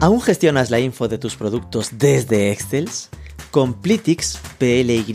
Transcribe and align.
¿Aún 0.00 0.20
gestionas 0.22 0.70
la 0.70 0.80
info 0.80 1.08
de 1.08 1.18
tus 1.18 1.36
productos 1.36 1.90
desde 1.98 2.50
Excel? 2.52 2.88
Con 3.50 3.74
Plitix, 3.74 4.38
P-L-Y-T-I-X, 4.58 5.10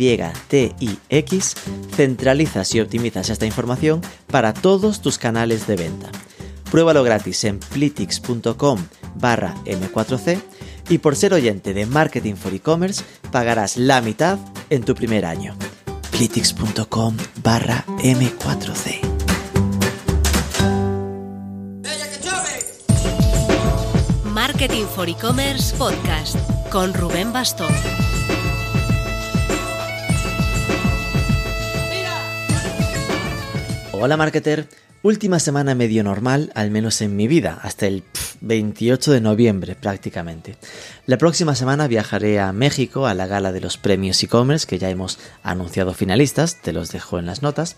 centralizas 1.95 2.75
y 2.75 2.81
optimizas 2.81 3.31
esta 3.31 3.47
información 3.47 4.01
para 4.27 4.53
todos 4.53 5.01
tus 5.01 5.17
canales 5.17 5.65
de 5.65 5.77
venta. 5.77 6.11
Pruébalo 6.69 7.03
gratis 7.03 7.45
en 7.45 7.59
plitix.com 7.59 8.85
barra 9.15 9.55
M4C 9.65 10.39
y 10.89 10.99
por 10.99 11.15
ser 11.15 11.33
oyente 11.33 11.73
de 11.73 11.87
Marketing 11.87 12.35
for 12.35 12.53
E-Commerce 12.53 13.03
pagarás 13.31 13.77
la 13.77 14.01
mitad 14.01 14.37
en 14.69 14.83
tu 14.83 14.93
primer 14.93 15.25
año. 15.25 15.55
plitix.com 16.11 17.17
barra 17.41 17.85
M4C. 18.03 19.14
Marketing 24.65 24.87
for 24.95 25.07
E-Commerce 25.07 25.75
Podcast 25.77 26.35
con 26.71 26.91
Rubén 26.91 27.31
Bastón. 27.31 27.71
Hola 33.91 34.17
marketer, 34.17 34.67
última 35.03 35.37
semana 35.37 35.75
medio 35.75 36.03
normal, 36.03 36.51
al 36.55 36.71
menos 36.71 37.01
en 37.01 37.15
mi 37.15 37.27
vida, 37.27 37.59
hasta 37.61 37.85
el 37.85 38.01
28 38.41 39.11
de 39.11 39.21
noviembre 39.21 39.75
prácticamente. 39.75 40.55
La 41.05 41.19
próxima 41.19 41.53
semana 41.53 41.87
viajaré 41.87 42.39
a 42.39 42.51
México 42.51 43.05
a 43.05 43.13
la 43.13 43.27
gala 43.27 43.51
de 43.51 43.61
los 43.61 43.77
premios 43.77 44.23
e-commerce 44.23 44.65
que 44.65 44.79
ya 44.79 44.89
hemos 44.89 45.19
anunciado 45.43 45.93
finalistas, 45.93 46.59
te 46.59 46.73
los 46.73 46.91
dejo 46.91 47.19
en 47.19 47.27
las 47.27 47.43
notas. 47.43 47.75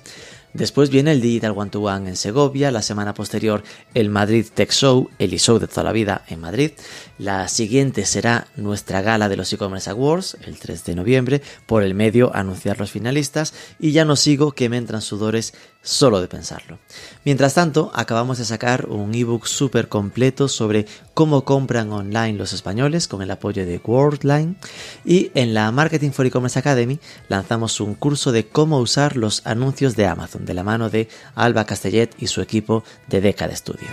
Después 0.54 0.90
viene 0.90 1.12
el 1.12 1.22
Digital 1.22 1.54
One 1.56 1.70
to 1.70 1.82
One 1.82 2.10
en 2.10 2.16
Segovia, 2.16 2.72
la 2.72 2.82
semana 2.82 3.14
posterior 3.14 3.64
el 3.94 4.10
Madrid 4.10 4.46
Tech 4.52 4.72
Show, 4.72 5.10
el 5.20 5.34
e-show 5.34 5.60
de 5.60 5.68
toda 5.68 5.84
la 5.84 5.92
vida 5.92 6.24
en 6.30 6.40
Madrid. 6.40 6.72
La 7.20 7.48
siguiente 7.48 8.05
será 8.05 8.48
nuestra 8.55 9.02
gala 9.02 9.30
de 9.30 9.38
los 9.38 9.52
e-commerce 9.54 9.90
awards, 9.90 10.38
el 10.46 10.58
3 10.58 10.86
de 10.86 10.96
noviembre, 10.96 11.41
por 11.66 11.84
el 11.84 11.94
medio 11.94 12.36
anunciar 12.36 12.80
los 12.80 12.91
finalistas 12.91 13.54
y 13.80 13.91
ya 13.91 14.05
no 14.05 14.16
sigo 14.16 14.54
que 14.54 14.70
me 14.70 14.77
entran 14.77 15.02
sudores 15.02 15.54
solo 15.88 16.20
de 16.20 16.27
pensarlo. 16.27 16.80
Mientras 17.24 17.54
tanto, 17.54 17.91
acabamos 17.93 18.38
de 18.38 18.46
sacar 18.46 18.88
un 18.88 19.16
ebook 19.16 19.48
súper 19.48 19.88
completo 19.88 20.49
sobre 20.49 20.85
cómo 21.13 21.46
compran 21.46 21.91
online 21.93 22.38
los 22.38 22.52
españoles 22.52 23.07
con 23.07 23.21
el 23.21 23.32
apoyo 23.32 23.66
de 23.66 23.80
Worldline 23.84 24.58
y 25.05 25.32
en 25.34 25.54
la 25.54 25.71
Marketing 25.71 26.12
for 26.12 26.26
E-Commerce 26.26 26.60
Academy 26.60 26.99
lanzamos 27.30 27.80
un 27.80 27.96
curso 27.96 28.34
de 28.34 28.48
cómo 28.48 28.80
usar 28.80 29.15
los 29.15 29.46
anuncios 29.46 29.96
de 29.96 30.08
Amazon 30.08 30.46
de 30.46 30.54
la 30.54 30.63
mano 30.63 30.90
de 30.90 31.08
Alba 31.35 31.65
Castellet 31.65 32.13
y 32.20 32.27
su 32.27 32.41
equipo 32.41 32.84
de 33.08 33.21
Deca 33.21 33.48
de 33.48 33.54
Estudio. 33.54 33.88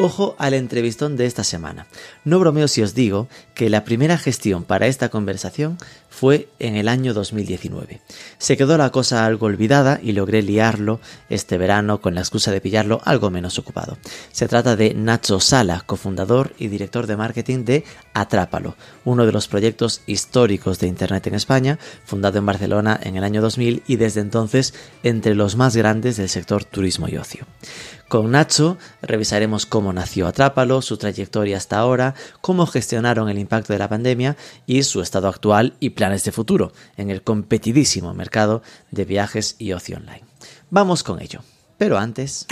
Ojo 0.00 0.36
al 0.38 0.54
entrevistón 0.54 1.16
de 1.16 1.26
esta 1.26 1.42
semana. 1.42 1.88
No 2.24 2.38
bromeo 2.38 2.68
si 2.68 2.82
os 2.82 2.94
digo 2.94 3.26
que 3.54 3.68
la 3.68 3.82
primera 3.82 4.16
gestión 4.16 4.62
para 4.62 4.86
esta 4.86 5.08
conversación 5.08 5.76
fue 6.18 6.48
en 6.58 6.74
el 6.74 6.88
año 6.88 7.14
2019. 7.14 8.00
Se 8.38 8.56
quedó 8.56 8.76
la 8.76 8.90
cosa 8.90 9.24
algo 9.24 9.46
olvidada 9.46 10.00
y 10.02 10.10
logré 10.10 10.42
liarlo 10.42 10.98
este 11.28 11.58
verano 11.58 12.00
con 12.00 12.16
la 12.16 12.22
excusa 12.22 12.50
de 12.50 12.60
pillarlo 12.60 13.00
algo 13.04 13.30
menos 13.30 13.56
ocupado. 13.56 13.98
Se 14.32 14.48
trata 14.48 14.74
de 14.74 14.94
Nacho 14.94 15.38
Sala, 15.38 15.84
cofundador 15.86 16.54
y 16.58 16.66
director 16.66 17.06
de 17.06 17.16
marketing 17.16 17.64
de 17.64 17.84
Atrápalo, 18.14 18.74
uno 19.04 19.26
de 19.26 19.32
los 19.32 19.46
proyectos 19.46 20.00
históricos 20.06 20.80
de 20.80 20.88
Internet 20.88 21.28
en 21.28 21.36
España, 21.36 21.78
fundado 22.04 22.38
en 22.38 22.46
Barcelona 22.46 22.98
en 23.00 23.16
el 23.16 23.22
año 23.22 23.40
2000 23.40 23.84
y 23.86 23.94
desde 23.94 24.20
entonces 24.20 24.74
entre 25.04 25.36
los 25.36 25.54
más 25.54 25.76
grandes 25.76 26.16
del 26.16 26.28
sector 26.28 26.64
turismo 26.64 27.06
y 27.08 27.16
ocio. 27.16 27.46
Con 28.08 28.30
Nacho 28.30 28.78
revisaremos 29.02 29.66
cómo 29.66 29.92
nació 29.92 30.26
Atrápalo, 30.26 30.80
su 30.80 30.96
trayectoria 30.96 31.58
hasta 31.58 31.78
ahora, 31.78 32.14
cómo 32.40 32.66
gestionaron 32.66 33.28
el 33.28 33.38
impacto 33.38 33.74
de 33.74 33.78
la 33.78 33.90
pandemia 33.90 34.36
y 34.66 34.82
su 34.84 35.02
estado 35.02 35.28
actual 35.28 35.74
y 35.78 35.90
planes 36.08 36.24
de 36.24 36.32
futuro 36.32 36.72
en 36.96 37.10
el 37.10 37.22
competidísimo 37.22 38.14
mercado 38.14 38.62
de 38.90 39.04
viajes 39.04 39.56
y 39.58 39.72
ocio 39.72 39.98
online. 39.98 40.24
Vamos 40.70 41.02
con 41.02 41.20
ello. 41.20 41.40
Pero 41.76 41.98
antes... 41.98 42.46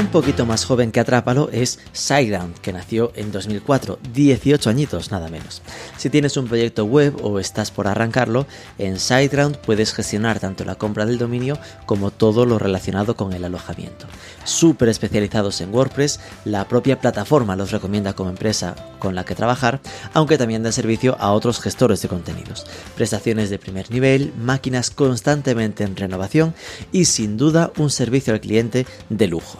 Un 0.00 0.06
poquito 0.06 0.46
más 0.46 0.64
joven 0.64 0.92
que 0.92 1.00
Atrápalo 1.00 1.50
es 1.52 1.78
SiteGround, 1.92 2.58
que 2.60 2.72
nació 2.72 3.12
en 3.16 3.30
2004, 3.32 3.98
18 4.14 4.70
añitos 4.70 5.10
nada 5.10 5.28
menos. 5.28 5.60
Si 5.98 6.08
tienes 6.08 6.38
un 6.38 6.48
proyecto 6.48 6.86
web 6.86 7.14
o 7.22 7.38
estás 7.38 7.70
por 7.70 7.86
arrancarlo, 7.86 8.46
en 8.78 8.98
SiteGround 8.98 9.58
puedes 9.58 9.92
gestionar 9.92 10.40
tanto 10.40 10.64
la 10.64 10.76
compra 10.76 11.04
del 11.04 11.18
dominio 11.18 11.58
como 11.84 12.10
todo 12.10 12.46
lo 12.46 12.58
relacionado 12.58 13.14
con 13.14 13.34
el 13.34 13.44
alojamiento. 13.44 14.06
Súper 14.44 14.88
especializados 14.88 15.60
en 15.60 15.72
WordPress, 15.72 16.18
la 16.46 16.66
propia 16.66 16.98
plataforma 16.98 17.54
los 17.54 17.70
recomienda 17.70 18.14
como 18.14 18.30
empresa 18.30 18.74
con 19.00 19.14
la 19.14 19.26
que 19.26 19.34
trabajar, 19.34 19.80
aunque 20.14 20.38
también 20.38 20.62
da 20.62 20.72
servicio 20.72 21.14
a 21.20 21.32
otros 21.32 21.60
gestores 21.60 22.00
de 22.00 22.08
contenidos. 22.08 22.66
Prestaciones 22.96 23.50
de 23.50 23.58
primer 23.58 23.90
nivel, 23.90 24.32
máquinas 24.38 24.88
constantemente 24.88 25.84
en 25.84 25.94
renovación 25.94 26.54
y 26.90 27.04
sin 27.04 27.36
duda 27.36 27.70
un 27.76 27.90
servicio 27.90 28.32
al 28.32 28.40
cliente 28.40 28.86
de 29.10 29.26
lujo. 29.26 29.58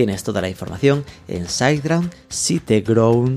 Tienes 0.00 0.24
toda 0.24 0.40
la 0.40 0.48
información 0.48 1.04
en 1.28 1.46
siteground.es. 2.30 3.36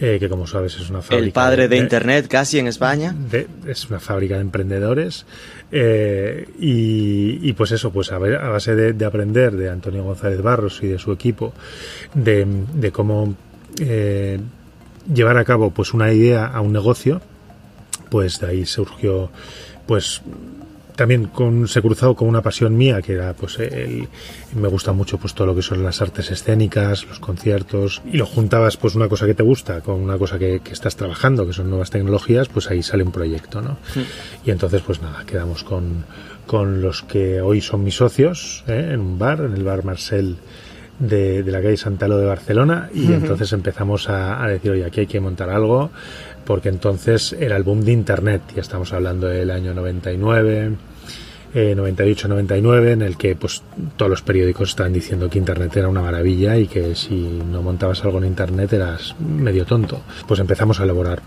eh, 0.00 0.18
que 0.20 0.28
como 0.28 0.46
sabes 0.46 0.76
es 0.76 0.90
una 0.90 1.02
fábrica... 1.02 1.26
El 1.26 1.32
padre 1.32 1.62
de, 1.62 1.76
de 1.76 1.76
Internet 1.78 2.28
casi 2.28 2.58
en 2.58 2.68
España. 2.68 3.14
De, 3.30 3.48
es 3.66 3.88
una 3.90 3.98
fábrica 3.98 4.36
de 4.36 4.42
emprendedores. 4.42 5.26
Eh, 5.72 6.48
y, 6.58 7.48
y, 7.48 7.52
pues 7.54 7.72
eso, 7.72 7.90
pues 7.90 8.12
a, 8.12 8.18
ver, 8.18 8.36
a 8.36 8.48
base 8.48 8.74
de, 8.74 8.92
de, 8.92 9.04
aprender 9.04 9.56
de 9.56 9.68
Antonio 9.68 10.04
González 10.04 10.40
Barros 10.40 10.80
y 10.82 10.86
de 10.86 10.98
su 10.98 11.12
equipo, 11.12 11.52
de, 12.14 12.46
de 12.74 12.92
cómo 12.92 13.34
eh, 13.80 14.38
llevar 15.12 15.36
a 15.36 15.44
cabo 15.44 15.70
pues 15.70 15.92
una 15.94 16.12
idea 16.12 16.46
a 16.46 16.60
un 16.60 16.72
negocio, 16.72 17.20
pues 18.10 18.40
de 18.40 18.46
ahí 18.46 18.66
surgió 18.66 19.30
pues 19.86 20.22
también 20.98 21.26
con, 21.26 21.68
se 21.68 21.80
cruzado 21.80 22.16
con 22.16 22.26
una 22.26 22.42
pasión 22.42 22.76
mía 22.76 23.00
que 23.02 23.12
era 23.12 23.32
pues 23.32 23.60
el, 23.60 24.08
me 24.56 24.66
gusta 24.66 24.92
mucho 24.92 25.16
pues 25.16 25.32
todo 25.32 25.46
lo 25.46 25.54
que 25.54 25.62
son 25.62 25.84
las 25.84 26.02
artes 26.02 26.32
escénicas 26.32 27.06
los 27.06 27.20
conciertos 27.20 28.02
y 28.04 28.16
lo 28.16 28.26
juntabas 28.26 28.76
pues 28.76 28.96
una 28.96 29.08
cosa 29.08 29.24
que 29.24 29.34
te 29.34 29.44
gusta 29.44 29.80
con 29.80 30.00
una 30.00 30.18
cosa 30.18 30.40
que, 30.40 30.58
que 30.58 30.72
estás 30.72 30.96
trabajando 30.96 31.46
que 31.46 31.52
son 31.52 31.70
nuevas 31.70 31.90
tecnologías 31.90 32.48
pues 32.48 32.68
ahí 32.68 32.82
sale 32.82 33.04
un 33.04 33.12
proyecto 33.12 33.62
no 33.62 33.78
sí. 33.94 34.04
y 34.44 34.50
entonces 34.50 34.82
pues 34.82 35.00
nada 35.00 35.24
quedamos 35.24 35.62
con 35.62 36.04
con 36.48 36.82
los 36.82 37.04
que 37.04 37.40
hoy 37.40 37.60
son 37.60 37.84
mis 37.84 37.94
socios 37.94 38.64
¿eh? 38.66 38.90
en 38.90 38.98
un 38.98 39.20
bar 39.20 39.42
en 39.42 39.52
el 39.52 39.62
bar 39.62 39.84
Marcel 39.84 40.36
de, 40.98 41.44
la 41.44 41.62
calle 41.62 41.76
Santalo 41.76 42.18
de 42.18 42.26
Barcelona 42.26 42.90
y 42.92 43.12
entonces 43.12 43.52
empezamos 43.52 44.08
a, 44.08 44.42
a, 44.42 44.48
decir, 44.48 44.72
oye, 44.72 44.84
aquí 44.84 44.98
hay 44.98 45.06
que 45.06 45.20
montar 45.20 45.48
algo, 45.48 45.92
porque 46.48 46.70
entonces 46.70 47.36
era 47.38 47.58
el 47.58 47.62
boom 47.62 47.82
de 47.82 47.92
Internet, 47.92 48.40
ya 48.56 48.62
estamos 48.62 48.94
hablando 48.94 49.26
del 49.26 49.50
año 49.50 49.74
99, 49.74 50.72
98-99 51.52 52.86
eh, 52.86 52.92
en 52.92 53.02
el 53.02 53.18
que 53.18 53.36
pues 53.36 53.62
todos 53.98 54.08
los 54.08 54.22
periódicos 54.22 54.70
estaban 54.70 54.94
diciendo 54.94 55.28
que 55.28 55.36
Internet 55.36 55.76
era 55.76 55.88
una 55.88 56.00
maravilla 56.00 56.56
y 56.56 56.66
que 56.66 56.94
si 56.94 57.38
no 57.52 57.60
montabas 57.60 58.02
algo 58.02 58.16
en 58.16 58.24
Internet 58.24 58.72
eras 58.72 59.14
medio 59.20 59.66
tonto. 59.66 60.00
Pues 60.26 60.40
empezamos 60.40 60.80
a 60.80 60.84
elaborar 60.84 61.20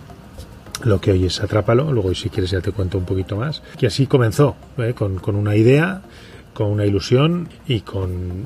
lo 0.85 1.00
que 1.00 1.12
hoy 1.12 1.27
es 1.27 1.39
Atrápalo, 1.39 1.91
luego 1.91 2.15
si 2.15 2.29
quieres 2.31 2.50
ya 2.50 2.62
te 2.62 2.71
cuento 2.71 2.97
un 2.97 3.06
poquito 3.06 3.35
más. 3.35 3.62
Y 3.79 3.85
así 3.85 4.07
comenzó, 4.07 4.56
¿eh? 4.79 4.95
con, 4.95 5.19
con 5.19 5.35
una 5.35 5.56
idea, 5.56 6.01
con 6.56 6.71
una 6.71 6.88
ilusión 6.88 7.47
y 7.67 7.81
con 7.81 8.45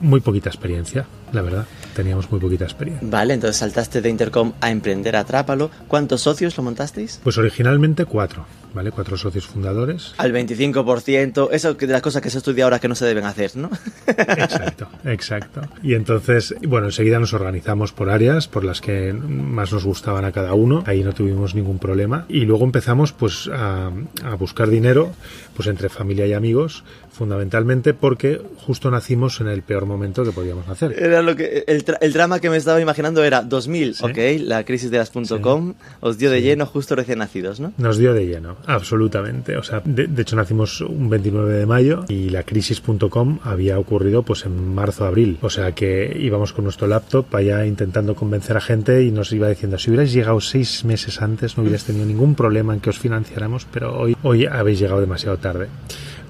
muy 0.00 0.20
poquita 0.20 0.48
experiencia, 0.48 1.04
la 1.34 1.42
verdad. 1.42 1.66
Teníamos 1.94 2.30
muy 2.30 2.40
poquita 2.40 2.64
experiencia. 2.64 3.06
Vale, 3.08 3.34
entonces 3.34 3.56
saltaste 3.56 4.00
de 4.00 4.08
Intercom 4.08 4.52
a 4.60 4.70
emprender 4.70 5.16
Atrápalo. 5.16 5.70
¿Cuántos 5.88 6.22
socios 6.22 6.56
lo 6.56 6.62
montasteis? 6.62 7.20
Pues 7.22 7.38
originalmente 7.38 8.04
cuatro. 8.04 8.46
¿vale? 8.74 8.90
Cuatro 8.90 9.16
socios 9.16 9.46
fundadores. 9.46 10.14
Al 10.18 10.32
25%, 10.32 11.48
eso 11.52 11.74
de 11.74 11.86
las 11.86 12.02
cosas 12.02 12.22
que 12.22 12.30
se 12.30 12.38
estudia 12.38 12.64
ahora 12.64 12.78
que 12.78 12.88
no 12.88 12.94
se 12.94 13.06
deben 13.06 13.24
hacer, 13.24 13.56
¿no? 13.56 13.70
exacto, 14.06 14.88
exacto. 15.04 15.60
Y 15.82 15.94
entonces, 15.94 16.54
bueno, 16.66 16.86
enseguida 16.86 17.18
nos 17.18 17.34
organizamos 17.34 17.92
por 17.92 18.10
áreas, 18.10 18.48
por 18.48 18.64
las 18.64 18.80
que 18.80 19.12
más 19.12 19.72
nos 19.72 19.84
gustaban 19.84 20.24
a 20.24 20.32
cada 20.32 20.54
uno, 20.54 20.84
ahí 20.86 21.02
no 21.02 21.12
tuvimos 21.12 21.54
ningún 21.54 21.78
problema. 21.78 22.26
Y 22.28 22.40
luego 22.40 22.64
empezamos 22.64 23.12
pues 23.12 23.48
a, 23.52 23.90
a 24.24 24.34
buscar 24.36 24.68
dinero, 24.68 25.12
pues 25.54 25.68
entre 25.68 25.88
familia 25.88 26.26
y 26.26 26.32
amigos, 26.32 26.84
fundamentalmente 27.12 27.94
porque 27.94 28.40
justo 28.56 28.90
nacimos 28.90 29.40
en 29.40 29.48
el 29.48 29.62
peor 29.62 29.86
momento 29.86 30.24
que 30.24 30.32
podíamos 30.32 30.68
hacer. 30.68 30.94
Era 30.98 31.22
lo 31.22 31.36
que 31.36 31.64
el, 31.66 31.81
el 32.00 32.12
drama 32.12 32.40
que 32.40 32.50
me 32.50 32.56
estaba 32.56 32.80
imaginando 32.80 33.24
era 33.24 33.42
2000, 33.42 33.96
¿ok? 34.00 34.18
La 34.40 34.64
crisis 34.64 34.90
de 34.90 34.98
las 34.98 35.10
.com 35.10 35.74
os 36.00 36.18
dio 36.18 36.30
de 36.30 36.42
lleno 36.42 36.66
justo 36.66 36.96
recién 36.96 37.18
nacidos, 37.18 37.60
¿no? 37.60 37.72
Nos 37.78 37.98
dio 37.98 38.14
de 38.14 38.26
lleno. 38.26 38.56
Absolutamente. 38.66 39.56
O 39.56 39.62
sea, 39.62 39.82
de, 39.84 40.08
hecho 40.20 40.36
nacimos 40.36 40.80
un 40.80 41.08
29 41.08 41.54
de 41.54 41.66
mayo 41.66 42.04
y 42.08 42.30
la 42.30 42.42
crisis.com 42.42 43.38
había 43.42 43.78
ocurrido 43.78 44.22
pues 44.22 44.44
en 44.44 44.74
marzo, 44.74 45.04
abril. 45.04 45.38
O 45.42 45.50
sea 45.50 45.72
que 45.72 46.16
íbamos 46.18 46.52
con 46.52 46.64
nuestro 46.64 46.86
laptop 46.86 47.34
allá 47.34 47.66
intentando 47.66 48.14
convencer 48.14 48.56
a 48.56 48.60
gente 48.60 49.02
y 49.02 49.10
nos 49.10 49.32
iba 49.32 49.48
diciendo, 49.48 49.78
si 49.78 49.90
hubierais 49.90 50.12
llegado 50.12 50.40
seis 50.40 50.84
meses 50.84 51.20
antes 51.20 51.56
no 51.56 51.62
hubierais 51.62 51.84
tenido 51.84 52.06
ningún 52.06 52.34
problema 52.34 52.74
en 52.74 52.80
que 52.80 52.90
os 52.90 52.98
financiáramos, 52.98 53.66
pero 53.72 53.98
hoy, 53.98 54.16
hoy 54.22 54.46
habéis 54.46 54.78
llegado 54.78 55.00
demasiado 55.00 55.38
tarde. 55.38 55.68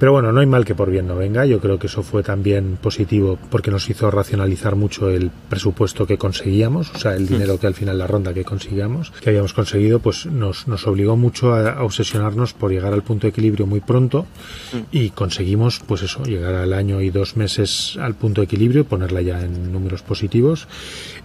Pero 0.02 0.10
bueno, 0.10 0.32
no 0.32 0.40
hay 0.40 0.46
mal 0.46 0.64
que 0.64 0.74
por 0.74 0.90
bien 0.90 1.06
no 1.06 1.14
venga. 1.14 1.46
Yo 1.46 1.60
creo 1.60 1.78
que 1.78 1.86
eso 1.86 2.02
fue 2.02 2.24
también 2.24 2.76
positivo 2.76 3.38
porque 3.50 3.70
nos 3.70 3.88
hizo 3.88 4.10
racionalizar 4.10 4.74
mucho 4.74 5.08
el 5.08 5.30
presupuesto 5.30 6.08
que 6.08 6.18
conseguíamos, 6.18 6.90
o 6.92 6.98
sea, 6.98 7.14
el 7.14 7.28
dinero 7.28 7.60
que 7.60 7.68
al 7.68 7.74
final 7.74 7.98
la 7.98 8.08
ronda 8.08 8.34
que 8.34 8.42
conseguíamos, 8.42 9.12
que 9.12 9.30
habíamos 9.30 9.54
conseguido, 9.54 10.00
pues 10.00 10.26
nos, 10.26 10.66
nos 10.66 10.88
obligó 10.88 11.16
mucho 11.16 11.54
a, 11.54 11.84
obsesionarnos 11.84 12.52
por 12.52 12.72
llegar 12.72 12.92
al 12.92 13.04
punto 13.04 13.28
de 13.28 13.30
equilibrio 13.30 13.64
muy 13.68 13.78
pronto 13.78 14.26
y 14.90 15.10
conseguimos, 15.10 15.80
pues 15.86 16.02
eso, 16.02 16.24
llegar 16.24 16.56
al 16.56 16.72
año 16.72 17.00
y 17.00 17.10
dos 17.10 17.36
meses 17.36 17.96
al 18.00 18.16
punto 18.16 18.40
de 18.40 18.46
equilibrio, 18.46 18.84
ponerla 18.84 19.22
ya 19.22 19.40
en 19.40 19.72
números 19.72 20.02
positivos 20.02 20.66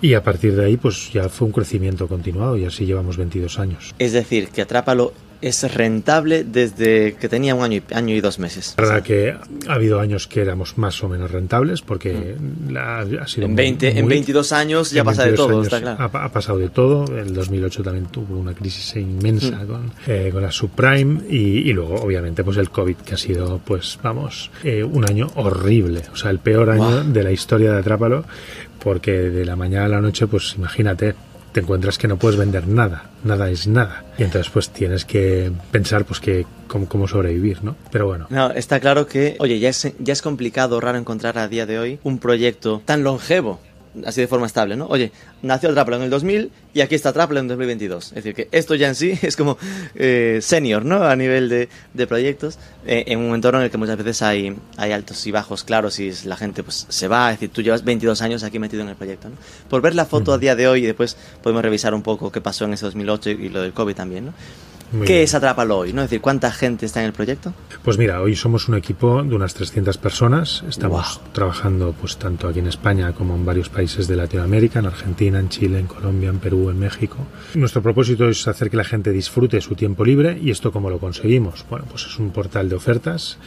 y 0.04 0.14
a 0.14 0.22
partir 0.22 0.56
de 0.56 0.66
ahí, 0.66 0.78
pues 0.78 1.12
ya 1.12 1.30
fue 1.30 1.48
un 1.48 1.52
crecimiento 1.52 2.08
continuado 2.08 2.56
y 2.58 2.66
así 2.66 2.86
llevamos 2.86 3.18
22 3.18 3.58
años. 3.58 3.96
Es 3.98 4.12
decir, 4.12 4.50
que 4.50 4.62
Atrápalo 4.62 5.14
es 5.42 5.74
rentable 5.74 6.44
desde 6.44 7.16
que 7.16 7.30
tenía 7.30 7.56
un 7.56 7.64
año 7.64 7.82
y, 7.90 7.94
año 7.94 8.16
y 8.16 8.22
dos 8.22 8.40
meses. 8.40 8.76
La 8.78 8.84
verdad 8.86 9.04
que 9.04 9.36
ha 9.68 9.74
habido 9.74 10.00
años 10.00 10.28
que 10.28 10.42
éramos 10.42 10.78
más 10.78 11.04
o 11.04 11.10
menos 11.10 11.32
rentables 11.32 11.82
porque 11.82 12.36
mm. 12.40 12.78
ha 12.78 13.28
sido 13.28 13.48
en, 13.48 13.56
20, 13.56 14.00
en 14.00 14.08
22 14.08 14.52
años 14.52 14.92
ya 14.92 15.04
pasa 15.04 15.26
de 15.26 15.34
todo, 15.34 15.62
está 15.62 15.82
claro. 15.82 16.04
Ha, 16.04 16.30
pasado 16.30 16.58
de 16.58 16.70
todo. 16.70 17.06
El 17.18 17.34
2008 17.34 17.84
también 17.84 18.06
tuvo 18.08 18.38
una 18.38 18.54
crisis 18.54 18.96
inmensa 18.96 19.64
mm. 19.64 19.68
con, 19.68 19.92
eh, 20.08 20.30
con, 20.32 20.42
la 20.42 20.52
subprime 20.52 21.22
y, 21.30 21.70
y, 21.70 21.74
luego 21.74 21.96
obviamente 21.96 22.44
pues 22.44 22.58
el 22.58 22.70
COVID 22.70 22.98
que 22.98 23.14
ha 23.14 23.18
sido 23.18 23.60
pues 23.64 24.00
vamos 24.02 24.52
eh, 24.64 24.84
un 24.84 25.08
año 25.10 25.28
horrible, 25.36 26.04
o 26.12 26.16
sea 26.16 26.32
el 26.32 26.40
peor 26.40 26.70
año 26.70 27.04
de 27.04 27.24
la 27.24 27.32
historia 27.32 27.72
de 27.74 27.80
Atrápalo 27.80 28.26
porque 28.84 29.12
de 29.12 29.46
la 29.46 29.56
mañana 29.56 29.86
a 29.86 29.90
la 29.90 30.02
noche 30.02 30.28
pues 30.28 30.56
imagínate 30.58 31.16
te 31.58 31.62
encuentras 31.62 31.98
que 31.98 32.08
no 32.08 32.18
puedes 32.18 32.38
vender 32.38 32.68
nada, 32.68 33.10
nada 33.24 33.50
es 33.50 33.66
nada. 33.66 34.06
Y 34.20 34.22
entonces 34.22 34.52
pues 34.52 34.70
tienes 34.70 35.06
que 35.06 35.52
pensar 35.72 36.06
pues 36.06 36.20
que 36.20 36.46
cómo, 36.68 37.08
sobrevivir, 37.08 37.64
¿no? 37.64 37.76
Pero 37.92 38.06
bueno. 38.06 38.28
No, 38.30 38.52
está 38.52 38.80
claro 38.80 39.08
que, 39.08 39.38
oye, 39.40 39.58
ya 39.58 39.70
es, 39.70 39.92
ya 39.98 40.14
es 40.14 40.22
complicado, 40.22 40.80
raro 40.80 41.00
encontrar 41.00 41.40
a 41.40 41.48
día 41.48 41.66
de 41.66 41.80
hoy 41.80 42.00
un 42.04 42.20
proyecto 42.20 42.84
tan 42.86 43.04
longevo 43.04 43.60
así 44.06 44.22
de 44.22 44.28
forma 44.28 44.46
estable, 44.46 44.76
¿no? 44.76 44.88
Oye, 44.88 45.12
nació 45.42 45.74
Traplo 45.74 45.96
en 45.96 46.04
el 46.04 46.10
2000 46.10 46.52
y 46.74 46.82
aquí 46.82 46.96
está 46.96 47.14
Traplo 47.14 47.40
en 47.40 47.48
2022. 47.48 48.08
Es 48.08 48.16
decir, 48.16 48.34
que 48.34 48.48
esto 48.52 48.76
ya 48.76 48.88
en 48.88 48.96
sí 48.96 49.18
es 49.22 49.36
como 49.36 49.58
eh, 49.96 50.40
senior, 50.42 50.86
¿no? 50.86 51.04
A 51.04 51.16
nivel 51.16 51.50
de, 51.50 51.70
de 51.94 52.08
proyectos, 52.08 52.60
eh, 52.86 53.06
en 53.08 53.20
un 53.20 53.36
entorno 53.36 53.60
en 53.60 53.66
el 53.66 53.72
que 53.72 53.78
muchas 53.78 53.98
veces 53.98 54.22
hay, 54.22 54.56
hay 54.78 54.92
altos 54.92 55.26
y 55.28 55.32
bajos 55.32 55.64
claros 55.64 56.00
y 56.00 56.12
la 56.26 56.38
gente 56.38 56.64
pues 56.64 56.86
se 56.90 57.08
va, 57.08 57.32
es 57.32 57.40
decir, 57.40 57.50
tú 57.50 57.62
llevas 57.62 57.84
22 57.84 58.22
años 58.22 58.44
aquí 58.44 58.60
metido 58.60 58.84
en 58.84 58.90
el 58.90 58.96
proyecto, 58.96 59.30
¿no? 59.30 59.36
Por 59.70 59.82
ver 59.82 59.96
la 59.96 60.06
foto 60.06 60.34
a 60.34 60.38
día 60.38 60.56
de 60.56 60.68
hoy 60.68 60.84
y 60.84 60.86
después 60.86 61.18
podemos 61.42 61.62
revisar 61.62 61.94
un 61.94 62.02
poco 62.02 62.32
qué 62.32 62.42
pasó 62.42 62.66
en 62.66 62.74
ese 62.74 62.86
2008 62.86 63.30
y 63.32 63.50
lo 63.50 63.62
del 63.62 63.74
COVID 63.74 63.96
también, 63.96 64.26
¿no? 64.26 64.34
¿Qué 65.06 65.24
es 65.24 65.34
Atrápalo 65.34 65.80
hoy? 65.80 65.94
¿no? 65.94 66.02
Es 66.02 66.10
decir, 66.10 66.22
¿cuánta 66.22 66.52
gente 66.52 66.86
está 66.86 67.02
en 67.02 67.08
el 67.08 67.14
proyecto? 67.14 67.54
Pues 67.84 67.98
mira, 67.98 68.22
hoy 68.22 68.36
somos 68.36 68.68
un 68.68 68.76
equipo 68.76 69.24
de 69.24 69.36
unas 69.36 69.54
300 69.54 69.98
personas. 69.98 70.64
Estamos 70.68 71.22
trabajando 71.34 71.94
pues 72.00 72.18
tanto 72.18 72.48
aquí 72.48 72.60
en 72.60 72.68
España 72.68 73.14
como 73.14 73.36
en 73.36 73.46
varios 73.46 73.70
países 73.70 74.08
de 74.08 74.16
Latinoamérica, 74.16 74.80
en 74.80 74.86
Argentina, 74.86 75.40
en 75.40 75.50
Chile, 75.50 75.80
en 75.80 75.88
Colombia, 75.88 76.30
en 76.30 76.40
Perú, 76.40 76.70
en 76.70 76.80
México. 76.80 77.18
Nuestro 77.54 77.82
propósito 77.82 78.30
es 78.30 78.48
hacer 78.48 78.70
que 78.70 78.78
la 78.78 78.84
gente 78.84 79.12
disfrute 79.12 79.60
su 79.62 79.76
tiempo 79.76 80.06
libre 80.06 80.40
y 80.42 80.52
esto 80.52 80.72
cómo 80.72 80.90
lo 80.90 81.00
conseguimos. 81.00 81.66
Bueno, 81.70 81.86
pues 81.90 82.06
es 82.06 82.18
un 82.18 82.32
portal 82.32 82.70
de 82.70 82.76
ofertas, 82.76 83.38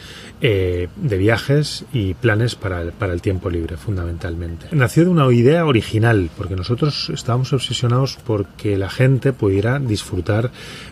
eh, 0.40 0.88
de 0.96 1.16
viajes 1.18 1.84
y 1.92 2.14
planes 2.14 2.54
para 2.54 2.82
el, 2.82 2.92
para 2.92 3.12
el 3.12 3.22
tiempo 3.22 3.50
libre, 3.50 3.76
fundamentalmente. 3.76 4.66
Nació 4.72 5.04
de 5.04 5.10
una 5.10 5.30
idea 5.32 5.64
original, 5.64 6.30
porque 6.36 6.56
nosotros 6.56 7.10
estábamos 7.10 7.52
obsesionados 7.52 8.18
porque 8.26 8.76
la 8.76 8.90
gente 8.90 9.32
pudiera 9.32 9.78
disfrutar 9.78 10.50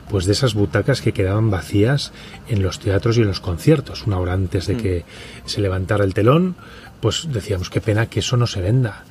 pues 0.09 0.25
de 0.25 0.33
esas 0.33 0.55
butacas 0.55 1.01
que 1.01 1.13
quedaban 1.13 1.51
vacías 1.51 2.13
en 2.49 2.63
los 2.63 2.79
teatros 2.79 3.17
y 3.19 3.23
en 3.23 3.29
los 3.29 3.41
conciertos. 3.41 4.07
Una 4.07 4.19
hora 4.19 4.33
antes 4.33 4.67
de 4.67 4.75
mm. 4.75 4.79
que 4.79 5.05
se 5.45 5.61
levantara 5.61 6.05
el 6.05 6.15
telón, 6.15 6.57
pues 7.01 7.29
decíamos 7.33 7.71
qué 7.71 7.81
pena 7.81 8.07
que 8.07 8.21
eso 8.21 8.37
no 8.37 8.47
se 8.47 8.61
venda. 8.61 9.05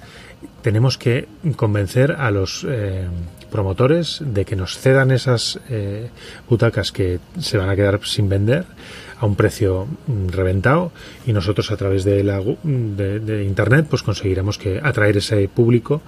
Tenemos 0.61 0.97
que 0.97 1.27
convencer 1.55 2.11
a 2.11 2.29
los 2.29 2.65
eh, 2.67 3.07
promotores 3.51 4.21
de 4.23 4.45
que 4.45 4.55
nos 4.55 4.77
cedan 4.77 5.11
esas 5.11 5.59
eh, 5.69 6.09
butacas 6.49 6.91
que 6.91 7.19
se 7.39 7.57
van 7.57 7.69
a 7.69 7.75
quedar 7.75 7.99
sin 8.03 8.29
vender 8.29 8.65
a 9.19 9.25
un 9.25 9.35
precio 9.35 9.87
mm, 10.07 10.29
reventado 10.29 10.91
y 11.25 11.33
nosotros 11.33 11.71
a 11.71 11.77
través 11.77 12.03
de, 12.03 12.23
la, 12.23 12.41
de, 12.63 13.43
internet 13.43 13.87
pues 13.89 14.03
conseguiremos 14.03 14.57
que 14.57 14.79
atraer 14.83 15.17
ese 15.17 15.47
público 15.47 16.01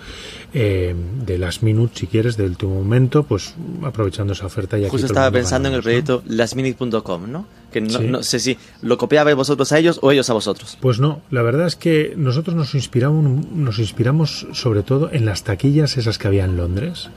eh, 0.54 0.96
de 1.25 1.38
las 1.38 1.63
minutes 1.63 2.00
si 2.00 2.08
quieres 2.08 2.38
del 2.38 2.51
último 2.51 2.75
momento 2.75 3.24
pues 3.24 3.56
aprovechando 3.84 4.34
esa 4.34 4.46
oferta 4.46 4.78
y 4.78 4.88
justo 4.88 5.08
estaba 5.08 5.32
pensando 5.32 5.70
en 5.70 5.75
el 5.75 5.82
proyecto 5.82 6.24
¿no? 6.25 6.36
lasminute.com 6.36 7.32
no 7.32 7.46
que 7.72 7.82
no, 7.82 8.24
sé 8.24 8.39
si 8.39 8.58
lo 8.82 8.98
copiabais 8.98 9.36
vosotros 9.36 9.72
a 9.72 9.78
ellos 9.78 10.00
o 10.01 10.12
ellos 10.12 10.28
a 10.32 10.34
vosotros. 10.34 10.78
Pues 10.82 11.00
no 11.00 11.22
la 11.30 11.44
verdad 11.44 11.68
es 11.68 11.75
que 11.75 12.13
nosotros 12.18 12.56
nos 12.56 12.74
inspiramos 12.74 13.24
nos 13.51 13.80
inspiramos 13.80 14.48
sobre 14.54 14.84
todo 14.84 15.12
en 15.12 15.25
las 15.25 15.44
taquillas 15.44 15.98
esas 15.98 16.18
que 16.18 16.28
había 16.28 16.46
en 16.46 16.58
Londres 16.58 17.10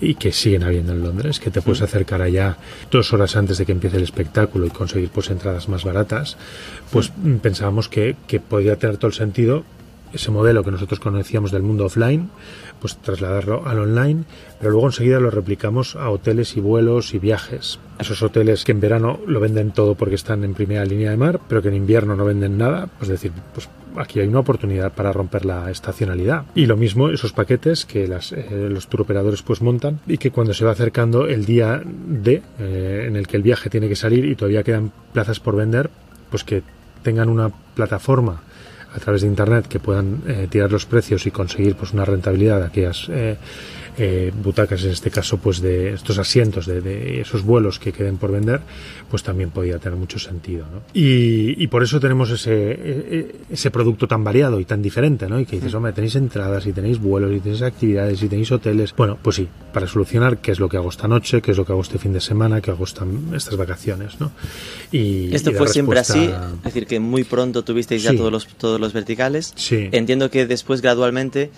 y 0.00 0.14
que 0.14 0.32
siguen 0.32 0.62
habiendo 0.62 0.92
en 0.92 1.02
Londres, 1.02 1.40
que 1.40 1.50
te 1.50 1.62
puedes 1.62 1.82
acercar 1.82 2.22
allá 2.22 2.56
dos 2.90 3.12
horas 3.12 3.36
antes 3.36 3.58
de 3.58 3.66
que 3.66 3.72
empiece 3.72 3.96
el 3.96 4.02
espectáculo 4.02 4.66
y 4.66 4.70
conseguir 4.70 5.10
pues 5.10 5.30
entradas 5.30 5.68
más 5.68 5.84
baratas, 5.84 6.36
pues 6.90 7.12
pensábamos 7.42 7.88
que, 7.88 8.16
que 8.26 8.40
podía 8.40 8.76
tener 8.76 8.98
todo 8.98 9.08
el 9.08 9.14
sentido 9.14 9.64
ese 10.12 10.30
modelo 10.30 10.64
que 10.64 10.70
nosotros 10.70 11.00
conocíamos 11.00 11.50
del 11.52 11.62
mundo 11.62 11.86
offline, 11.86 12.30
pues 12.80 12.96
trasladarlo 12.96 13.66
al 13.66 13.78
online, 13.78 14.24
pero 14.58 14.72
luego 14.72 14.86
enseguida 14.86 15.20
lo 15.20 15.30
replicamos 15.30 15.96
a 15.96 16.10
hoteles 16.10 16.56
y 16.56 16.60
vuelos 16.60 17.14
y 17.14 17.18
viajes. 17.18 17.78
Esos 17.98 18.22
hoteles 18.22 18.64
que 18.64 18.72
en 18.72 18.80
verano 18.80 19.20
lo 19.26 19.40
venden 19.40 19.72
todo 19.72 19.94
porque 19.94 20.14
están 20.14 20.44
en 20.44 20.54
primera 20.54 20.84
línea 20.84 21.10
de 21.10 21.16
mar, 21.16 21.40
pero 21.48 21.62
que 21.62 21.68
en 21.68 21.74
invierno 21.74 22.16
no 22.16 22.24
venden 22.24 22.58
nada, 22.58 22.88
pues 22.98 23.08
decir, 23.08 23.32
pues 23.54 23.68
aquí 23.98 24.20
hay 24.20 24.28
una 24.28 24.40
oportunidad 24.40 24.92
para 24.92 25.12
romper 25.12 25.44
la 25.44 25.70
estacionalidad. 25.70 26.44
Y 26.54 26.66
lo 26.66 26.76
mismo 26.76 27.08
esos 27.10 27.32
paquetes 27.32 27.84
que 27.84 28.06
las, 28.06 28.32
eh, 28.32 28.68
los 28.70 28.88
turoperadores 28.88 29.42
pues 29.42 29.62
montan 29.62 30.00
y 30.06 30.18
que 30.18 30.30
cuando 30.30 30.54
se 30.54 30.64
va 30.64 30.72
acercando 30.72 31.26
el 31.26 31.44
día 31.44 31.82
D 31.84 32.42
eh, 32.58 33.04
en 33.08 33.16
el 33.16 33.26
que 33.26 33.36
el 33.36 33.42
viaje 33.42 33.70
tiene 33.70 33.88
que 33.88 33.96
salir 33.96 34.24
y 34.24 34.34
todavía 34.34 34.62
quedan 34.62 34.92
plazas 35.12 35.40
por 35.40 35.56
vender, 35.56 35.90
pues 36.30 36.44
que 36.44 36.62
tengan 37.02 37.28
una 37.28 37.50
plataforma 37.74 38.42
a 38.94 38.98
través 38.98 39.22
de 39.22 39.28
internet 39.28 39.66
que 39.68 39.78
puedan 39.78 40.22
eh, 40.26 40.46
tirar 40.50 40.72
los 40.72 40.86
precios 40.86 41.26
y 41.26 41.30
conseguir 41.30 41.76
pues 41.76 41.92
una 41.92 42.04
rentabilidad 42.04 42.60
de 42.60 42.66
aquellas 42.66 43.10
eh, 43.98 44.32
butacas 44.42 44.84
en 44.84 44.90
este 44.90 45.10
caso 45.10 45.38
pues 45.38 45.60
de 45.60 45.94
estos 45.94 46.18
asientos 46.18 46.66
de, 46.66 47.20
esos 47.20 47.42
vuelos 47.42 47.78
que 47.78 47.92
queden 47.92 48.18
por 48.18 48.30
vender 48.30 48.60
pues 49.10 49.22
también 49.22 49.50
podía 49.50 49.78
tener 49.78 49.98
mucho 49.98 50.18
sentido 50.18 50.66
¿no? 50.72 50.82
y, 50.92 51.66
por 51.68 51.82
eso 51.82 51.98
tenemos 51.98 52.30
ese, 52.30 52.52
e, 52.52 52.76
e, 52.78 53.36
ese 53.50 53.70
producto 53.70 54.06
tan 54.06 54.22
variado 54.22 54.60
y 54.60 54.64
tan 54.64 54.82
diferente 54.82 55.28
¿no? 55.28 55.40
y 55.40 55.46
que 55.46 55.56
dices 55.56 55.74
hombre 55.74 55.92
tenéis 55.92 56.14
entradas 56.16 56.66
y 56.66 56.72
tenéis 56.72 56.98
vuelos 56.98 57.34
y 57.34 57.40
tenéis 57.40 57.62
actividades 57.62 58.22
y 58.22 58.28
tenéis 58.28 58.52
hoteles 58.52 58.94
bueno 58.94 59.18
pues 59.20 59.36
sí 59.36 59.48
para 59.72 59.86
solucionar 59.86 60.38
qué 60.38 60.52
es 60.52 60.60
lo 60.60 60.68
que 60.68 60.76
hago 60.76 60.90
esta 60.90 61.08
noche 61.08 61.40
qué 61.40 61.52
es 61.52 61.56
lo 61.56 61.64
que 61.64 61.72
hago 61.72 61.82
este 61.82 61.98
fin 61.98 62.12
de 62.12 62.20
semana 62.20 62.60
qué 62.60 62.70
hago 62.70 62.84
estas 62.84 63.56
vacaciones 63.56 64.20
¿no? 64.20 64.30
y 64.92 65.34
esto 65.34 65.52
fue 65.52 65.68
siempre 65.68 65.98
así 65.98 66.30
es 66.58 66.62
decir 66.64 66.86
que 66.86 67.00
muy 67.00 67.24
pronto 67.24 67.64
tuvisteis 67.64 68.02
ya 68.02 68.14
todos 68.14 68.32
los 68.32 68.46
todos 68.46 68.80
los 68.80 68.92
verticales 68.92 69.52
sí. 69.56 69.88
entiendo 69.92 70.30
que 70.30 70.46
después 70.46 70.82
gradualmente 70.82 71.50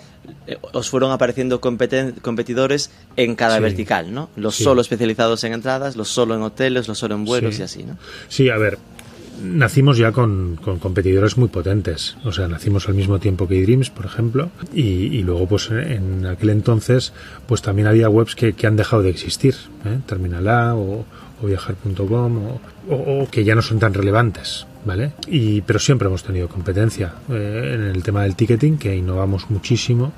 os 0.73 0.89
fueron 0.89 1.11
apareciendo 1.11 1.61
competidores 1.61 2.91
en 3.15 3.35
cada 3.35 3.59
vertical, 3.59 4.13
¿no? 4.13 4.29
Los 4.35 4.55
solo 4.55 4.81
especializados 4.81 5.43
en 5.43 5.53
entradas, 5.53 5.95
los 5.95 6.09
solo 6.09 6.35
en 6.35 6.41
hoteles, 6.41 6.87
los 6.87 6.97
solo 6.97 7.15
en 7.15 7.25
vuelos 7.25 7.59
y 7.59 7.63
así, 7.63 7.83
¿no? 7.83 7.97
Sí, 8.27 8.49
a 8.49 8.57
ver, 8.57 8.77
nacimos 9.43 9.97
ya 9.97 10.11
con, 10.11 10.57
competidores 10.57 11.37
muy 11.37 11.49
potentes. 11.49 12.17
O 12.23 12.31
sea, 12.31 12.47
nacimos 12.47 12.87
al 12.87 12.95
mismo 12.95 13.19
tiempo 13.19 13.47
que 13.47 13.61
Dreams, 13.61 13.89
por 13.89 14.05
ejemplo, 14.05 14.49
y, 14.73 15.21
luego, 15.23 15.47
pues 15.47 15.69
en 15.71 16.25
aquel 16.25 16.49
entonces, 16.49 17.13
pues 17.47 17.61
también 17.61 17.87
había 17.87 18.09
webs 18.09 18.35
que, 18.35 18.55
han 18.65 18.75
dejado 18.75 19.03
de 19.03 19.09
existir, 19.09 19.55
¿eh? 19.85 19.99
Terminal 20.05 20.47
A 20.47 20.75
o, 20.75 21.05
viajar.com 21.41 22.59
o, 22.89 23.27
que 23.31 23.43
ya 23.43 23.55
no 23.55 23.61
son 23.61 23.79
tan 23.79 23.93
relevantes. 23.93 24.67
¿Vale? 24.85 25.13
Y, 25.27 25.61
pero 25.61 25.79
siempre 25.79 26.07
hemos 26.07 26.23
tenido 26.23 26.47
competencia 26.47 27.13
eh, 27.29 27.71
en 27.75 27.81
el 27.83 28.03
tema 28.03 28.23
del 28.23 28.35
ticketing, 28.35 28.77
que 28.77 28.95
innovamos 28.95 29.49
muchísimo. 29.49 30.13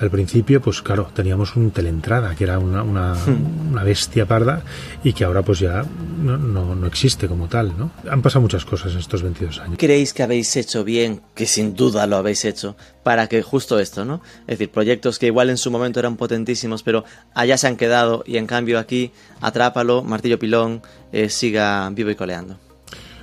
Al 0.00 0.10
principio, 0.10 0.62
pues 0.62 0.80
claro, 0.80 1.10
teníamos 1.14 1.56
un 1.56 1.72
teleentrada, 1.72 2.34
que 2.34 2.44
era 2.44 2.58
una, 2.58 2.82
una, 2.82 3.12
hmm. 3.12 3.72
una 3.72 3.84
bestia 3.84 4.24
parda, 4.24 4.62
y 5.04 5.12
que 5.12 5.24
ahora 5.24 5.42
pues 5.42 5.58
ya 5.58 5.84
no, 6.22 6.38
no, 6.38 6.74
no, 6.74 6.86
existe 6.86 7.28
como 7.28 7.48
tal, 7.48 7.76
¿no? 7.76 7.90
Han 8.10 8.22
pasado 8.22 8.40
muchas 8.40 8.64
cosas 8.64 8.92
en 8.94 9.00
estos 9.00 9.22
22 9.22 9.58
años. 9.58 9.76
¿Creéis 9.78 10.14
que 10.14 10.22
habéis 10.22 10.56
hecho 10.56 10.84
bien, 10.84 11.20
que 11.34 11.44
sin 11.44 11.74
duda 11.74 12.06
lo 12.06 12.16
habéis 12.16 12.46
hecho, 12.46 12.76
para 13.02 13.26
que 13.26 13.42
justo 13.42 13.78
esto, 13.78 14.06
¿no? 14.06 14.22
Es 14.42 14.58
decir, 14.58 14.70
proyectos 14.70 15.18
que 15.18 15.26
igual 15.26 15.50
en 15.50 15.58
su 15.58 15.70
momento 15.70 16.00
eran 16.00 16.16
potentísimos, 16.16 16.82
pero 16.82 17.04
allá 17.34 17.58
se 17.58 17.66
han 17.66 17.76
quedado, 17.76 18.24
y 18.26 18.38
en 18.38 18.46
cambio 18.46 18.78
aquí, 18.78 19.12
atrápalo, 19.42 20.02
martillo 20.02 20.38
pilón, 20.38 20.80
eh, 21.12 21.28
siga 21.28 21.90
vivo 21.90 22.08
y 22.08 22.14
coleando. 22.14 22.69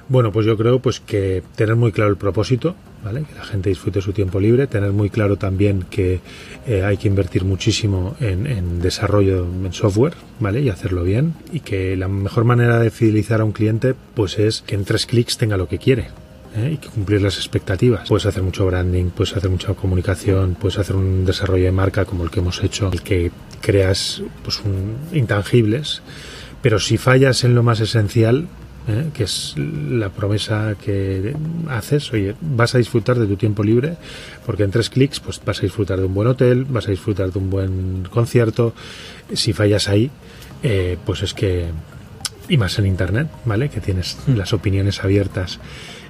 Bueno, 0.09 0.31
pues 0.31 0.45
yo 0.45 0.57
creo 0.57 0.79
pues 0.79 1.01
que 1.01 1.43
tener 1.55 1.75
muy 1.75 1.91
claro 1.91 2.09
el 2.09 2.17
propósito, 2.17 2.75
¿vale? 3.03 3.23
Que 3.23 3.35
la 3.35 3.43
gente 3.43 3.69
disfrute 3.69 4.01
su 4.01 4.13
tiempo 4.13 4.39
libre, 4.39 4.65
tener 4.67 4.91
muy 4.93 5.09
claro 5.09 5.35
también 5.35 5.85
que 5.89 6.21
eh, 6.65 6.83
hay 6.83 6.95
que 6.97 7.09
invertir 7.09 7.43
muchísimo 7.43 8.15
en, 8.21 8.79
desarrollo 8.79 9.45
en 9.45 9.73
software, 9.73 10.13
¿vale? 10.39 10.61
Y 10.61 10.69
hacerlo 10.69 11.03
bien 11.03 11.33
y 11.51 11.59
que 11.59 11.97
la 11.97 12.07
mejor 12.07 12.45
manera 12.45 12.79
de 12.79 12.89
fidelizar 12.89 13.41
a 13.41 13.43
un 13.43 13.51
cliente 13.51 13.95
pues 14.15 14.39
es 14.39 14.61
que 14.61 14.75
en 14.75 14.85
tres 14.85 15.05
clics 15.05 15.37
tenga 15.37 15.57
lo 15.57 15.67
que 15.67 15.77
quiere. 15.77 16.07
¿eh? 16.55 16.71
y 16.73 16.77
que 16.77 16.87
cumplir 16.87 17.21
las 17.21 17.35
expectativas. 17.35 18.07
Puedes 18.07 18.25
hacer 18.25 18.41
mucho 18.41 18.65
branding, 18.65 19.09
puedes 19.09 19.35
hacer 19.35 19.49
mucha 19.49 19.73
comunicación, 19.73 20.55
puedes 20.59 20.79
hacer 20.79 20.95
un 20.95 21.25
desarrollo 21.25 21.65
de 21.65 21.71
marca 21.71 22.05
como 22.05 22.23
el 22.23 22.31
que 22.31 22.39
hemos 22.39 22.63
hecho, 22.63 22.89
el 22.91 23.01
que 23.03 23.31
creas 23.61 24.23
pues 24.43 24.61
intangibles, 25.11 26.01
pero 26.61 26.79
si 26.79 26.97
fallas 26.97 27.43
en 27.43 27.53
lo 27.53 27.61
más 27.61 27.79
esencial, 27.81 28.47
¿eh? 28.87 29.09
que 29.13 29.23
es 29.23 29.55
la 29.57 30.09
promesa 30.09 30.75
que 30.83 31.35
haces, 31.69 32.11
oye, 32.13 32.35
vas 32.41 32.75
a 32.75 32.77
disfrutar 32.77 33.17
de 33.19 33.27
tu 33.27 33.35
tiempo 33.35 33.63
libre, 33.63 33.97
porque 34.45 34.63
en 34.63 34.71
tres 34.71 34.89
clics 34.89 35.19
pues 35.19 35.41
vas 35.45 35.59
a 35.59 35.61
disfrutar 35.61 35.99
de 35.99 36.05
un 36.05 36.13
buen 36.13 36.27
hotel, 36.27 36.65
vas 36.65 36.87
a 36.87 36.91
disfrutar 36.91 37.31
de 37.31 37.39
un 37.39 37.49
buen 37.49 38.07
concierto, 38.09 38.73
si 39.33 39.53
fallas 39.53 39.87
ahí, 39.89 40.09
eh, 40.63 40.97
pues 41.05 41.23
es 41.23 41.33
que, 41.33 41.67
y 42.49 42.57
más 42.57 42.79
en 42.79 42.87
Internet, 42.87 43.27
¿vale? 43.45 43.69
Que 43.69 43.81
tienes 43.81 44.17
mm. 44.25 44.35
las 44.35 44.53
opiniones 44.53 45.03
abiertas 45.03 45.59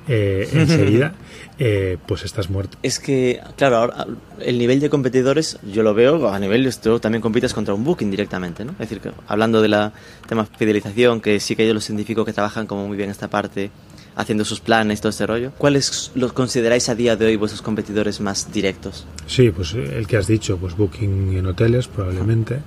eh, 0.07 0.47
enseguida, 0.53 1.13
eh, 1.59 1.97
pues 2.05 2.23
estás 2.23 2.49
muerto. 2.49 2.77
Es 2.83 2.99
que, 2.99 3.41
claro, 3.55 3.77
ahora, 3.77 4.07
el 4.39 4.57
nivel 4.57 4.79
de 4.79 4.89
competidores, 4.89 5.59
yo 5.71 5.83
lo 5.83 5.93
veo 5.93 6.29
a 6.29 6.39
nivel, 6.39 6.65
esto 6.65 6.99
también 6.99 7.21
compites 7.21 7.53
contra 7.53 7.73
un 7.73 7.83
booking 7.83 8.09
directamente, 8.09 8.63
¿no? 8.63 8.71
Es 8.73 8.77
decir, 8.79 8.99
que 8.99 9.11
hablando 9.27 9.61
de 9.61 9.67
la 9.67 9.93
tema 10.27 10.45
fidelización, 10.45 11.19
que 11.19 11.39
sí 11.39 11.55
que 11.55 11.67
yo 11.67 11.73
los 11.73 11.89
identifico 11.89 12.23
que 12.25 12.33
trabajan 12.33 12.67
como 12.67 12.87
muy 12.87 12.97
bien 12.97 13.09
esta 13.09 13.29
parte, 13.29 13.69
haciendo 14.15 14.45
sus 14.45 14.59
planes, 14.59 14.99
todo 14.99 15.09
este 15.11 15.27
rollo. 15.27 15.51
¿Cuáles 15.57 16.11
los 16.15 16.33
consideráis 16.33 16.89
a 16.89 16.95
día 16.95 17.15
de 17.15 17.25
hoy 17.25 17.35
vuestros 17.35 17.61
competidores 17.61 18.19
más 18.19 18.51
directos? 18.51 19.05
Sí, 19.27 19.51
pues 19.51 19.73
el 19.73 20.07
que 20.07 20.17
has 20.17 20.27
dicho, 20.27 20.57
pues 20.57 20.75
Booking 20.75 21.37
en 21.37 21.45
hoteles 21.45 21.87
probablemente, 21.87 22.59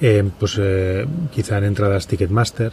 eh, 0.00 0.24
pues 0.38 0.58
quizá 1.34 1.58
en 1.58 1.64
entradas 1.64 2.06
Ticketmaster, 2.06 2.72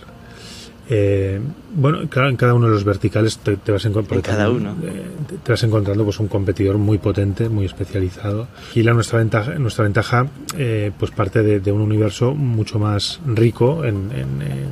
eh, 0.89 1.39
bueno, 1.73 2.07
claro, 2.09 2.29
en 2.29 2.37
cada 2.37 2.53
uno 2.53 2.67
de 2.67 2.73
los 2.73 2.83
verticales 2.83 3.39
te, 3.39 3.71
vas 3.71 3.85
encontrando. 3.85 4.21
cada 4.21 4.49
uno. 4.49 4.75
Eh, 4.83 5.03
te 5.43 5.51
vas 5.51 5.63
encontrando 5.63 6.03
pues 6.03 6.19
un 6.19 6.27
competidor 6.27 6.77
muy 6.77 6.99
potente, 6.99 7.49
muy 7.49 7.65
especializado. 7.65 8.47
Y 8.75 8.83
la 8.83 8.93
nuestra 8.93 9.19
ventaja, 9.19 9.55
nuestra 9.55 9.83
ventaja, 9.83 10.27
eh, 10.57 10.91
pues 10.97 11.11
parte 11.11 11.41
de, 11.41 11.71
un 11.71 11.81
universo 11.81 12.33
mucho 12.33 12.79
más 12.79 13.19
rico 13.25 13.83
en, 13.83 14.09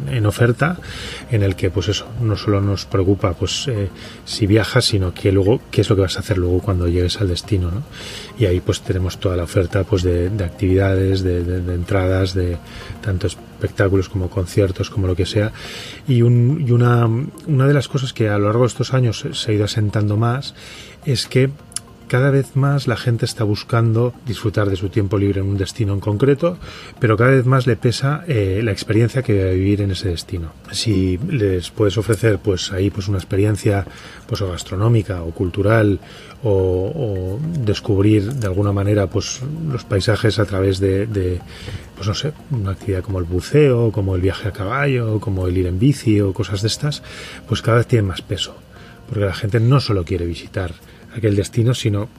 en, 0.10 0.26
oferta, 0.26 0.78
en 1.32 1.44
el 1.44 1.56
que 1.56 1.70
pues 1.70 1.90
eso 1.90 2.08
no 2.22 2.38
solo 2.38 2.62
nos 2.62 2.86
preocupa 2.86 3.34
pues 3.34 3.70
si 4.24 4.48
viajas, 4.48 4.86
sino 4.86 5.14
que 5.14 5.32
luego 5.34 5.60
qué 5.70 5.82
es 5.82 5.90
lo 5.90 5.96
que 5.98 6.04
vas 6.04 6.16
a 6.16 6.20
hacer 6.20 6.38
luego 6.38 6.60
cuando 6.60 6.88
llegues 6.88 7.20
al 7.20 7.28
destino, 7.28 7.72
¿no? 7.72 7.84
Y 8.40 8.46
ahí 8.46 8.62
pues 8.62 8.82
tenemos 8.82 9.20
toda 9.20 9.36
la 9.36 9.44
oferta 9.44 9.84
pues 9.84 10.04
de, 10.04 10.32
actividades, 10.44 11.24
de, 11.24 11.44
de 11.44 11.74
entradas, 11.74 12.34
de 12.34 12.58
tanto 13.02 13.28
espectáculos 13.64 14.10
como 14.10 14.30
conciertos, 14.30 14.90
como 14.90 15.08
lo 15.08 15.16
que 15.16 15.26
sea. 15.26 15.54
Y, 16.08 16.22
un, 16.22 16.64
y 16.68 16.72
una, 16.72 17.06
una 17.06 17.68
de 17.68 17.74
las 17.74 17.88
cosas 17.88 18.12
que 18.14 18.30
a 18.30 18.38
lo 18.38 18.46
largo 18.46 18.62
de 18.62 18.68
estos 18.68 18.94
años 18.94 19.26
se 19.32 19.52
ha 19.52 19.54
ido 19.54 19.66
asentando 19.66 20.18
más 20.18 20.54
es 21.06 21.28
que 21.28 21.50
cada 22.08 22.30
vez 22.30 22.56
más 22.56 22.88
la 22.88 22.96
gente 22.96 23.26
está 23.26 23.44
buscando 23.44 24.14
disfrutar 24.28 24.70
de 24.70 24.76
su 24.76 24.90
tiempo 24.90 25.18
libre 25.18 25.40
en 25.40 25.48
un 25.48 25.58
destino 25.58 25.94
en 25.94 26.00
concreto, 26.00 26.60
pero 27.00 27.18
cada 27.18 27.32
vez 27.32 27.46
más 27.46 27.66
le 27.66 27.76
pesa 27.76 28.24
eh, 28.28 28.62
la 28.64 28.72
experiencia 28.72 29.24
que 29.24 29.44
va 29.44 29.50
a 29.50 29.54
vivir 29.54 29.82
en 29.82 29.92
ese 29.92 30.10
destino. 30.10 30.52
Si 30.72 31.18
les 31.18 31.72
puedes 31.72 31.98
ofrecer 31.98 32.38
pues 32.38 32.72
ahí 32.72 32.92
pues 32.92 33.08
una 33.08 33.18
experiencia 33.18 33.88
pues 34.28 34.42
o 34.42 34.52
gastronómica 34.52 35.24
o 35.24 35.32
cultural 35.32 36.00
o, 36.44 37.40
descubrir 37.60 38.34
de 38.34 38.48
alguna 38.48 38.72
manera 38.72 39.08
pues 39.08 39.42
los 39.72 39.84
paisajes 39.86 40.40
a 40.40 40.46
través 40.46 40.80
de, 40.80 41.08
de, 41.08 41.40
pues 41.96 42.08
no 42.08 42.14
sé 42.14 42.34
una 42.52 42.72
actividad 42.72 43.02
como 43.02 43.20
el 43.20 43.26
buceo 43.26 43.92
como 43.92 44.16
el 44.16 44.22
viaje 44.22 44.50
a 44.50 44.52
caballo 44.52 45.20
como 45.20 45.48
el 45.48 45.58
ir 45.58 45.68
en 45.68 45.80
bici 45.80 46.20
o 46.20 46.34
cosas 46.34 46.62
de 46.62 46.68
estas 46.68 47.02
pues 47.48 47.62
cada 47.62 47.78
vez 47.78 47.88
tiene 47.88 48.08
más 48.08 48.22
peso 48.22 48.56
porque 49.08 49.26
la 49.26 49.34
gente 49.34 49.60
no 49.60 49.80
solo 49.80 50.04
quiere 50.04 50.26
visitar 50.26 50.74
aquel 51.16 51.36
destino, 51.36 51.74
sino 51.74 52.10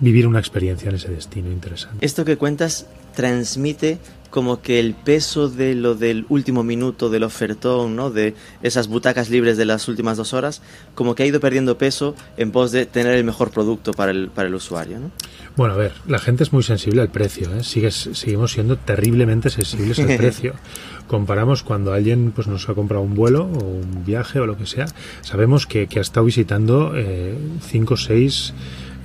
vivir 0.00 0.26
una 0.26 0.38
experiencia 0.38 0.88
en 0.88 0.96
ese 0.96 1.08
destino 1.08 1.50
interesante. 1.50 2.04
Esto 2.04 2.24
que 2.24 2.36
cuentas 2.36 2.86
transmite 3.14 3.98
como 4.34 4.60
que 4.60 4.80
el 4.80 4.94
peso 4.94 5.48
de 5.48 5.76
lo 5.76 5.94
del 5.94 6.26
último 6.28 6.64
minuto 6.64 7.08
del 7.08 7.22
ofertón, 7.22 7.94
¿no? 7.94 8.10
De 8.10 8.34
esas 8.64 8.88
butacas 8.88 9.30
libres 9.30 9.56
de 9.56 9.64
las 9.64 9.86
últimas 9.86 10.16
dos 10.16 10.34
horas, 10.34 10.60
como 10.96 11.14
que 11.14 11.22
ha 11.22 11.26
ido 11.26 11.38
perdiendo 11.38 11.78
peso 11.78 12.16
en 12.36 12.50
pos 12.50 12.72
de 12.72 12.84
tener 12.84 13.14
el 13.14 13.22
mejor 13.22 13.52
producto 13.52 13.92
para 13.92 14.10
el, 14.10 14.30
para 14.30 14.48
el 14.48 14.54
usuario, 14.56 14.98
¿no? 14.98 15.12
Bueno, 15.54 15.74
a 15.74 15.76
ver, 15.76 15.92
la 16.08 16.18
gente 16.18 16.42
es 16.42 16.52
muy 16.52 16.64
sensible 16.64 17.00
al 17.00 17.10
precio, 17.10 17.48
¿eh? 17.54 17.62
seguimos 17.62 18.50
siendo 18.50 18.76
terriblemente 18.76 19.50
sensibles 19.50 20.00
al 20.00 20.16
precio. 20.16 20.54
Comparamos 21.06 21.62
cuando 21.62 21.92
alguien 21.92 22.32
pues, 22.32 22.48
nos 22.48 22.68
ha 22.68 22.74
comprado 22.74 23.04
un 23.04 23.14
vuelo 23.14 23.44
o 23.44 23.64
un 23.64 24.04
viaje 24.04 24.40
o 24.40 24.46
lo 24.46 24.56
que 24.56 24.66
sea, 24.66 24.86
sabemos 25.20 25.68
que, 25.68 25.86
ha 25.94 26.00
estado 26.00 26.26
visitando 26.26 26.90
eh, 26.96 27.38
cinco 27.60 27.94
o 27.94 27.96
seis 27.96 28.52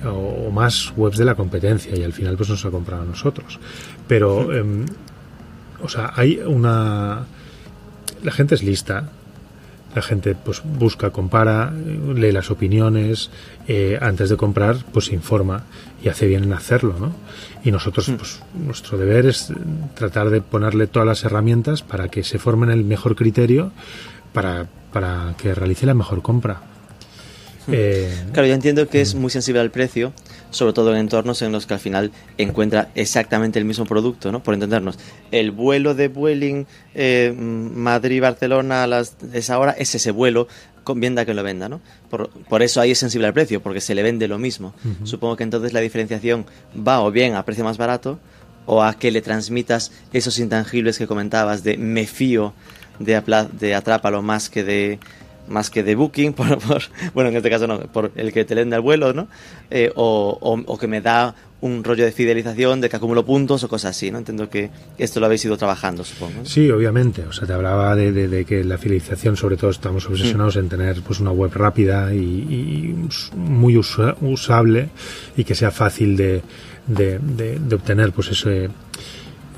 o 0.04 0.50
más 0.50 0.92
webs 0.96 1.18
de 1.18 1.24
la 1.24 1.36
competencia 1.36 1.96
y 1.96 2.02
al 2.02 2.14
final 2.14 2.36
pues 2.36 2.48
nos 2.48 2.64
ha 2.64 2.70
comprado 2.70 3.02
a 3.02 3.04
nosotros. 3.04 3.60
Pero 4.08 4.50
o 5.82 5.88
sea, 5.88 6.12
hay 6.14 6.40
una... 6.44 7.26
La 8.22 8.32
gente 8.32 8.54
es 8.54 8.62
lista, 8.62 9.08
la 9.94 10.02
gente 10.02 10.34
pues 10.34 10.62
busca, 10.64 11.10
compara, 11.10 11.72
lee 11.72 12.32
las 12.32 12.50
opiniones, 12.50 13.30
eh, 13.66 13.98
antes 14.00 14.28
de 14.28 14.36
comprar 14.36 14.76
pues 14.92 15.06
se 15.06 15.14
informa 15.14 15.64
y 16.02 16.08
hace 16.08 16.26
bien 16.26 16.44
en 16.44 16.52
hacerlo, 16.52 16.96
¿no? 16.98 17.12
Y 17.64 17.72
nosotros 17.72 18.08
hmm. 18.08 18.14
pues 18.14 18.42
nuestro 18.54 18.98
deber 18.98 19.26
es 19.26 19.52
tratar 19.94 20.30
de 20.30 20.40
ponerle 20.40 20.86
todas 20.86 21.06
las 21.06 21.24
herramientas 21.24 21.82
para 21.82 22.08
que 22.08 22.22
se 22.22 22.38
formen 22.38 22.70
el 22.70 22.84
mejor 22.84 23.16
criterio 23.16 23.72
para, 24.32 24.66
para 24.92 25.34
que 25.36 25.54
realice 25.54 25.86
la 25.86 25.94
mejor 25.94 26.22
compra. 26.22 26.69
Hmm. 27.66 27.72
Eh, 27.74 28.08
claro, 28.32 28.48
yo 28.48 28.54
entiendo 28.54 28.88
que 28.88 29.00
es 29.00 29.14
muy 29.14 29.30
sensible 29.30 29.60
al 29.60 29.70
precio, 29.70 30.12
sobre 30.50 30.72
todo 30.72 30.92
en 30.92 30.98
entornos 30.98 31.42
en 31.42 31.52
los 31.52 31.66
que 31.66 31.74
al 31.74 31.80
final 31.80 32.10
encuentra 32.38 32.88
exactamente 32.94 33.58
el 33.58 33.64
mismo 33.64 33.84
producto, 33.86 34.32
¿no? 34.32 34.42
Por 34.42 34.54
entendernos, 34.54 34.98
el 35.30 35.50
vuelo 35.50 35.94
de 35.94 36.08
Vueling 36.08 36.66
eh, 36.94 37.34
Madrid-Barcelona 37.36 38.84
a 38.84 38.86
las, 38.86 39.16
esa 39.32 39.58
hora 39.58 39.72
es 39.72 39.94
ese 39.94 40.10
vuelo, 40.10 40.48
convienda 40.84 41.24
que 41.26 41.34
lo 41.34 41.42
venda, 41.42 41.68
¿no? 41.68 41.80
Por, 42.08 42.30
por, 42.30 42.62
eso 42.62 42.80
ahí 42.80 42.92
es 42.92 42.98
sensible 42.98 43.26
al 43.26 43.34
precio, 43.34 43.62
porque 43.62 43.80
se 43.80 43.94
le 43.94 44.02
vende 44.02 44.26
lo 44.28 44.38
mismo. 44.38 44.74
Supongo 45.04 45.36
que 45.36 45.44
entonces 45.44 45.72
la 45.72 45.80
diferenciación 45.80 46.46
va 46.76 47.00
o 47.02 47.10
bien 47.10 47.34
a 47.34 47.44
precio 47.44 47.64
más 47.64 47.76
barato 47.76 48.18
o 48.66 48.82
a 48.82 48.94
que 48.94 49.10
le 49.10 49.20
transmitas 49.20 49.92
esos 50.12 50.38
intangibles 50.38 50.96
que 50.98 51.06
comentabas 51.06 51.62
de 51.62 51.76
me 51.76 52.06
fío 52.06 52.54
de, 52.98 53.16
apla- 53.16 53.48
de 53.48 53.74
Atrápalo 53.74 54.22
más 54.22 54.48
que 54.50 54.64
de 54.64 54.98
más 55.48 55.70
que 55.70 55.82
de 55.82 55.94
Booking, 55.94 56.32
por, 56.34 56.58
por- 56.58 56.82
bueno, 57.14 57.30
en 57.30 57.36
este 57.36 57.50
caso 57.50 57.66
no, 57.66 57.80
por 57.80 58.12
el 58.16 58.32
que 58.32 58.44
te 58.44 58.54
vende 58.54 58.76
el 58.76 58.82
vuelo, 58.82 59.12
¿no? 59.12 59.28
Eh, 59.70 59.90
o, 59.96 60.38
o- 60.40 60.62
o 60.66 60.78
que 60.78 60.86
me 60.86 61.00
da 61.00 61.34
un 61.62 61.84
rollo 61.84 62.06
de 62.06 62.12
fidelización, 62.12 62.80
de 62.80 62.88
que 62.88 62.96
acumulo 62.96 63.22
puntos 63.26 63.62
o 63.64 63.68
cosas 63.68 63.90
así, 63.94 64.10
¿no? 64.10 64.16
Entiendo 64.16 64.48
que 64.48 64.70
esto 64.96 65.20
lo 65.20 65.26
habéis 65.26 65.44
ido 65.44 65.58
trabajando, 65.58 66.04
supongo. 66.04 66.46
Sí, 66.46 66.70
obviamente. 66.70 67.22
O 67.26 67.32
sea, 67.34 67.46
te 67.46 67.52
hablaba 67.52 67.94
de, 67.94 68.12
de- 68.12 68.28
de 68.28 68.44
que 68.46 68.64
la 68.64 68.78
fidelización, 68.78 69.36
sobre 69.36 69.58
todo, 69.58 69.70
estamos 69.70 70.06
obsesionados 70.06 70.56
en 70.56 70.70
tener 70.70 71.02
pues 71.02 71.20
una 71.20 71.32
web 71.32 71.52
rápida 71.52 72.14
y, 72.14 72.18
y 72.18 72.94
muy 73.36 73.76
usa- 73.76 74.16
usable 74.22 74.88
y 75.36 75.44
que 75.44 75.54
sea 75.54 75.70
fácil 75.70 76.16
de- 76.16 76.42
de 76.86 77.74
obtener, 77.74 78.12
pues 78.12 78.28
ese 78.28 78.70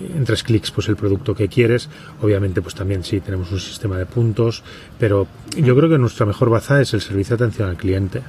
en 0.01 0.25
tres 0.25 0.43
clics 0.43 0.71
pues 0.71 0.89
el 0.89 0.97
producto 0.97 1.35
que 1.35 1.49
quieres. 1.49 1.89
Obviamente 2.21 2.63
pues 2.63 2.75
también 2.75 3.05
sí 3.05 3.21
tenemos 3.21 3.53
un 3.53 3.61
sistema 3.61 3.99
de 3.99 4.07
puntos 4.07 4.63
pero 4.99 5.27
yo 5.57 5.77
creo 5.77 5.89
que 5.89 5.99
nuestra 5.99 6.27
mejor 6.27 6.51
baza 6.51 6.81
es 6.81 6.95
el 6.95 7.01
servicio 7.01 7.37
de 7.37 7.45
atención 7.45 7.69
al 7.69 7.77
cliente. 7.77 8.21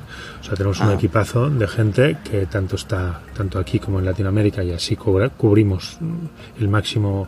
O 0.42 0.44
sea 0.44 0.56
tenemos 0.56 0.80
un 0.80 0.90
Ah. 0.90 0.94
equipazo 0.96 1.50
de 1.50 1.68
gente 1.68 2.18
que 2.24 2.46
tanto 2.46 2.76
está 2.76 3.22
tanto 3.36 3.60
aquí 3.60 3.80
como 3.80 4.00
en 4.00 4.06
Latinoamérica 4.06 4.64
y 4.64 4.72
así 4.72 4.96
cubrimos 4.96 5.98
el 6.60 6.68
máximo 6.68 7.28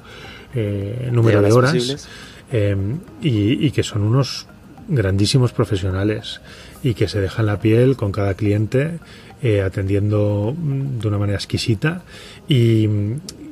eh, 0.54 1.10
número 1.12 1.42
de 1.42 1.52
horas 1.52 2.08
eh, 2.52 2.76
y, 3.22 3.66
y 3.66 3.72
que 3.72 3.84
son 3.84 4.04
unos 4.04 4.48
grandísimos 4.88 5.52
profesionales 5.52 6.42
y 6.84 6.94
que 6.94 7.08
se 7.08 7.20
dejan 7.20 7.48
la 7.48 7.60
piel 7.60 7.96
con 7.96 8.12
cada 8.12 8.36
cliente 8.36 9.00
eh, 9.42 9.62
atendiendo 9.62 10.56
mm, 10.58 11.00
de 11.00 11.08
una 11.08 11.18
manera 11.18 11.38
exquisita. 11.38 12.04
Y, 12.48 12.88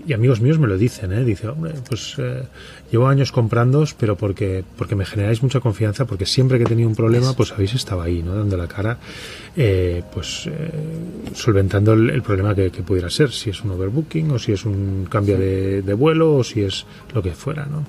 y 0.06 0.14
amigos 0.14 0.42
míos 0.42 0.60
me 0.60 0.68
lo 0.68 0.78
dicen, 0.78 1.12
¿eh? 1.14 1.24
dice, 1.24 1.48
hombre, 1.48 1.74
pues 1.88 2.16
eh, 2.18 2.44
llevo 2.92 3.08
años 3.08 3.32
comprándoos, 3.32 3.94
pero 3.94 4.16
porque, 4.18 4.64
porque 4.78 4.96
me 4.96 5.06
generáis 5.06 5.42
mucha 5.44 5.60
confianza, 5.60 6.06
porque 6.06 6.26
siempre 6.26 6.58
que 6.58 6.64
he 6.66 6.68
tenido 6.68 6.90
un 6.90 6.96
problema, 6.96 7.34
pues 7.34 7.52
habéis 7.52 7.74
estado 7.74 8.02
ahí, 8.02 8.22
¿no? 8.22 8.36
Dando 8.36 8.58
la 8.58 8.68
cara, 8.68 8.98
eh, 9.56 10.04
pues 10.14 10.48
eh, 10.48 10.70
solventando 11.34 11.94
el, 11.94 12.10
el 12.10 12.22
problema 12.22 12.54
que, 12.56 12.70
que 12.72 12.82
pudiera 12.84 13.10
ser, 13.10 13.32
si 13.32 13.50
es 13.50 13.62
un 13.64 13.72
overbooking 13.72 14.32
o 14.32 14.40
si 14.40 14.52
es 14.52 14.66
un 14.66 15.08
cambio 15.10 15.38
de, 15.38 15.82
de 15.82 15.94
vuelo 15.94 16.36
o 16.36 16.44
si 16.44 16.62
es 16.62 16.86
lo 17.14 17.22
que 17.24 17.32
fuera, 17.32 17.66
¿no? 17.66 17.84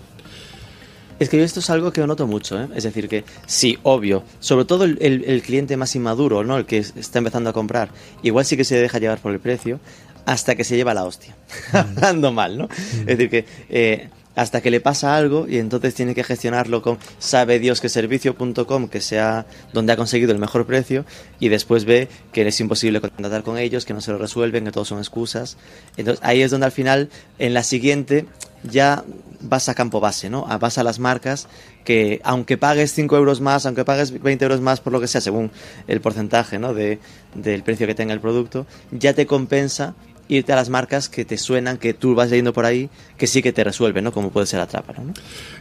Es 1.20 1.28
que 1.28 1.38
yo 1.38 1.44
esto 1.44 1.60
es 1.60 1.70
algo 1.70 1.92
que 1.92 2.04
noto 2.04 2.26
mucho, 2.26 2.60
¿eh? 2.60 2.66
Es 2.74 2.82
decir, 2.82 3.08
que 3.08 3.24
sí, 3.46 3.78
obvio, 3.84 4.24
sobre 4.40 4.64
todo 4.64 4.82
el, 4.84 4.98
el- 5.00 5.24
el 5.26 5.42
cliente 5.42 5.76
más 5.76 5.94
inmaduro, 5.94 6.42
¿no? 6.42 6.58
El 6.58 6.66
que 6.66 6.78
es- 6.78 6.92
está 6.96 7.18
empezando 7.20 7.48
a 7.50 7.52
comprar, 7.52 7.90
igual 8.24 8.44
sí 8.44 8.56
que 8.56 8.64
se 8.64 8.76
deja 8.76 8.98
llevar 8.98 9.20
por 9.20 9.32
el 9.32 9.38
precio, 9.38 9.78
hasta 10.26 10.54
que 10.54 10.64
se 10.64 10.76
lleva 10.76 10.94
la 10.94 11.04
hostia. 11.04 11.36
Hablando 11.72 12.32
mal, 12.32 12.58
¿no? 12.58 12.68
Es 13.00 13.06
decir, 13.06 13.30
que 13.30 13.44
eh, 13.68 14.08
hasta 14.36 14.60
que 14.60 14.70
le 14.70 14.80
pasa 14.80 15.16
algo 15.16 15.46
y 15.48 15.58
entonces 15.58 15.94
tiene 15.94 16.14
que 16.14 16.24
gestionarlo 16.24 16.82
con 16.82 16.98
sabe 17.18 17.58
Dios 17.58 17.80
que 17.80 17.88
servicio.com, 17.88 18.88
que 18.88 19.00
sea 19.00 19.46
donde 19.72 19.92
ha 19.92 19.96
conseguido 19.96 20.32
el 20.32 20.38
mejor 20.38 20.66
precio, 20.66 21.04
y 21.38 21.48
después 21.48 21.84
ve 21.84 22.08
que 22.32 22.46
es 22.46 22.60
imposible 22.60 23.00
contratar 23.00 23.42
con 23.42 23.58
ellos, 23.58 23.84
que 23.84 23.94
no 23.94 24.00
se 24.00 24.12
lo 24.12 24.18
resuelven, 24.18 24.64
que 24.64 24.72
todos 24.72 24.88
son 24.88 24.98
excusas. 24.98 25.56
Entonces 25.96 26.24
ahí 26.24 26.42
es 26.42 26.50
donde 26.50 26.66
al 26.66 26.72
final, 26.72 27.10
en 27.38 27.54
la 27.54 27.62
siguiente, 27.62 28.26
ya 28.64 29.04
vas 29.40 29.68
a 29.68 29.74
campo 29.74 30.00
base, 30.00 30.30
¿no? 30.30 30.46
Vas 30.58 30.78
a 30.78 30.82
las 30.84 30.98
marcas 30.98 31.48
que, 31.84 32.20
aunque 32.24 32.56
pagues 32.56 32.92
5 32.92 33.16
euros 33.16 33.40
más, 33.40 33.66
aunque 33.66 33.84
pagues 33.84 34.22
20 34.22 34.44
euros 34.44 34.60
más 34.60 34.80
por 34.80 34.92
lo 34.92 35.00
que 35.00 35.06
sea, 35.06 35.20
según 35.20 35.50
el 35.86 36.00
porcentaje, 36.00 36.58
¿no? 36.58 36.72
De, 36.72 36.98
del 37.34 37.62
precio 37.62 37.86
que 37.86 37.94
tenga 37.94 38.14
el 38.14 38.20
producto, 38.20 38.66
ya 38.90 39.12
te 39.12 39.26
compensa 39.26 39.94
irte 40.28 40.52
a 40.52 40.56
las 40.56 40.70
marcas 40.70 41.08
que 41.08 41.24
te 41.24 41.36
suenan, 41.36 41.76
que 41.76 41.94
tú 41.94 42.14
vas 42.14 42.30
leyendo 42.30 42.52
por 42.52 42.64
ahí, 42.64 42.88
que 43.16 43.26
sí 43.26 43.42
que 43.42 43.52
te 43.52 43.64
resuelven, 43.64 44.04
¿no? 44.04 44.12
Como 44.12 44.30
puede 44.30 44.46
ser 44.46 44.60
Atrápalo, 44.60 45.04
¿no? 45.04 45.14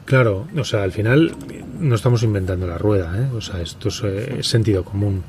Claro, 0.06 0.48
o 0.58 0.64
sea, 0.64 0.84
al 0.84 0.92
final 0.92 1.36
no 1.80 1.96
estamos 1.96 2.24
inventando 2.24 2.68
la 2.68 2.78
rueda, 2.78 3.14
¿eh? 3.18 3.36
O 3.36 3.42
sea, 3.42 3.62
esto 3.62 3.90
es, 3.90 4.02
eh, 4.04 4.36
es 4.40 4.48
sentido 4.48 4.84
común. 4.84 5.24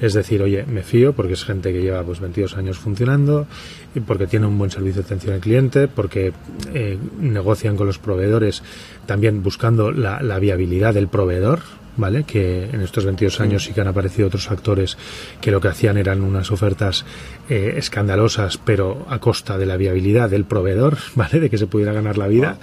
Es 0.00 0.14
decir, 0.14 0.42
oye, 0.42 0.64
me 0.64 0.82
fío 0.82 1.12
porque 1.12 1.32
es 1.32 1.44
gente 1.44 1.72
que 1.72 1.82
lleva 1.82 2.02
pues 2.04 2.20
22 2.20 2.56
años 2.56 2.78
funcionando, 2.78 3.46
y 3.94 4.00
porque 4.00 4.26
tiene 4.26 4.46
un 4.46 4.58
buen 4.58 4.70
servicio 4.70 5.02
de 5.02 5.06
atención 5.06 5.34
al 5.34 5.40
cliente, 5.40 5.88
porque 5.88 6.32
eh, 6.72 6.98
negocian 7.18 7.76
con 7.76 7.86
los 7.86 7.98
proveedores 7.98 8.62
también 9.06 9.42
buscando 9.42 9.90
la, 9.90 10.22
la 10.22 10.38
viabilidad 10.38 10.94
del 10.94 11.08
proveedor, 11.08 11.60
¿vale? 11.98 12.24
Que 12.24 12.64
en 12.64 12.80
estos 12.80 13.04
22 13.04 13.40
años 13.40 13.64
sí 13.64 13.74
que 13.74 13.82
han 13.82 13.88
aparecido 13.88 14.28
otros 14.28 14.50
actores 14.50 14.96
que 15.42 15.50
lo 15.50 15.60
que 15.60 15.68
hacían 15.68 15.98
eran 15.98 16.22
unas 16.22 16.50
ofertas 16.50 17.04
eh, 17.50 17.74
escandalosas, 17.76 18.56
pero 18.56 19.04
a 19.10 19.18
costa 19.18 19.58
de 19.58 19.66
la 19.66 19.76
viabilidad 19.76 20.30
del 20.30 20.44
proveedor, 20.44 20.96
¿vale? 21.14 21.40
De 21.40 21.50
que 21.50 21.58
se 21.58 21.66
pudiera 21.66 21.92
ganar 21.92 22.16
la 22.16 22.28
vida. 22.28 22.58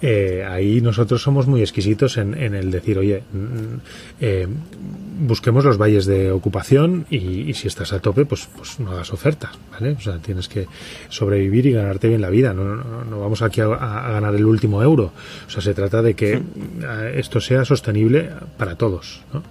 Eh, 0.00 0.46
ahí 0.48 0.80
nosotros 0.80 1.20
somos 1.20 1.48
muy 1.48 1.60
exquisitos 1.60 2.16
en, 2.16 2.34
en 2.34 2.54
el 2.54 2.70
decir, 2.70 2.98
oye, 2.98 3.24
mm, 3.32 3.80
eh, 4.20 4.46
busquemos 5.18 5.64
los 5.64 5.78
valles 5.78 6.06
de 6.06 6.30
ocupación 6.30 7.06
y, 7.10 7.50
y 7.50 7.54
si 7.54 7.68
estás 7.68 7.92
a 7.92 8.00
tope, 8.00 8.24
pues, 8.24 8.48
pues 8.56 8.78
no 8.80 8.92
hagas 8.92 9.12
ofertas, 9.12 9.50
¿vale? 9.70 9.92
O 9.92 10.00
sea, 10.00 10.18
tienes 10.18 10.48
que 10.48 10.66
sobrevivir 11.08 11.66
y 11.66 11.72
ganarte 11.72 12.08
bien 12.08 12.20
la 12.20 12.30
vida. 12.30 12.52
No, 12.54 12.64
no, 12.64 13.04
no 13.04 13.20
vamos 13.20 13.42
aquí 13.42 13.60
a, 13.60 13.66
a 13.66 14.12
ganar 14.12 14.34
el 14.34 14.44
último 14.44 14.82
euro. 14.82 15.12
O 15.46 15.50
sea, 15.50 15.60
se 15.60 15.74
trata 15.74 16.02
de 16.02 16.14
que 16.14 16.40
esto 17.14 17.40
sea 17.40 17.64
sostenible 17.64 18.30
para 18.56 18.76
todos, 18.76 19.22
¿no? 19.32 19.42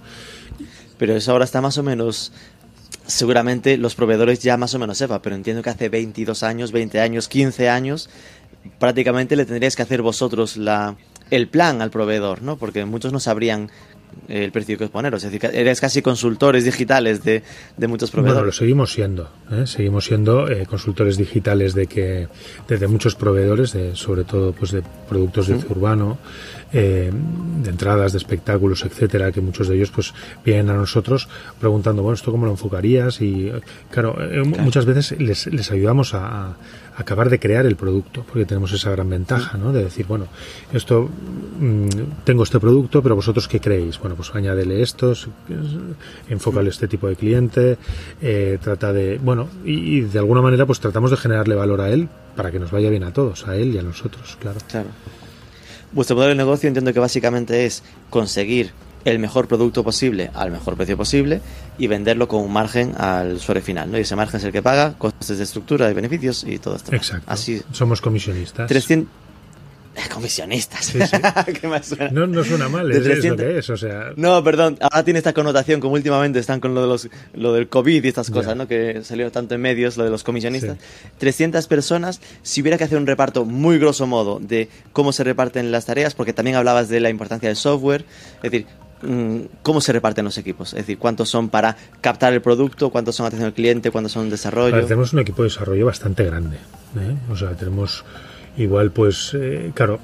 Pero 0.98 1.14
eso 1.14 1.32
ahora 1.32 1.44
está 1.44 1.60
más 1.60 1.78
o 1.78 1.82
menos. 1.82 2.32
Seguramente 3.06 3.78
los 3.78 3.94
proveedores 3.94 4.40
ya 4.40 4.58
más 4.58 4.74
o 4.74 4.78
menos 4.78 4.98
sepan, 4.98 5.20
pero 5.22 5.34
entiendo 5.34 5.62
que 5.62 5.70
hace 5.70 5.88
22 5.88 6.42
años, 6.42 6.72
20 6.72 7.00
años, 7.00 7.28
15 7.28 7.70
años, 7.70 8.10
prácticamente 8.78 9.34
le 9.34 9.46
tendríais 9.46 9.76
que 9.76 9.82
hacer 9.82 10.02
vosotros 10.02 10.58
la, 10.58 10.96
el 11.30 11.48
plan 11.48 11.80
al 11.80 11.90
proveedor, 11.90 12.42
¿no? 12.42 12.56
Porque 12.56 12.84
muchos 12.84 13.12
no 13.12 13.20
sabrían 13.20 13.70
el 14.28 14.52
precio 14.52 14.76
que 14.76 14.84
os 14.84 14.90
poneros. 14.90 15.24
Es 15.24 15.32
decir, 15.32 15.50
eres 15.54 15.80
casi 15.80 16.02
consultores 16.02 16.64
digitales 16.64 17.22
de, 17.24 17.42
de 17.76 17.86
muchos 17.88 18.10
Bueno, 18.12 18.22
lo 18.22 18.32
proveedores. 18.32 18.56
seguimos 18.56 18.92
siendo. 18.92 19.30
¿eh? 19.50 19.66
Seguimos 19.66 20.04
siendo 20.04 20.48
eh, 20.50 20.66
consultores 20.66 21.16
digitales 21.16 21.74
de 21.74 21.86
que 21.86 22.28
desde 22.68 22.86
muchos 22.88 23.14
proveedores, 23.14 23.72
de, 23.72 23.96
sobre 23.96 24.24
todo 24.24 24.52
pues 24.52 24.72
de 24.72 24.82
productos 25.08 25.48
de 25.48 25.54
urbano, 25.54 26.18
eh, 26.72 27.10
de 27.62 27.70
entradas, 27.70 28.12
de 28.12 28.18
espectáculos, 28.18 28.84
etcétera, 28.84 29.32
que 29.32 29.40
muchos 29.40 29.68
de 29.68 29.76
ellos 29.76 29.90
pues 29.90 30.12
vienen 30.44 30.70
a 30.70 30.74
nosotros 30.74 31.28
preguntando, 31.60 32.02
bueno, 32.02 32.14
esto 32.14 32.30
cómo 32.30 32.46
lo 32.46 32.52
enfocarías 32.52 33.20
y 33.20 33.48
eh, 33.48 33.60
claro, 33.90 34.16
eh, 34.20 34.42
mu- 34.44 34.58
muchas 34.58 34.84
veces 34.84 35.18
les, 35.20 35.46
les 35.46 35.70
ayudamos 35.70 36.14
a, 36.14 36.48
a 36.48 36.56
acabar 36.96 37.30
de 37.30 37.38
crear 37.38 37.64
el 37.66 37.76
producto, 37.76 38.24
porque 38.26 38.44
tenemos 38.44 38.72
esa 38.72 38.90
gran 38.90 39.08
ventaja, 39.08 39.56
¿no? 39.56 39.72
De 39.72 39.84
decir, 39.84 40.04
bueno, 40.06 40.26
esto 40.72 41.08
mm, 41.60 41.88
tengo 42.24 42.42
este 42.42 42.58
producto, 42.58 43.02
pero 43.02 43.14
vosotros 43.14 43.46
qué 43.48 43.60
creéis? 43.60 43.98
Bueno, 44.00 44.16
pues 44.16 44.34
añádele 44.34 44.82
estos, 44.82 45.28
enfócale 46.28 46.70
este 46.70 46.88
tipo 46.88 47.08
de 47.08 47.16
cliente, 47.16 47.78
eh, 48.20 48.58
trata 48.60 48.92
de, 48.92 49.18
bueno, 49.18 49.48
y, 49.64 49.98
y 49.98 50.00
de 50.02 50.18
alguna 50.18 50.42
manera 50.42 50.66
pues 50.66 50.80
tratamos 50.80 51.10
de 51.10 51.16
generarle 51.16 51.54
valor 51.54 51.80
a 51.80 51.90
él 51.90 52.08
para 52.36 52.50
que 52.50 52.58
nos 52.58 52.70
vaya 52.70 52.90
bien 52.90 53.04
a 53.04 53.12
todos, 53.12 53.46
a 53.46 53.56
él 53.56 53.74
y 53.74 53.78
a 53.78 53.82
nosotros, 53.82 54.36
claro. 54.40 54.58
Claro. 54.68 54.88
Vuestro 55.92 56.16
modelo 56.16 56.30
de 56.30 56.36
negocio 56.36 56.68
entiendo 56.68 56.92
que 56.92 57.00
básicamente 57.00 57.66
es 57.66 57.82
conseguir 58.10 58.72
el 59.04 59.18
mejor 59.18 59.48
producto 59.48 59.84
posible 59.84 60.30
al 60.34 60.50
mejor 60.50 60.76
precio 60.76 60.96
posible 60.96 61.40
y 61.78 61.86
venderlo 61.86 62.28
con 62.28 62.42
un 62.42 62.52
margen 62.52 62.94
al 62.98 63.34
usuario 63.34 63.62
final, 63.62 63.90
¿no? 63.90 63.98
Y 63.98 64.02
ese 64.02 64.16
margen 64.16 64.38
es 64.38 64.44
el 64.44 64.52
que 64.52 64.62
paga 64.62 64.94
costes 64.98 65.38
de 65.38 65.44
estructura, 65.44 65.86
de 65.86 65.94
beneficios 65.94 66.44
y 66.44 66.58
todo 66.58 66.76
esto. 66.76 66.94
Exacto. 66.94 67.24
Así, 67.26 67.62
Somos 67.72 68.00
comisionistas. 68.00 68.68
300... 68.68 69.08
Comisionistas. 70.12 70.84
Sí, 70.86 70.98
sí. 71.00 71.16
¿Qué 71.60 71.68
más 71.68 71.86
suena? 71.86 72.10
No, 72.10 72.26
no 72.26 72.44
suena 72.44 72.68
mal, 72.68 72.88
De 72.88 72.94
es, 72.94 73.00
es 73.00 73.06
lo 73.06 73.12
300. 73.36 73.46
que 73.46 73.58
es, 73.58 73.70
o 73.70 73.76
sea, 73.76 74.12
No, 74.16 74.42
perdón, 74.44 74.78
ahora 74.80 75.04
tiene 75.04 75.18
esta 75.18 75.32
connotación 75.32 75.80
como 75.80 75.94
últimamente 75.94 76.38
están 76.38 76.60
con 76.60 76.74
lo 76.74 76.82
de 76.82 76.86
los 76.86 77.08
lo 77.34 77.52
del 77.52 77.68
COVID 77.68 78.04
y 78.04 78.08
estas 78.08 78.30
cosas. 78.30 78.56
¿no? 78.56 78.68
Que 78.68 79.02
salió 79.04 79.30
tanto 79.30 79.54
en 79.54 79.60
medios, 79.60 79.96
lo 79.96 80.04
de 80.04 80.10
los 80.10 80.24
comisionistas. 80.24 80.76
300 81.18 81.66
personas, 81.66 82.20
si 82.42 82.62
hubiera 82.62 82.78
que 82.78 82.84
hacer 82.84 82.98
un 82.98 83.06
reparto 83.06 83.44
muy 83.44 83.78
grosso 83.78 84.06
modo 84.06 84.38
de 84.40 84.68
cómo 84.92 85.12
se 85.12 85.24
reparten 85.24 85.70
las 85.70 85.86
tareas, 85.86 86.14
porque 86.14 86.32
también 86.32 86.56
hablabas 86.56 86.88
de 86.88 87.00
la 87.00 87.10
importancia 87.10 87.48
del 87.48 87.56
software, 87.56 88.04
es 88.42 88.50
decir, 88.50 88.66
mm, 89.02 89.40
cómo 89.62 89.80
se 89.80 89.92
reparten 89.92 90.24
los 90.24 90.38
equipos, 90.38 90.72
es 90.72 90.80
decir, 90.80 90.98
cuántos 90.98 91.28
son 91.28 91.48
para 91.48 91.76
captar 92.00 92.32
el 92.32 92.42
producto, 92.42 92.90
cuántos 92.90 93.16
son 93.16 93.26
atención 93.26 93.46
al 93.46 93.54
cliente, 93.54 93.90
cuántos 93.90 94.12
son 94.12 94.30
desarrollo. 94.30 94.80
Tenemos 94.82 95.12
un 95.12 95.20
equipo 95.20 95.42
de 95.42 95.48
desarrollo 95.48 95.86
bastante 95.86 96.24
grande. 96.24 96.56
¿eh? 96.56 97.16
O 97.30 97.36
sea, 97.36 97.50
tenemos 97.50 98.04
igual, 98.58 98.90
pues, 98.90 99.32
eh, 99.34 99.72
claro, 99.74 100.00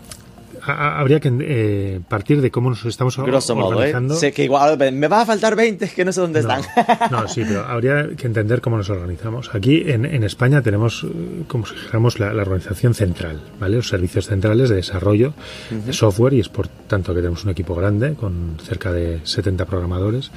habría 0.67 1.21
que 1.21 1.31
eh, 1.41 2.01
partir 2.09 2.41
de 2.41 2.51
cómo 2.51 2.71
nos 2.71 2.85
estamos 2.85 3.17
Grosso 3.17 3.55
modo, 3.55 3.73
¿eh? 3.73 3.77
organizando. 3.77 4.15
Sé 4.15 4.33
que 4.33 4.45
igual 4.45 4.79
me 4.93 5.09
va 5.09 5.23
a 5.23 5.27
faltar 5.27 5.57
20, 5.57 5.89
que 5.89 6.05
no 6.05 6.13
sé 6.13 6.21
dónde 6.21 6.43
No, 6.43 6.55
están. 6.55 7.11
no, 7.11 7.29
sí, 7.29 7.43
pero 7.47 7.65
habría 7.67 8.09
que 8.17 8.27
entender 8.27 8.61
cómo 8.61 8.77
nos 8.77 8.89
organizamos. 8.91 9.55
Aquí 9.55 9.83
en, 9.87 10.05
en 10.05 10.25
España 10.25 10.63
tenemos, 10.63 11.05
eh, 11.05 11.45
como 11.49 11.67
si 11.67 11.75
dijéramos, 11.75 12.19
la, 12.19 12.33
la 12.33 12.43
organización 12.43 12.95
central, 12.95 13.41
¿vale? 13.61 13.77
Los 13.77 13.89
servicios 13.89 14.27
centrales 14.27 14.71
de 14.71 14.77
desarrollo 14.77 15.35
de 15.71 15.93
software 15.93 16.35
y 16.35 16.41
es 16.41 16.49
por 16.49 16.69
tanto 16.69 17.13
que 17.13 17.21
tenemos 17.21 17.45
un 17.45 17.51
equipo 17.51 17.75
grande 17.75 18.15
con 18.15 18.57
cerca 18.63 18.93
de 18.93 19.21
70 19.25 19.65
programadores. 19.67 20.31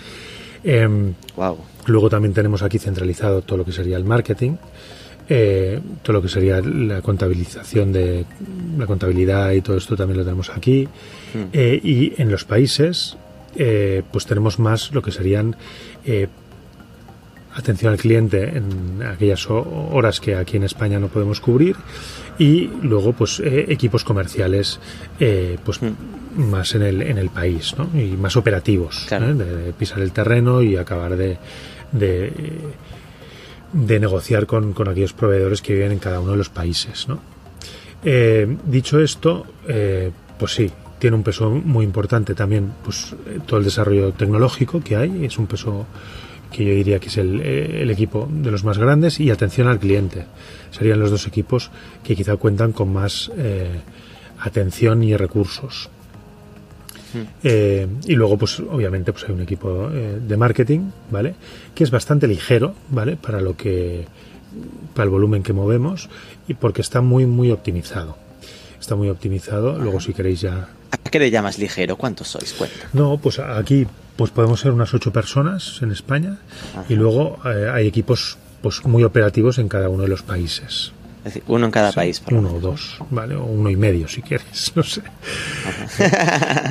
Em, 0.63 1.13
wow. 1.35 1.57
Luego 1.85 2.09
también 2.09 2.33
tenemos 2.33 2.61
aquí 2.63 2.79
centralizado 2.79 3.41
todo 3.41 3.59
lo 3.59 3.65
que 3.65 3.71
sería 3.71 3.95
el 3.97 4.03
marketing. 4.03 4.57
Eh, 5.29 5.79
todo 6.03 6.13
lo 6.13 6.21
que 6.21 6.29
sería 6.29 6.61
la 6.61 7.01
contabilización 7.01 7.91
de 7.91 8.25
la 8.77 8.85
contabilidad 8.85 9.51
y 9.51 9.61
todo 9.61 9.77
esto 9.77 9.95
también 9.95 10.19
lo 10.19 10.23
tenemos 10.23 10.49
aquí. 10.49 10.87
Eh, 11.51 11.79
y 11.83 12.13
en 12.21 12.31
los 12.31 12.45
países, 12.45 13.17
eh, 13.55 14.03
pues 14.11 14.25
tenemos 14.25 14.57
más 14.57 14.93
lo 14.93 15.01
que 15.01 15.11
serían 15.11 15.55
atención 17.53 17.91
al 17.91 17.99
cliente 17.99 18.57
en 18.57 19.03
aquellas 19.03 19.47
horas 19.49 20.21
que 20.21 20.35
aquí 20.35 20.57
en 20.57 20.63
España 20.63 20.99
no 20.99 21.09
podemos 21.09 21.41
cubrir. 21.41 21.75
Y 22.39 22.69
luego 22.81 23.13
pues 23.13 23.41
equipos 23.43 24.03
comerciales 24.03 24.79
pues 25.65 25.79
más 26.37 26.75
en 26.75 26.83
el, 26.83 27.01
en 27.01 27.17
el 27.17 27.29
país 27.29 27.75
¿no? 27.77 27.89
y 27.99 28.15
más 28.15 28.37
operativos 28.37 29.07
de, 29.09 29.73
pisar 29.73 29.99
el 29.99 30.11
terreno 30.11 30.61
y 30.61 30.77
acabar 30.77 31.17
de, 31.17 31.37
de 31.91 32.31
de 33.73 33.99
negociar 33.99 34.45
con, 34.45 34.73
aquellos 34.87 35.13
proveedores 35.13 35.61
que 35.61 35.73
viven 35.73 35.91
en 35.91 35.99
cada 35.99 36.19
uno 36.19 36.31
de 36.31 36.37
los 36.37 36.49
países. 36.49 37.07
Eh, 38.03 38.57
dicho 38.65 38.99
esto, 38.99 39.45
eh, 39.67 40.11
pues 40.37 40.53
sí, 40.53 40.71
tiene 40.99 41.15
un 41.15 41.23
peso 41.23 41.49
muy 41.49 41.83
importante 41.85 42.33
también 42.33 42.71
pues, 42.83 43.15
todo 43.45 43.59
el 43.59 43.65
desarrollo 43.65 44.13
tecnológico 44.13 44.81
que 44.81 44.95
hay, 44.95 45.25
es 45.25 45.37
un 45.37 45.47
peso 45.47 45.85
que 46.51 46.63
yo 46.63 46.73
diría 46.73 46.99
que 46.99 47.07
es 47.07 47.17
el, 47.17 47.41
eh, 47.41 47.81
el, 47.81 47.91
equipo 47.91 48.27
de 48.31 48.51
los 48.51 48.63
más 48.63 48.77
grandes 48.77 49.19
y 49.19 49.29
atención 49.29 49.67
al 49.67 49.79
cliente. 49.79 50.25
Serían 50.71 50.99
los 50.99 51.11
dos 51.11 51.27
equipos 51.27 51.71
que 52.03 52.15
quizá 52.15 52.37
cuentan 52.37 52.71
con 52.71 52.93
más 52.93 53.31
atención 54.39 55.03
y 55.03 55.15
recursos. 55.17 55.89
Eh, 57.43 57.87
y 58.05 58.13
luego, 58.13 58.37
pues 58.37 58.59
obviamente, 58.59 59.11
pues 59.11 59.25
hay 59.25 59.31
un 59.31 59.41
equipo 59.41 59.89
eh, 59.91 60.19
de 60.21 60.37
marketing, 60.37 60.89
¿vale? 61.09 61.35
Que 61.73 61.83
es 61.83 61.91
bastante 61.91 62.27
ligero, 62.27 62.73
¿vale? 62.89 63.15
Para 63.15 63.41
lo 63.41 63.55
que, 63.55 64.05
para 64.93 65.05
el 65.05 65.09
volumen 65.09 65.43
que 65.43 65.53
movemos 65.53 66.09
y 66.47 66.53
porque 66.53 66.81
está 66.81 67.01
muy, 67.01 67.25
muy 67.25 67.51
optimizado. 67.51 68.17
Está 68.79 68.95
muy 68.95 69.09
optimizado. 69.09 69.77
Luego, 69.79 69.99
si 69.99 70.13
queréis 70.13 70.41
ya. 70.41 70.69
¿A 70.91 71.09
qué 71.09 71.19
le 71.19 71.31
llamas 71.31 71.57
ligero? 71.57 71.95
¿Cuántos 71.97 72.29
sois? 72.29 72.53
Cuenta. 72.53 72.87
No, 72.93 73.17
pues 73.17 73.39
aquí, 73.39 73.87
pues 74.15 74.31
podemos 74.31 74.59
ser 74.59 74.71
unas 74.71 74.93
ocho 74.93 75.11
personas 75.11 75.79
en 75.81 75.91
España 75.91 76.37
y 76.87 76.95
luego 76.95 77.39
eh, 77.45 77.69
hay 77.73 77.87
equipos, 77.87 78.37
pues 78.61 78.85
muy 78.85 79.03
operativos 79.03 79.57
en 79.57 79.67
cada 79.67 79.89
uno 79.89 80.03
de 80.03 80.09
los 80.09 80.23
países 80.23 80.93
uno 81.47 81.65
en 81.65 81.71
cada 81.71 81.91
país. 81.91 82.21
uno 82.31 82.55
o 82.55 82.59
dos, 82.59 82.97
¿vale? 83.09 83.35
O 83.35 83.43
uno 83.43 83.69
y 83.69 83.75
medio, 83.75 84.07
si 84.07 84.21
quieres, 84.21 84.71
no 84.75 84.83
sé. 84.83 85.01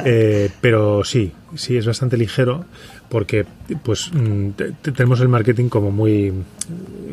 Eh, 0.04 0.50
pero 0.60 1.04
sí, 1.04 1.32
sí, 1.54 1.76
es 1.76 1.86
bastante 1.86 2.16
ligero 2.16 2.64
porque 3.08 3.46
pues 3.82 4.10
mm, 4.12 4.50
tenemos 4.94 5.20
el 5.20 5.28
marketing 5.28 5.68
como 5.68 5.90
muy... 5.90 6.32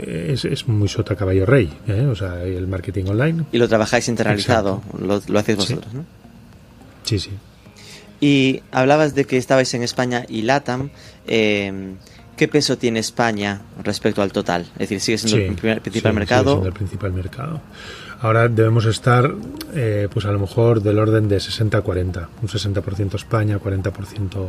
Es, 0.06 0.68
muy 0.68 0.90
sota 0.90 1.16
caballo 1.16 1.46
rey, 1.46 1.72
¿eh? 1.88 2.06
o 2.06 2.16
sea, 2.16 2.44
el 2.44 2.68
marketing 2.68 3.06
online. 3.06 3.46
Y 3.52 3.58
lo 3.58 3.70
trabajáis 3.70 4.08
internalizado, 4.10 4.82
lo, 5.00 5.40
hacéis 5.40 5.58
vosotros, 5.58 5.94
¿no? 5.94 6.06
Sí, 7.04 7.20
sí. 7.20 7.32
Y 8.20 8.62
hablabas 8.72 9.16
de 9.16 9.26
que 9.26 9.38
estabais 9.38 9.74
en 9.74 9.84
España 9.84 10.26
y 10.28 10.44
LATAM. 10.44 10.90
Eh, 11.28 11.96
¿Qué 12.44 12.50
peso 12.50 12.78
tiene 12.78 13.00
España 13.00 13.62
respecto 13.86 14.22
al 14.22 14.34
total? 14.34 14.64
Es 14.74 14.90
decir, 14.90 15.00
¿sigue 15.00 15.18
siendo 15.18 15.70
el 15.70 15.80
principal 15.80 16.14
mercado? 16.14 16.42
Sigue 16.42 16.52
siendo 16.52 16.68
el 16.68 16.74
principal 16.74 17.14
mercado. 17.14 17.62
Ahora 18.20 18.50
debemos 18.50 18.84
estar, 18.84 19.34
eh, 19.74 20.10
pues 20.12 20.26
a 20.26 20.32
lo 20.34 20.40
mejor 20.40 20.82
del 20.82 21.00
orden 21.00 21.30
de 21.30 21.38
60-40. 21.38 22.28
Un 22.42 22.50
60% 22.50 23.16
España, 23.16 23.58
40% 23.58 24.46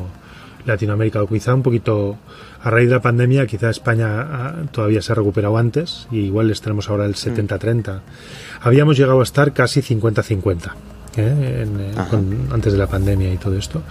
Latinoamérica. 0.66 1.22
O 1.22 1.28
quizá 1.28 1.54
un 1.54 1.62
poquito, 1.62 2.18
a 2.64 2.68
raíz 2.68 2.88
de 2.88 2.96
la 2.96 3.00
pandemia, 3.00 3.46
quizá 3.46 3.70
España 3.70 4.22
ah, 4.22 4.54
todavía 4.72 5.00
se 5.00 5.12
ha 5.12 5.14
recuperado 5.14 5.56
antes 5.56 6.08
y 6.10 6.18
igual 6.18 6.50
estaremos 6.50 6.90
ahora 6.90 7.06
el 7.06 7.14
70-30. 7.14 8.00
Habíamos 8.60 8.96
llegado 8.96 9.20
a 9.20 9.22
estar 9.22 9.52
casi 9.52 9.82
50-50. 9.82 10.72
¿Eh? 11.18 11.66
Eh, 11.66 11.94
antes 12.52 12.72
de 12.72 12.78
la 12.78 12.86
pandemia 12.86 13.32
y 13.32 13.36
todo 13.36 13.56
esto, 13.56 13.82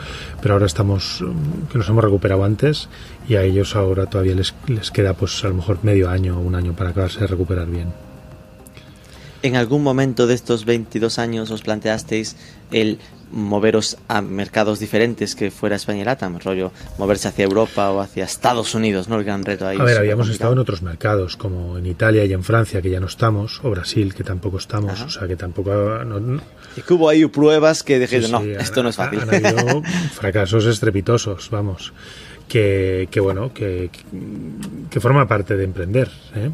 pero 0.41 0.55
ahora 0.55 0.65
estamos, 0.65 1.21
mm, 1.21 1.71
que 1.71 1.77
nos 1.77 1.89
hemos 1.89 2.03
recuperado 2.03 2.43
antes 2.43 2.89
y 3.27 3.36
a 3.36 3.43
ellos 3.43 3.75
ahora 3.75 4.05
todavía 4.05 4.36
les, 4.36 4.53
les 4.67 4.91
queda 4.91 5.13
pues 5.13 5.43
a 5.43 5.49
lo 5.49 5.55
mejor 5.55 5.79
medio 5.83 6.09
año 6.09 6.38
o 6.38 6.41
un 6.41 6.55
año 6.55 6.73
para 6.73 6.91
acabarse 6.91 7.19
de 7.19 7.27
recuperar 7.27 7.67
bien. 7.67 8.12
¿En 9.43 9.58
algún 9.58 9.84
momento 9.84 10.25
de 10.25 10.36
estos 10.36 10.63
22 10.63 11.19
años 11.19 11.51
os 11.51 11.62
planteasteis 11.62 12.38
el 12.71 12.97
moveros 13.34 13.97
a 14.08 14.21
mercados 14.21 14.79
diferentes 14.79 15.36
que 15.36 15.51
fuera 15.51 15.75
España 15.75 16.01
y 16.01 16.06
LATAM, 16.06 16.39
rollo 16.39 16.71
moverse 16.97 17.27
hacia 17.27 17.43
Europa 17.43 17.91
o 17.91 17.99
hacia 17.99 18.23
Estados 18.23 18.73
Unidos, 18.75 19.10
¿no? 19.10 19.17
El 19.17 19.25
gran 19.25 19.43
reto 19.43 19.67
ahí. 19.67 19.77
A 19.77 19.84
ver, 19.84 19.97
habíamos 19.97 20.29
estado 20.29 20.53
en 20.53 20.60
otros 20.60 20.82
mercados, 20.82 21.36
como 21.36 21.77
en 21.77 21.86
Italia 21.86 22.23
y 22.25 22.32
en 22.32 22.43
Francia, 22.43 22.82
que 22.82 22.89
ya 22.89 22.99
no 22.99 23.08
estamos, 23.08 23.60
o 23.63 23.71
Brasil, 23.71 24.13
que 24.13 24.23
tampoco 24.23 24.60
estamos, 24.60 25.01
o 25.01 25.10
sea, 25.10 25.27
que 25.27 25.36
tampoco... 25.36 25.73
Y 26.77 26.82
que 26.82 26.93
hubo 26.93 27.10
ahí 27.10 27.25
pruebas 27.25 27.84
que 27.84 27.99
dije, 27.99 28.21
no, 28.29 28.41
esto 28.43 28.82
no 28.82 28.89
es 28.89 28.95
fácil. 28.95 29.19
Han 29.21 29.29
habido 29.34 29.82
fracasos 30.13 30.65
estrepitosos, 30.65 31.49
vamos, 31.49 31.91
que, 32.47 33.10
que 33.12 33.19
bueno, 33.19 33.51
que, 33.53 33.89
que 34.89 34.99
forma 34.99 35.27
parte 35.27 35.58
de 35.58 35.63
emprender, 35.63 36.10
¿eh? 36.36 36.51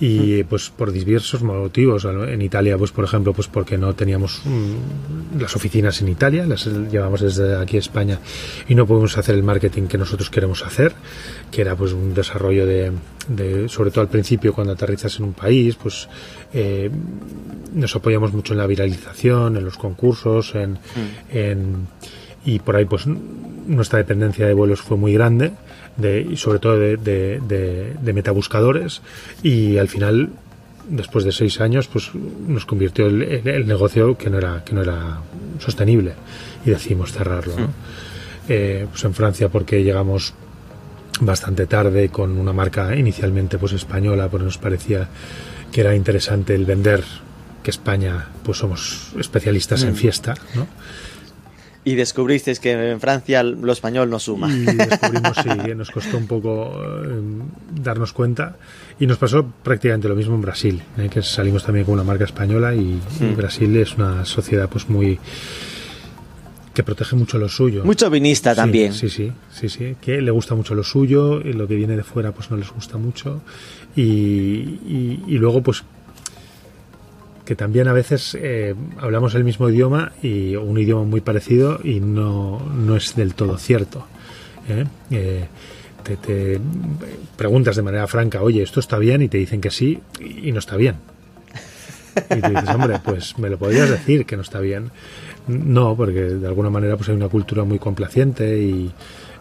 Y 0.00 0.42
pues 0.44 0.70
por 0.70 0.92
diversos 0.92 1.42
motivos 1.42 2.06
en 2.06 2.40
Italia 2.40 2.78
pues 2.78 2.90
por 2.90 3.04
ejemplo 3.04 3.34
pues 3.34 3.48
porque 3.48 3.76
no 3.76 3.94
teníamos 3.94 4.40
mm, 4.46 5.38
las 5.38 5.54
oficinas 5.54 6.00
en 6.00 6.08
Italia 6.08 6.46
las 6.46 6.64
llevamos 6.66 7.20
desde 7.20 7.56
aquí 7.56 7.76
a 7.76 7.80
España 7.80 8.18
y 8.66 8.74
no 8.74 8.86
podemos 8.86 9.18
hacer 9.18 9.34
el 9.34 9.42
marketing 9.42 9.82
que 9.82 9.98
nosotros 9.98 10.30
queremos 10.30 10.64
hacer 10.64 10.94
que 11.50 11.60
era 11.60 11.76
pues 11.76 11.92
un 11.92 12.14
desarrollo 12.14 12.64
de, 12.66 12.92
sobre 13.68 13.90
todo 13.90 14.00
al 14.00 14.08
principio 14.08 14.54
cuando 14.54 14.72
aterrizas 14.72 15.18
en 15.18 15.26
un 15.26 15.32
país 15.34 15.76
pues 15.76 16.08
eh, 16.54 16.90
nos 17.74 17.94
apoyamos 17.94 18.32
mucho 18.32 18.54
en 18.54 18.58
la 18.58 18.66
viralización 18.66 19.58
en 19.58 19.64
los 19.66 19.76
concursos 19.76 20.54
en, 20.54 20.72
mm. 20.72 21.36
en 21.36 21.88
y 22.46 22.58
por 22.58 22.76
ahí 22.76 22.86
pues 22.86 23.06
nuestra 23.06 23.98
dependencia 23.98 24.46
de 24.46 24.54
vuelos 24.54 24.80
fue 24.80 24.96
muy 24.96 25.12
grande 25.12 25.52
de, 25.96 26.20
y 26.20 26.36
sobre 26.36 26.58
todo 26.58 26.78
de, 26.78 26.96
de, 26.96 28.12
metabuscadores 28.12 29.02
y 29.42 29.78
al 29.78 29.88
final 29.88 30.30
después 30.88 31.24
de 31.24 31.32
seis 31.32 31.60
años 31.60 31.88
pues 31.88 32.10
nos 32.14 32.66
convirtió 32.66 33.06
el, 33.06 33.22
el, 33.22 33.66
negocio 33.66 34.16
que 34.16 34.30
no 34.30 34.38
era 34.38 34.64
que 34.64 34.74
no 34.74 34.82
era 34.82 35.20
sostenible 35.58 36.14
y 36.64 36.70
decidimos 36.70 37.12
cerrarlo 37.12 37.54
¿no? 37.56 37.68
eh, 38.48 38.86
pues 38.90 39.04
en 39.04 39.14
Francia 39.14 39.48
porque 39.48 39.84
llegamos 39.84 40.34
bastante 41.20 41.66
tarde 41.66 42.08
con 42.08 42.38
una 42.38 42.52
marca 42.52 42.96
inicialmente 42.96 43.58
pues 43.58 43.72
española 43.72 44.28
porque 44.28 44.44
nos 44.44 44.58
parecía 44.58 45.08
que 45.70 45.82
era 45.82 45.94
interesante 45.94 46.54
el 46.54 46.64
vender 46.64 47.04
que 47.62 47.70
España 47.70 48.28
pues 48.42 48.58
somos 48.58 49.12
especialistas 49.18 49.82
en 49.82 49.92
mm. 49.92 49.96
fiesta 49.96 50.34
¿no? 50.54 50.66
Y 51.84 51.94
descubristeis 51.94 52.60
que 52.60 52.72
en 52.72 53.00
Francia 53.00 53.42
lo 53.42 53.72
español 53.72 54.10
no 54.10 54.18
suma. 54.18 54.52
Y 54.52 54.64
descubrimos, 54.64 55.36
sí, 55.42 55.74
nos 55.74 55.90
costó 55.90 56.18
un 56.18 56.26
poco 56.26 56.72
eh, 56.74 57.20
darnos 57.82 58.12
cuenta. 58.12 58.56
Y 58.98 59.06
nos 59.06 59.16
pasó 59.16 59.46
prácticamente 59.62 60.08
lo 60.08 60.14
mismo 60.14 60.34
en 60.34 60.42
Brasil, 60.42 60.82
eh, 60.98 61.08
que 61.08 61.22
salimos 61.22 61.64
también 61.64 61.86
con 61.86 61.94
una 61.94 62.04
marca 62.04 62.24
española 62.24 62.74
y, 62.74 63.00
hmm. 63.20 63.36
Brasil 63.36 63.74
es 63.76 63.96
una 63.96 64.24
sociedad 64.24 64.68
pues 64.68 64.88
muy 64.88 65.18
que 66.74 66.82
protege 66.84 67.16
mucho 67.16 67.38
lo 67.38 67.48
suyo. 67.48 67.84
Mucho 67.84 68.10
vinista 68.10 68.54
también. 68.54 68.92
Sí, 68.92 69.08
sí, 69.08 69.32
sí, 69.50 69.68
sí, 69.68 69.96
que 70.00 70.20
le 70.20 70.30
gusta 70.30 70.54
mucho 70.54 70.74
lo 70.74 70.84
suyo 70.84 71.40
y 71.40 71.52
lo 71.52 71.66
que 71.66 71.74
viene 71.74 71.96
de 71.96 72.04
fuera 72.04 72.32
pues 72.32 72.50
no 72.50 72.56
les 72.56 72.70
gusta 72.70 72.98
mucho. 72.98 73.40
y, 73.96 74.02
y 75.26 75.38
luego 75.38 75.62
pues 75.62 75.82
que 77.50 77.56
también 77.56 77.88
a 77.88 77.92
veces 77.92 78.38
eh, 78.40 78.76
hablamos 79.00 79.34
el 79.34 79.42
mismo 79.42 79.68
idioma 79.68 80.12
y 80.22 80.54
un 80.54 80.78
idioma 80.78 81.02
muy 81.02 81.20
parecido 81.20 81.80
y 81.82 81.98
no, 81.98 82.60
no 82.60 82.94
es 82.94 83.16
del 83.16 83.34
todo 83.34 83.58
cierto. 83.58 84.06
¿eh? 84.68 84.84
Eh, 85.10 85.48
te, 86.04 86.60
preguntas 87.36 87.74
de 87.74 87.82
manera 87.82 88.06
franca, 88.06 88.40
oye, 88.40 88.62
¿esto 88.62 88.78
está 88.78 88.98
bien? 88.98 89.22
Y 89.22 89.28
te 89.28 89.38
dicen 89.38 89.60
que 89.60 89.72
sí 89.72 89.98
y 90.20 90.52
no 90.52 90.60
está 90.60 90.76
bien. 90.76 90.94
Y 92.30 92.40
te 92.40 92.50
dices, 92.50 92.68
hombre, 92.68 93.00
pues 93.04 93.36
me 93.36 93.50
lo 93.50 93.58
podrías 93.58 93.90
decir 93.90 94.26
que 94.26 94.36
no 94.36 94.42
está 94.42 94.60
bien. 94.60 94.92
No, 95.48 95.96
porque 95.96 96.20
de 96.20 96.46
alguna 96.46 96.70
manera 96.70 96.96
pues 96.96 97.08
hay 97.08 97.16
una 97.16 97.28
cultura 97.28 97.64
muy 97.64 97.80
complaciente 97.80 98.62
y 98.62 98.92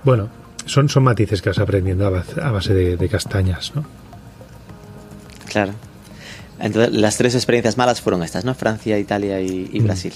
bueno, 0.03 0.29
son, 0.65 0.89
son 0.89 1.03
matices 1.03 1.43
que 1.43 1.49
vas 1.49 1.59
aprendiendo 1.59 2.07
a 2.07 2.49
base, 2.49 2.73
de, 2.73 2.97
de 2.97 3.07
castañas, 3.07 3.71
¿no? 3.75 3.85
Claro. 5.47 5.73
Entonces, 6.59 6.93
las 6.93 7.17
tres 7.17 7.35
experiencias 7.35 7.77
malas 7.77 8.01
fueron 8.01 8.23
estas, 8.23 8.45
¿no? 8.45 8.53
Francia, 8.53 8.97
Italia 8.97 9.41
y, 9.41 9.69
mm. 9.79 9.83
Brasil. 9.83 10.13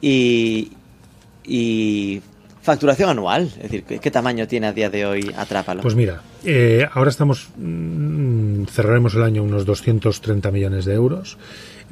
Y, 0.00 0.72
y, 1.44 2.20
facturación 2.62 3.10
anual, 3.10 3.50
es 3.56 3.70
decir, 3.70 3.84
¿qué, 3.84 4.10
tamaño 4.10 4.46
tiene 4.46 4.66
a 4.66 4.72
día 4.72 4.90
de 4.90 5.06
hoy 5.06 5.34
Atrápalo? 5.36 5.82
Pues 5.82 5.94
mira, 5.94 6.22
eh, 6.44 6.86
ahora 6.92 7.10
estamos, 7.10 7.48
mm, 7.56 8.64
cerraremos 8.64 9.14
el 9.14 9.22
año 9.22 9.42
unos 9.42 9.64
230 9.64 10.50
millones 10.50 10.84
de 10.84 10.94
euros. 10.94 11.38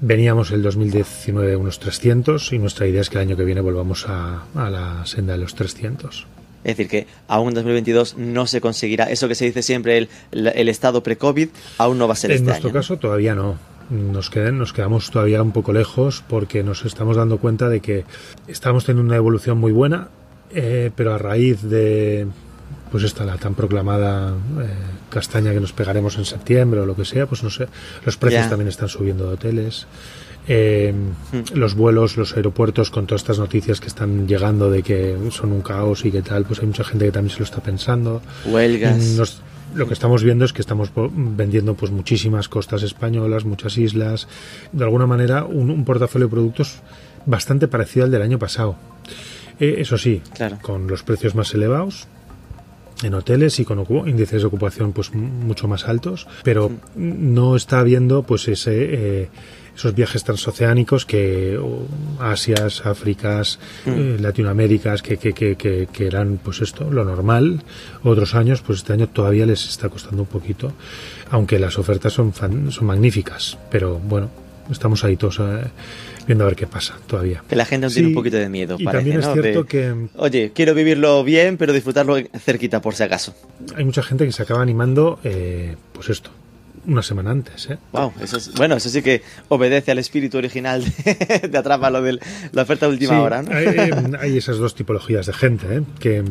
Veníamos 0.00 0.50
el 0.50 0.62
2019 0.62 1.56
unos 1.56 1.78
300 1.78 2.52
y 2.52 2.58
nuestra 2.58 2.86
idea 2.86 3.02
es 3.02 3.08
que 3.08 3.18
el 3.18 3.22
año 3.28 3.36
que 3.36 3.44
viene 3.44 3.60
volvamos 3.60 4.06
a, 4.08 4.44
a 4.54 4.70
la 4.70 5.06
senda 5.06 5.34
de 5.34 5.38
los 5.38 5.54
300. 5.54 6.26
Es 6.64 6.76
decir, 6.76 6.88
que 6.88 7.06
aún 7.28 7.48
en 7.48 7.54
2022 7.54 8.16
no 8.16 8.46
se 8.46 8.60
conseguirá 8.60 9.04
eso 9.04 9.28
que 9.28 9.34
se 9.34 9.44
dice 9.44 9.62
siempre, 9.62 9.98
el, 9.98 10.08
el 10.30 10.68
estado 10.68 11.02
pre-COVID, 11.02 11.48
aún 11.78 11.98
no 11.98 12.06
va 12.06 12.14
a 12.14 12.16
ser 12.16 12.30
en 12.30 12.36
este 12.36 12.46
nuestro 12.46 12.68
año. 12.68 12.74
caso 12.74 12.96
todavía 12.98 13.34
no. 13.34 13.56
Nos, 13.90 14.30
quedan, 14.30 14.58
nos 14.58 14.72
quedamos 14.72 15.10
todavía 15.10 15.42
un 15.42 15.52
poco 15.52 15.72
lejos 15.72 16.24
porque 16.26 16.62
nos 16.62 16.84
estamos 16.84 17.16
dando 17.16 17.38
cuenta 17.38 17.68
de 17.68 17.80
que 17.80 18.04
estamos 18.46 18.84
teniendo 18.84 19.06
una 19.06 19.16
evolución 19.16 19.58
muy 19.58 19.72
buena, 19.72 20.08
eh, 20.54 20.90
pero 20.96 21.12
a 21.12 21.18
raíz 21.18 21.62
de 21.62 22.26
pues 22.90 23.04
esta 23.04 23.24
la 23.24 23.38
tan 23.38 23.54
proclamada 23.54 24.30
eh, 24.30 24.68
castaña 25.08 25.52
que 25.52 25.60
nos 25.60 25.72
pegaremos 25.72 26.18
en 26.18 26.26
septiembre 26.26 26.80
o 26.80 26.86
lo 26.86 26.94
que 26.94 27.06
sea, 27.06 27.26
pues 27.26 27.42
no 27.42 27.50
sé, 27.50 27.66
los 28.04 28.18
precios 28.18 28.48
también 28.48 28.68
están 28.68 28.88
subiendo 28.88 29.26
de 29.26 29.34
hoteles. 29.34 29.86
Eh, 30.48 30.92
Los 31.54 31.74
vuelos, 31.74 32.16
los 32.16 32.36
aeropuertos, 32.36 32.90
con 32.90 33.06
todas 33.06 33.22
estas 33.22 33.38
noticias 33.38 33.80
que 33.80 33.86
están 33.86 34.26
llegando 34.26 34.70
de 34.70 34.82
que 34.82 35.16
son 35.30 35.52
un 35.52 35.62
caos 35.62 36.04
y 36.04 36.10
que 36.10 36.22
tal, 36.22 36.44
pues 36.44 36.58
hay 36.60 36.66
mucha 36.66 36.84
gente 36.84 37.04
que 37.06 37.12
también 37.12 37.32
se 37.32 37.38
lo 37.38 37.44
está 37.44 37.60
pensando. 37.62 38.20
Huelgas. 38.46 38.98
Nos- 39.16 39.42
lo 39.74 39.86
que 39.86 39.94
estamos 39.94 40.22
viendo 40.22 40.44
es 40.44 40.52
que 40.52 40.60
estamos 40.60 40.90
vendiendo 40.94 41.74
pues 41.74 41.90
muchísimas 41.90 42.48
costas 42.48 42.82
españolas, 42.82 43.44
muchas 43.46 43.78
islas, 43.78 44.28
de 44.72 44.84
alguna 44.84 45.06
manera 45.06 45.44
un, 45.44 45.70
un 45.70 45.84
portafolio 45.86 46.26
de 46.26 46.30
productos 46.30 46.80
bastante 47.24 47.68
parecido 47.68 48.04
al 48.04 48.10
del 48.10 48.20
año 48.20 48.38
pasado. 48.38 48.76
Eh, 49.60 49.76
eso 49.78 49.96
sí, 49.96 50.20
Claro. 50.34 50.58
con 50.60 50.88
los 50.88 51.02
precios 51.04 51.34
más 51.34 51.54
elevados 51.54 52.06
en 53.02 53.14
hoteles 53.14 53.58
y 53.60 53.64
con 53.64 53.84
índices 54.06 54.42
de 54.42 54.46
ocupación 54.46 54.92
pues 54.92 55.14
mucho 55.14 55.66
más 55.68 55.88
altos, 55.88 56.26
pero 56.44 56.70
no 56.94 57.56
está 57.56 57.80
habiendo 57.80 58.24
pues 58.24 58.46
ese 58.48 58.72
eh, 59.22 59.28
esos 59.76 59.94
viajes 59.94 60.22
transoceánicos 60.24 61.06
que 61.06 61.58
Asias, 62.20 62.84
Áfricas, 62.84 63.58
eh, 63.86 64.16
Latinoaméricas 64.20 65.02
que, 65.02 65.16
que, 65.16 65.32
que, 65.32 65.56
que, 65.56 65.88
que 65.92 66.06
eran 66.06 66.38
pues 66.42 66.60
esto 66.60 66.90
lo 66.90 67.04
normal. 67.04 67.62
Otros 68.04 68.34
años 68.34 68.60
pues 68.62 68.78
este 68.80 68.92
año 68.92 69.08
todavía 69.08 69.46
les 69.46 69.66
está 69.68 69.88
costando 69.88 70.22
un 70.22 70.28
poquito, 70.28 70.72
aunque 71.30 71.58
las 71.58 71.78
ofertas 71.78 72.12
son 72.12 72.32
fan- 72.32 72.70
son 72.70 72.86
magníficas, 72.86 73.58
pero 73.70 73.98
bueno 73.98 74.30
estamos 74.70 75.02
ahí 75.04 75.16
todos 75.16 75.40
eh, 75.40 75.64
viendo 76.26 76.44
a 76.44 76.46
ver 76.46 76.56
qué 76.56 76.66
pasa 76.68 76.94
todavía. 77.06 77.42
Que 77.48 77.56
la 77.56 77.64
gente 77.66 77.88
tiene 77.88 78.08
un 78.08 78.14
poquito 78.14 78.36
de 78.36 78.48
miedo, 78.48 78.76
y 78.78 78.84
parece, 78.84 78.98
también 79.10 79.20
es 79.20 79.26
¿no? 79.26 79.32
cierto 79.34 79.62
De, 79.64 79.68
que 79.68 80.06
Oye, 80.16 80.52
quiero 80.54 80.72
vivirlo 80.74 81.22
bien, 81.24 81.56
pero 81.56 81.72
disfrutarlo 81.72 82.16
cerquita 82.38 82.80
por 82.80 82.94
si 82.94 83.02
acaso. 83.02 83.34
hay 83.76 83.84
mucha 83.84 84.02
gente 84.04 84.24
que 84.24 84.32
se 84.32 84.42
acaba 84.42 84.62
animando, 84.62 85.18
eh, 85.24 85.74
pues 85.92 86.10
esto, 86.10 86.30
una 86.86 87.02
semana 87.02 87.30
antes. 87.30 87.68
¿eh? 87.70 87.78
Wow, 87.92 88.12
eso 88.20 88.36
es, 88.36 88.52
bueno, 88.54 88.76
eso 88.76 88.88
sí 88.88 89.02
que 89.02 89.22
obedece 89.48 89.90
al 89.92 89.98
espíritu 89.98 90.38
original 90.38 90.84
de, 90.84 91.48
de 91.50 91.58
Atrápalo, 91.58 92.02
de 92.02 92.18
la 92.52 92.62
oferta 92.62 92.86
de 92.86 92.92
última 92.92 93.14
Sí, 93.14 93.20
hora, 93.20 93.42
¿no? 93.42 93.54
hay, 93.56 93.66
eh, 93.66 93.90
hay 94.20 94.36
esas 94.38 94.58
dos 94.58 94.74
tipologías 94.74 95.26
de 95.26 95.32
gente, 95.32 95.76
¿eh? 95.76 95.82
que 95.98 96.24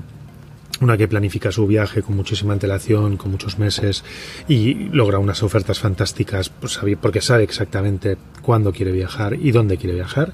una 0.82 0.98
que 0.98 1.08
planifica 1.08 1.52
su 1.52 1.68
viaje 1.68 2.02
con 2.02 2.16
muchísima 2.16 2.54
antelación, 2.54 3.16
con 3.18 3.30
muchos 3.32 3.60
meses 3.60 4.04
y 4.48 4.74
logra 4.90 5.20
unas 5.20 5.44
ofertas 5.44 5.80
fantásticas 5.80 6.50
pues, 6.50 6.80
porque 7.00 7.22
sabe 7.22 7.44
exactamente 7.44 8.18
cuándo 8.42 8.72
quiere 8.74 8.92
viajar 8.92 9.36
y 9.36 9.52
dónde 9.52 9.78
quiere 9.78 9.94
viajar. 9.94 10.34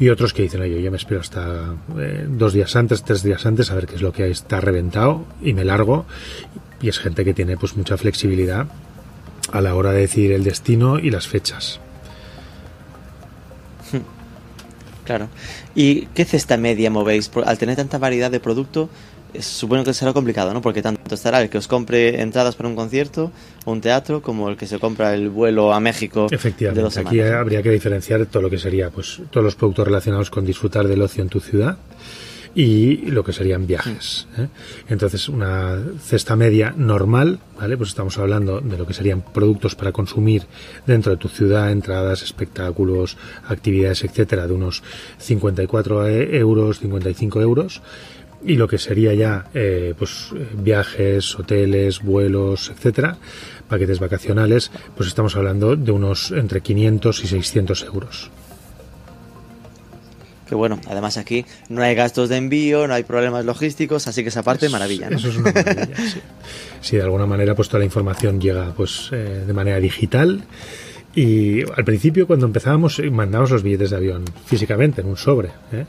Y 0.00 0.08
otros 0.08 0.32
que 0.32 0.42
dicen, 0.42 0.60
oye, 0.62 0.82
yo 0.82 0.90
me 0.90 0.96
espero 0.96 1.20
hasta 1.20 1.74
eh, 1.98 2.26
dos 2.28 2.52
días 2.52 2.74
antes, 2.74 3.04
tres 3.04 3.22
días 3.22 3.46
antes, 3.46 3.70
a 3.70 3.74
ver 3.76 3.86
qué 3.86 3.94
es 3.94 4.02
lo 4.02 4.12
que 4.12 4.24
hay, 4.24 4.30
está 4.32 4.60
reventado 4.60 5.24
y 5.42 5.52
me 5.52 5.64
largo. 5.64 6.06
Y 6.80 6.88
es 6.88 6.98
gente 6.98 7.24
que 7.24 7.32
tiene 7.34 7.56
pues 7.56 7.76
mucha 7.76 7.96
flexibilidad 7.96 8.66
a 9.52 9.60
la 9.60 9.74
hora 9.74 9.92
de 9.92 10.00
decidir 10.00 10.32
el 10.32 10.44
destino 10.44 10.98
y 10.98 11.10
las 11.10 11.28
fechas. 11.28 11.80
Claro. 15.04 15.28
¿Y 15.74 16.06
qué 16.14 16.24
cesta 16.24 16.56
media 16.56 16.90
movéis? 16.90 17.30
Al 17.44 17.58
tener 17.58 17.76
tanta 17.76 17.98
variedad 17.98 18.30
de 18.30 18.40
producto, 18.40 18.88
eh, 19.34 19.42
supongo 19.42 19.84
que 19.84 19.92
será 19.92 20.12
complicado, 20.12 20.54
¿no? 20.54 20.62
Porque 20.62 20.80
tanto 20.80 21.14
estará 21.14 21.42
el 21.42 21.50
que 21.50 21.58
os 21.58 21.68
compre 21.68 22.22
entradas 22.22 22.56
para 22.56 22.68
un 22.68 22.74
concierto 22.74 23.30
o 23.64 23.72
un 23.72 23.80
teatro, 23.80 24.22
como 24.22 24.48
el 24.48 24.56
que 24.56 24.66
se 24.66 24.78
compra 24.78 25.14
el 25.14 25.28
vuelo 25.28 25.72
a 25.72 25.80
México 25.80 26.20
de 26.20 26.22
dos 26.22 26.32
Efectivamente, 26.32 27.00
aquí 27.00 27.20
habría 27.20 27.62
que 27.62 27.70
diferenciar 27.70 28.24
todo 28.26 28.42
lo 28.42 28.50
que 28.50 28.58
sería, 28.58 28.90
pues, 28.90 29.20
todos 29.30 29.44
los 29.44 29.54
productos 29.54 29.86
relacionados 29.86 30.30
con 30.30 30.46
disfrutar 30.46 30.88
del 30.88 31.02
ocio 31.02 31.22
en 31.22 31.28
tu 31.28 31.40
ciudad 31.40 31.76
y 32.54 32.96
lo 33.10 33.24
que 33.24 33.32
serían 33.32 33.66
viajes. 33.66 34.26
¿eh? 34.38 34.46
Entonces, 34.88 35.28
una 35.28 35.78
cesta 36.00 36.36
media 36.36 36.72
normal, 36.76 37.40
¿vale? 37.58 37.76
Pues 37.76 37.88
estamos 37.90 38.16
hablando 38.18 38.60
de 38.60 38.78
lo 38.78 38.86
que 38.86 38.94
serían 38.94 39.22
productos 39.22 39.74
para 39.74 39.92
consumir 39.92 40.44
dentro 40.86 41.12
de 41.12 41.18
tu 41.18 41.28
ciudad, 41.28 41.72
entradas, 41.72 42.22
espectáculos, 42.22 43.16
actividades, 43.48 44.04
etcétera, 44.04 44.46
de 44.46 44.54
unos 44.54 44.82
54 45.18 46.06
e- 46.06 46.38
euros, 46.38 46.78
55 46.78 47.40
euros. 47.40 47.82
Y 48.46 48.56
lo 48.56 48.68
que 48.68 48.78
sería 48.78 49.14
ya, 49.14 49.46
eh, 49.54 49.94
pues, 49.98 50.28
eh, 50.36 50.46
viajes, 50.58 51.38
hoteles, 51.38 52.02
vuelos, 52.02 52.70
etcétera, 52.70 53.16
paquetes 53.68 53.98
vacacionales, 53.98 54.70
pues 54.96 55.08
estamos 55.08 55.34
hablando 55.34 55.76
de 55.76 55.90
unos 55.90 56.30
entre 56.30 56.60
500 56.60 57.24
y 57.24 57.26
600 57.26 57.82
euros. 57.84 58.30
Que 60.48 60.54
bueno, 60.54 60.78
además 60.88 61.16
aquí 61.16 61.44
no 61.68 61.82
hay 61.82 61.94
gastos 61.94 62.28
de 62.28 62.36
envío, 62.36 62.86
no 62.86 62.94
hay 62.94 63.02
problemas 63.02 63.44
logísticos, 63.44 64.06
así 64.06 64.22
que 64.22 64.28
esa 64.28 64.42
parte, 64.42 64.66
Es- 64.66 64.72
maravilla, 64.72 65.08
¿no? 65.10 65.16
Eso 65.16 65.28
es 65.28 65.36
una 65.36 65.52
maravilla, 65.52 65.96
sí. 65.96 66.20
Sí, 66.80 66.96
de 66.96 67.02
alguna 67.02 67.24
manera 67.24 67.54
pues 67.54 67.68
toda 67.68 67.78
la 67.78 67.86
información 67.86 68.38
llega 68.40 68.74
pues 68.76 69.08
eh, 69.12 69.44
de 69.46 69.52
manera 69.54 69.80
digital 69.80 70.44
y 71.14 71.62
al 71.62 71.84
principio 71.84 72.26
cuando 72.26 72.46
empezábamos 72.46 72.98
eh, 72.98 73.10
mandábamos 73.10 73.50
los 73.50 73.62
billetes 73.62 73.90
de 73.90 73.96
avión 73.96 74.24
físicamente 74.46 75.00
en 75.00 75.08
un 75.08 75.16
sobre. 75.16 75.50
¿eh? 75.72 75.86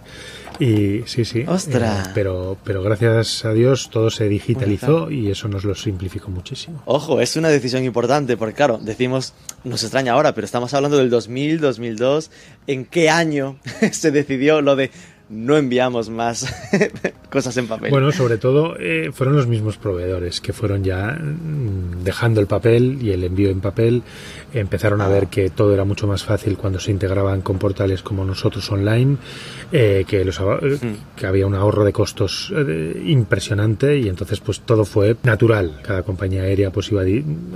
Y 0.60 1.04
sí, 1.08 1.26
sí. 1.26 1.44
¡Ostras! 1.48 2.08
eh, 2.08 2.12
pero, 2.14 2.58
pero 2.64 2.82
gracias 2.82 3.44
a 3.44 3.52
Dios 3.52 3.90
todo 3.90 4.10
se 4.10 4.30
digitalizó 4.30 5.12
y 5.12 5.30
eso 5.30 5.48
nos 5.48 5.66
lo 5.66 5.76
simplificó 5.76 6.30
muchísimo. 6.30 6.82
Ojo, 6.86 7.20
es 7.20 7.36
una 7.36 7.50
decisión 7.50 7.84
importante 7.84 8.38
porque 8.38 8.56
claro, 8.56 8.80
decimos, 8.82 9.34
nos 9.64 9.84
extraña 9.84 10.14
ahora, 10.14 10.34
pero 10.34 10.46
estamos 10.46 10.74
hablando 10.74 10.98
del 10.98 11.10
2000, 11.10 11.60
2002. 11.60 12.32
¿En 12.68 12.86
qué 12.86 13.10
año 13.10 13.58
se 13.92 14.12
decidió 14.12 14.62
lo 14.62 14.76
de 14.76 14.92
no 15.30 15.58
enviamos 15.58 16.10
más 16.10 16.54
cosas 17.30 17.58
en 17.58 17.68
papel? 17.68 17.90
Bueno, 17.92 18.12
sobre 18.12 18.38
todo 18.38 18.76
eh, 18.80 19.12
fueron 19.12 19.36
los 19.36 19.48
mismos 19.48 19.78
proveedores 19.78 20.42
que 20.42 20.54
fueron 20.54 20.84
ya 20.84 21.12
mm, 21.12 22.04
dejando 22.04 22.42
el 22.42 22.48
papel 22.48 23.00
y 23.02 23.12
el 23.12 23.24
envío 23.24 23.50
en 23.50 23.62
papel. 23.62 24.04
Empezaron 24.54 25.02
a 25.02 25.08
ver 25.08 25.28
que 25.28 25.50
todo 25.50 25.74
era 25.74 25.84
mucho 25.84 26.08
más 26.08 26.24
fácil 26.24 26.58
cuando 26.58 26.80
se 26.80 26.92
integraban 26.92 27.42
con 27.42 27.58
portales 27.58 28.02
como 28.04 28.24
nosotros 28.24 28.72
online, 28.72 29.18
eh, 29.72 30.06
que, 30.08 30.24
los, 30.24 30.40
eh, 30.40 30.78
que 31.16 31.26
había 31.26 31.48
un 31.48 31.56
ahorro 31.56 31.84
de 31.84 31.92
costos 31.92 32.54
eh, 32.56 33.02
impresionante 33.06 33.98
y 33.98 34.08
entonces 34.08 34.40
pues 34.40 34.62
todo 34.62 34.86
fue 34.86 35.18
natural. 35.24 35.80
Cada 35.82 36.04
compañía 36.04 36.44
aérea 36.44 36.72
pues 36.72 36.92
iba 36.92 37.02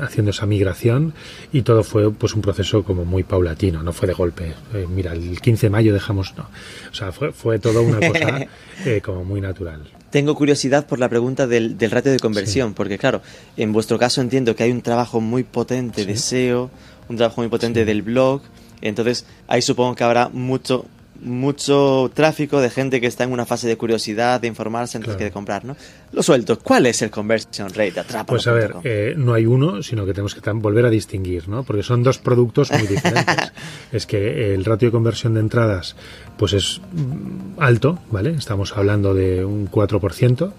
haciendo 0.02 0.32
esa 0.32 0.46
migración 0.46 1.14
y 1.54 1.62
todo 1.62 1.84
fue 1.84 2.12
pues 2.12 2.34
un 2.34 2.42
proceso 2.42 2.84
como 2.84 3.06
muy 3.06 3.24
paulatino, 3.24 3.84
no 3.84 3.94
fue 3.94 4.08
de 4.08 4.14
golpe. 4.14 4.54
Mira, 4.94 5.14
el 5.14 5.40
15 5.40 5.68
de 5.68 5.70
mayo 5.70 5.94
dejamos, 5.94 6.34
no. 6.36 6.50
O 6.92 6.94
sea, 6.94 7.12
fue, 7.12 7.32
fue 7.32 7.59
todo 7.60 7.82
una 7.82 8.00
cosa 8.00 8.48
eh, 8.86 9.02
como 9.02 9.24
muy 9.24 9.41
natural. 9.41 9.84
Tengo 10.10 10.36
curiosidad 10.36 10.88
por 10.88 11.00
la 11.00 11.08
pregunta 11.08 11.45
del, 11.45 11.78
del 11.78 11.91
ratio 11.91 12.12
de 12.12 12.19
conversión, 12.19 12.74
porque 12.74 12.98
claro, 12.98 13.22
en 13.58 13.72
vuestro 13.74 14.00
caso 14.00 14.22
entiendo 14.22 14.56
que 14.56 14.63
hay 14.63 14.72
un 14.72 14.82
trabajo 14.82 15.22
muy 15.22 15.43
potente 15.43 16.06
de 16.06 16.17
SEO, 16.17 16.72
un 17.10 17.17
trabajo 17.17 17.41
muy 17.41 17.50
potente 17.50 17.86
del 17.86 18.02
blog, 18.02 18.41
entonces 18.82 19.26
ahí 19.48 19.62
supongo 19.62 19.95
que 19.95 20.04
habrá 20.04 20.30
mucho 20.30 20.86
mucho 21.22 22.10
tráfico 22.14 22.62
de 22.62 22.70
gente 22.70 23.02
que 23.02 23.08
está 23.08 23.24
en 23.24 23.32
una 23.32 23.46
fase 23.46 23.68
de 23.68 23.78
curiosidad, 23.78 24.40
de 24.42 24.48
informarse 24.48 24.98
antes 24.98 25.10
Claro. 25.10 25.18
que 25.18 25.24
de 25.26 25.32
comprar, 25.32 25.66
¿no? 25.66 25.76
Lo 26.12 26.24
suelto, 26.24 26.60
¿cuál 26.60 26.86
es 26.86 27.02
el 27.02 27.10
conversion 27.10 27.70
rate 27.70 27.92
de? 27.92 28.04
Pues 28.26 28.48
a 28.48 28.54
ver, 28.54 28.76
eh, 28.84 29.14
no 29.18 29.34
hay 29.34 29.46
uno, 29.46 29.84
sino 29.84 30.06
que 30.06 30.14
tenemos 30.14 30.36
que 30.36 30.50
volver 30.52 30.86
a 30.86 30.90
distinguir, 30.90 31.48
¿no? 31.50 31.64
Porque 31.64 31.84
son 31.84 32.04
dos 32.04 32.18
productos 32.18 32.72
muy 32.72 32.88
diferentes. 32.88 33.52
es 33.92 34.06
que 34.06 34.54
el 34.54 34.66
ratio 34.66 34.88
de 34.88 34.92
conversión 34.92 35.34
de 35.34 35.42
entradas, 35.42 35.96
pues 36.38 36.54
es 36.54 36.82
mm, 36.94 37.60
alto, 37.62 38.00
¿vale? 38.12 38.32
Estamos 38.32 38.76
hablando 38.76 39.14
de 39.14 39.44
un 39.44 39.70
4%. 39.70 40.52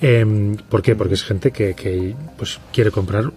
Em, 0.00 0.56
¿Por 0.56 0.82
qué? 0.82 0.94
Porque 0.94 1.14
es 1.14 1.24
gente 1.24 1.50
que, 1.50 1.74
que, 1.74 2.14
pues, 2.36 2.60
quiere 2.72 2.90
comprar 2.90 3.32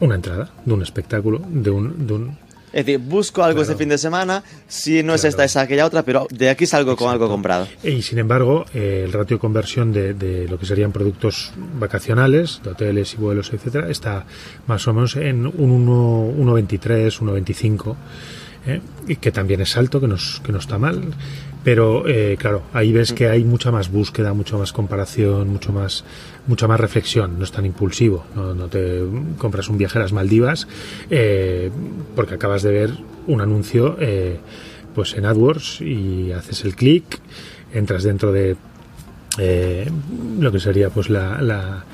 una 0.00 0.14
entrada 0.14 0.50
de 0.64 0.72
un 0.72 0.82
espectáculo, 0.82 1.42
de 1.48 1.70
un... 1.70 2.06
De 2.06 2.12
un 2.14 2.49
Es 2.72 2.86
decir, 2.86 2.98
busco 3.00 3.42
algo 3.42 3.56
Claro. 3.58 3.72
este 3.72 3.76
fin 3.82 3.88
de 3.88 3.98
semana, 3.98 4.44
si 4.68 5.02
no 5.02 5.14
es 5.14 5.24
esta, 5.24 5.44
es 5.44 5.56
aquella 5.56 5.86
otra, 5.86 6.02
pero 6.04 6.26
de 6.30 6.50
aquí 6.50 6.66
salgo 6.66 6.96
con 6.96 7.10
algo 7.10 7.28
comprado. 7.28 7.66
Y 7.82 8.02
sin 8.02 8.18
embargo, 8.18 8.64
eh, 8.74 9.02
el 9.04 9.12
ratio 9.12 9.36
de 9.36 9.40
conversión 9.40 9.92
de, 9.92 10.14
de 10.14 10.46
lo 10.48 10.58
que 10.58 10.66
serían 10.66 10.92
productos 10.92 11.52
vacacionales, 11.78 12.60
de 12.62 12.70
hoteles 12.70 13.14
y 13.14 13.16
vuelos, 13.16 13.52
etcétera, 13.52 13.90
está 13.90 14.24
más 14.66 14.86
o 14.86 14.94
menos 14.94 15.16
en 15.16 15.46
un 15.46 15.70
1 15.88 16.34
1,23, 16.38 17.20
1,25, 17.20 17.96
¿eh? 18.66 18.80
y 19.08 19.16
que 19.16 19.32
también 19.32 19.60
es 19.62 19.76
alto, 19.76 20.00
que 20.00 20.06
no, 20.06 20.14
es- 20.14 20.40
que 20.44 20.52
no 20.52 20.58
está 20.58 20.78
mal. 20.78 21.02
Pero 21.62 22.08
eh, 22.08 22.36
claro, 22.38 22.62
ahí 22.72 22.90
ves 22.92 23.12
que 23.12 23.28
hay 23.28 23.44
mucha 23.44 23.70
más 23.70 23.90
búsqueda, 23.90 24.32
mucha 24.32 24.56
más 24.56 24.72
comparación, 24.72 25.48
mucho 25.48 25.72
más, 25.72 26.04
mucha 26.46 26.66
más 26.66 26.80
reflexión. 26.80 27.38
No 27.38 27.44
es 27.44 27.52
tan 27.52 27.66
impulsivo. 27.66 28.24
No, 28.34 28.54
no 28.54 28.68
te 28.68 29.02
compras 29.36 29.68
un 29.68 29.76
viaje 29.76 29.98
a 29.98 30.02
las 30.02 30.12
Maldivas 30.12 30.66
eh, 31.10 31.70
porque 32.16 32.34
acabas 32.34 32.62
de 32.62 32.70
ver 32.70 32.90
un 33.26 33.40
anuncio 33.40 33.96
eh, 34.00 34.38
pues 34.94 35.14
en 35.14 35.26
AdWords 35.26 35.82
y 35.82 36.32
haces 36.32 36.64
el 36.64 36.74
clic, 36.74 37.20
entras 37.72 38.02
dentro 38.02 38.32
de 38.32 38.56
eh, 39.38 39.88
lo 40.38 40.50
que 40.50 40.60
sería 40.60 40.90
pues 40.90 41.10
la, 41.10 41.40
la, 41.40 41.84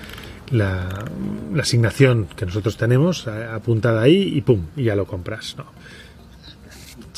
la, 0.51 1.05
asignación 1.61 2.27
que 2.37 2.47
nosotros 2.47 2.77
tenemos 2.77 3.27
apuntada 3.27 4.03
ahí 4.03 4.33
y 4.37 4.41
pum, 4.41 4.63
y 4.77 4.85
ya 4.85 4.97
lo 4.97 5.07
compras, 5.07 5.57
¿no? 5.59 5.67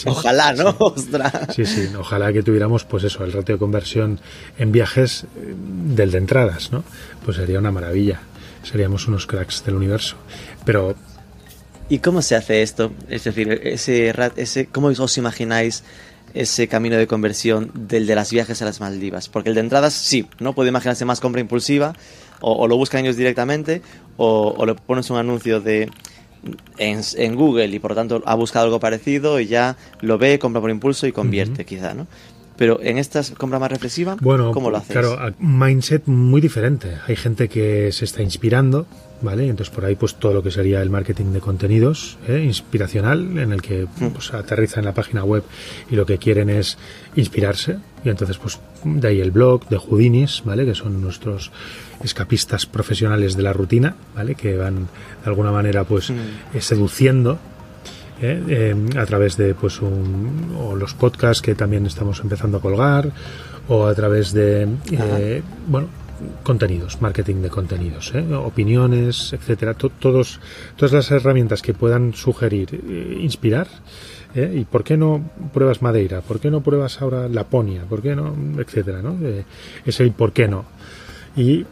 Ojalá, 0.07 0.53
¿no? 0.53 0.77
Sí. 1.55 1.67
sí, 1.67 1.89
ojalá 1.99 2.33
que 2.33 2.43
tuviéramos, 2.43 2.85
pues 2.85 3.05
eso, 3.05 3.25
el 3.25 3.33
ratio 3.33 3.57
de 3.57 3.59
conversión 3.59 4.21
en 4.59 4.73
viajes 4.73 5.25
eh, 5.25 5.55
del 5.95 6.11
de 6.11 6.19
entradas, 6.19 6.73
¿no? 6.73 6.85
Pues 7.25 7.37
sería 7.37 7.59
una 7.59 7.71
maravilla. 7.71 8.21
Seríamos 8.63 9.07
unos 9.09 9.27
cracks 9.27 9.65
del 9.65 9.75
universo. 9.75 10.17
Pero. 10.65 10.95
¿Y 11.89 12.01
cómo 12.01 12.23
se 12.23 12.37
hace 12.37 12.63
esto? 12.63 12.93
Es 13.09 13.25
decir, 13.25 13.51
ese, 13.65 14.13
ese 14.37 14.67
¿cómo 14.67 14.89
os 14.89 15.19
imagináis 15.19 15.85
ese 16.35 16.69
camino 16.69 16.97
de 16.97 17.07
conversión 17.07 17.71
del 17.75 18.07
de 18.07 18.15
las 18.15 18.31
viajes 18.31 18.61
a 18.61 18.67
las 18.67 18.81
Maldivas? 18.81 19.29
Porque 19.29 19.49
el 19.49 19.55
de 19.55 19.63
entradas, 19.63 19.95
sí, 19.95 20.29
¿no? 20.39 20.55
Puede 20.55 20.69
imaginarse 20.69 21.07
más 21.07 21.21
compra 21.21 21.41
impulsiva, 21.41 21.95
o, 22.41 22.69
lo 22.69 22.77
buscan 22.77 23.05
ellos 23.05 23.17
directamente, 23.17 23.81
o, 24.17 24.55
o 24.57 24.67
le 24.67 24.75
pones 24.75 25.09
un 25.11 25.17
anuncio 25.17 25.61
de 25.61 25.91
en, 26.79 27.35
Google 27.35 27.67
y 27.67 27.79
por 27.79 27.93
lo 27.93 27.95
tanto 27.97 28.23
ha 28.27 28.35
buscado 28.35 28.67
algo 28.67 28.81
parecido 28.81 29.41
y 29.41 29.47
ya 29.47 29.77
lo 30.01 30.19
ve, 30.19 30.39
compra 30.39 30.61
por 30.61 30.71
impulso 30.71 31.07
y 31.07 31.13
convierte, 31.13 31.65
quizá, 31.65 31.95
¿no? 31.95 32.07
Pero 32.59 32.81
en 32.83 32.99
estas 32.99 33.31
compra 33.31 33.61
más 33.61 33.71
reflexiva, 33.71 34.17
bueno, 34.21 34.51
¿cómo 34.51 34.69
lo 34.69 34.79
haces? 34.79 34.91
Claro, 34.91 35.17
mindset 35.39 36.07
muy 36.07 36.41
diferente. 36.41 36.99
Hay 37.07 37.15
gente 37.15 37.49
que 37.49 37.93
se 37.93 38.05
está 38.05 38.21
inspirando, 38.21 38.85
¿vale? 39.23 39.49
Entonces 39.49 39.73
por 39.73 39.85
ahí 39.85 39.95
pues 39.95 40.17
todo 40.17 40.35
lo 40.35 40.43
que 40.43 40.51
sería 40.51 40.83
el 40.83 40.91
marketing 40.91 41.27
de 41.27 41.39
contenidos 41.39 42.19
¿eh? 42.27 42.43
inspiracional, 42.45 43.39
en 43.39 43.53
el 43.53 43.63
que 43.63 43.85
mm. 43.85 44.09
pues, 44.09 44.35
aterriza 44.35 44.81
en 44.81 44.87
la 44.87 44.93
página 44.93 45.23
web 45.23 45.45
y 45.89 45.95
lo 45.95 46.05
que 46.05 46.19
quieren 46.19 46.51
es 46.51 46.79
inspirarse. 47.15 47.79
Y 48.05 48.09
entonces 48.09 48.39
pues 48.39 48.59
de 48.83 49.07
ahí 49.07 49.21
el 49.21 49.31
blog 49.31 49.69
de 49.69 49.79
Houdinis, 49.79 50.43
¿vale? 50.45 50.65
Que 50.65 50.75
son 50.75 51.01
nuestros 51.01 51.53
escapistas 52.03 52.67
profesionales 52.67 53.37
de 53.37 53.43
la 53.45 53.53
rutina, 53.53 53.95
¿vale? 54.17 54.35
Que 54.35 54.57
van 54.57 54.89
de 55.23 55.31
alguna 55.31 55.53
manera 55.53 55.85
pues 55.85 56.11
mm. 56.11 56.15
eh, 56.55 56.61
seduciendo 56.61 57.39
¿eh? 58.21 58.43
eh, 58.49 58.99
a 58.99 59.07
través 59.07 59.37
de 59.37 59.55
pues 59.55 59.81
un, 59.81 60.57
o 60.59 60.77
los 60.77 60.95
podcasts 60.95 61.43
que 61.43 61.55
también 61.55 61.87
estamos 61.87 62.21
empezando 62.21 62.59
a 62.59 62.61
colgar 62.61 63.11
o 63.69 63.87
a 63.87 63.95
través 63.95 64.33
de 64.33 64.69
bueno 65.67 65.89
contenidos 66.43 67.01
marketing 67.01 67.43
de 67.43 67.49
contenidos 67.49 68.13
opiniones 68.43 69.33
etcétera. 69.33 69.75
Todos 69.75 70.41
todas 70.77 70.93
las 70.93 71.11
herramientas 71.11 71.63
que 71.63 71.75
puedan 71.75 72.15
sugerir 72.15 72.75
inspirar 73.21 73.69
y 74.35 74.65
por 74.65 74.83
qué 74.83 74.97
no 74.97 75.23
pruebas 75.53 75.81
Madeira 75.81 76.21
por 76.23 76.41
qué 76.41 76.51
no 76.51 76.61
pruebas 76.61 77.01
ahora 77.03 77.29
Laponia 77.29 77.83
por 77.89 78.03
qué 78.03 78.17
no 78.17 78.35
etcétera 78.59 79.01
no 79.01 79.17
es 79.85 80.01
el 80.01 80.13
por 80.13 80.33
qué 80.33 80.49
no. 80.49 80.65
Y 81.37 81.65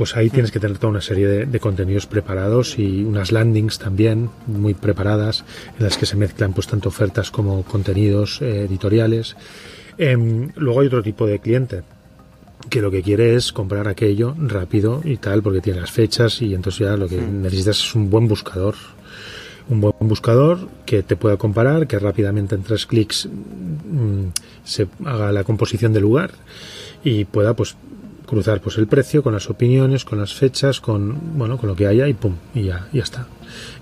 pues 0.00 0.16
ahí 0.16 0.30
tienes 0.30 0.50
que 0.50 0.58
tener 0.58 0.78
toda 0.78 0.92
una 0.92 1.02
serie 1.02 1.26
de, 1.44 1.60
contenidos 1.60 2.06
preparados 2.06 2.78
y 2.78 3.04
unas 3.04 3.32
landings 3.32 3.78
también 3.78 4.30
muy 4.46 4.72
preparadas 4.72 5.44
en 5.76 5.84
las 5.84 5.98
que 5.98 6.06
se 6.06 6.16
mezclan 6.16 6.54
pues 6.54 6.68
tanto 6.68 6.88
ofertas 6.88 7.30
como 7.30 7.64
contenidos 7.64 8.40
eh, 8.40 8.64
editoriales. 8.64 9.36
Em, 9.98 10.52
luego 10.56 10.80
hay 10.80 10.86
otro 10.86 11.02
tipo 11.02 11.26
de 11.26 11.38
cliente 11.38 11.82
que 12.70 12.80
lo 12.80 12.90
que 12.90 13.02
quiere 13.02 13.34
es 13.34 13.52
comprar 13.52 13.88
aquello 13.88 14.34
rápido 14.38 15.02
y 15.04 15.18
tal 15.18 15.42
porque 15.42 15.60
tiene 15.60 15.82
las 15.82 15.90
fechas 15.90 16.40
y 16.40 16.54
entonces 16.54 16.86
ya 16.86 16.96
lo 16.96 17.06
que 17.06 17.20
mm. 17.20 17.42
necesitas 17.42 17.80
es 17.80 17.94
un 17.94 18.08
buen 18.08 18.26
buscador 18.26 18.76
un 19.68 19.82
buen 19.82 19.94
buscador 20.00 20.66
que 20.86 21.02
te 21.02 21.14
pueda 21.14 21.36
comparar, 21.36 21.86
que 21.86 21.98
rápidamente 21.98 22.54
en 22.54 22.62
tres 22.62 22.86
clics 22.86 23.28
mm, 23.28 24.28
se 24.64 24.88
haga 25.04 25.30
la 25.30 25.44
composición 25.44 25.92
del 25.92 26.04
lugar 26.04 26.30
y 27.04 27.26
pueda 27.26 27.52
pues 27.52 27.76
cruzar 28.30 28.60
pues 28.60 28.78
el 28.78 28.86
precio 28.86 29.24
con 29.24 29.32
las 29.34 29.50
opiniones, 29.50 30.04
con 30.04 30.20
las 30.20 30.32
fechas, 30.32 30.80
con 30.80 31.36
bueno, 31.36 31.58
con 31.58 31.68
lo 31.68 31.74
que 31.74 31.88
haya 31.88 32.06
y 32.06 32.14
pum, 32.14 32.36
y 32.54 32.62
ya, 32.62 32.86
ya 32.92 33.02
está. 33.02 33.26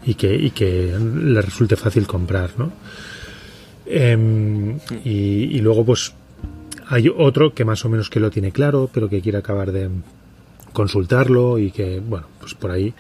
Y 0.06 0.14
que, 0.14 0.34
y 0.34 0.50
que 0.50 0.96
le 0.98 1.42
resulte 1.42 1.76
fácil 1.76 2.06
comprar, 2.06 2.52
¿no? 2.56 2.72
Em, 3.84 4.78
y, 5.04 5.60
luego 5.60 5.84
pues 5.84 6.14
hay 6.86 7.10
otro 7.14 7.52
que 7.52 7.66
más 7.66 7.84
o 7.84 7.90
menos 7.90 8.08
que 8.08 8.20
lo 8.20 8.30
tiene 8.30 8.50
claro, 8.50 8.88
pero 8.92 9.10
que 9.10 9.20
quiere 9.20 9.36
acabar 9.36 9.70
de 9.70 9.90
consultarlo 10.72 11.58
y 11.58 11.70
que, 11.70 12.00
bueno, 12.00 12.26
pues 12.40 12.54
por 12.54 12.70
ahí 12.70 12.94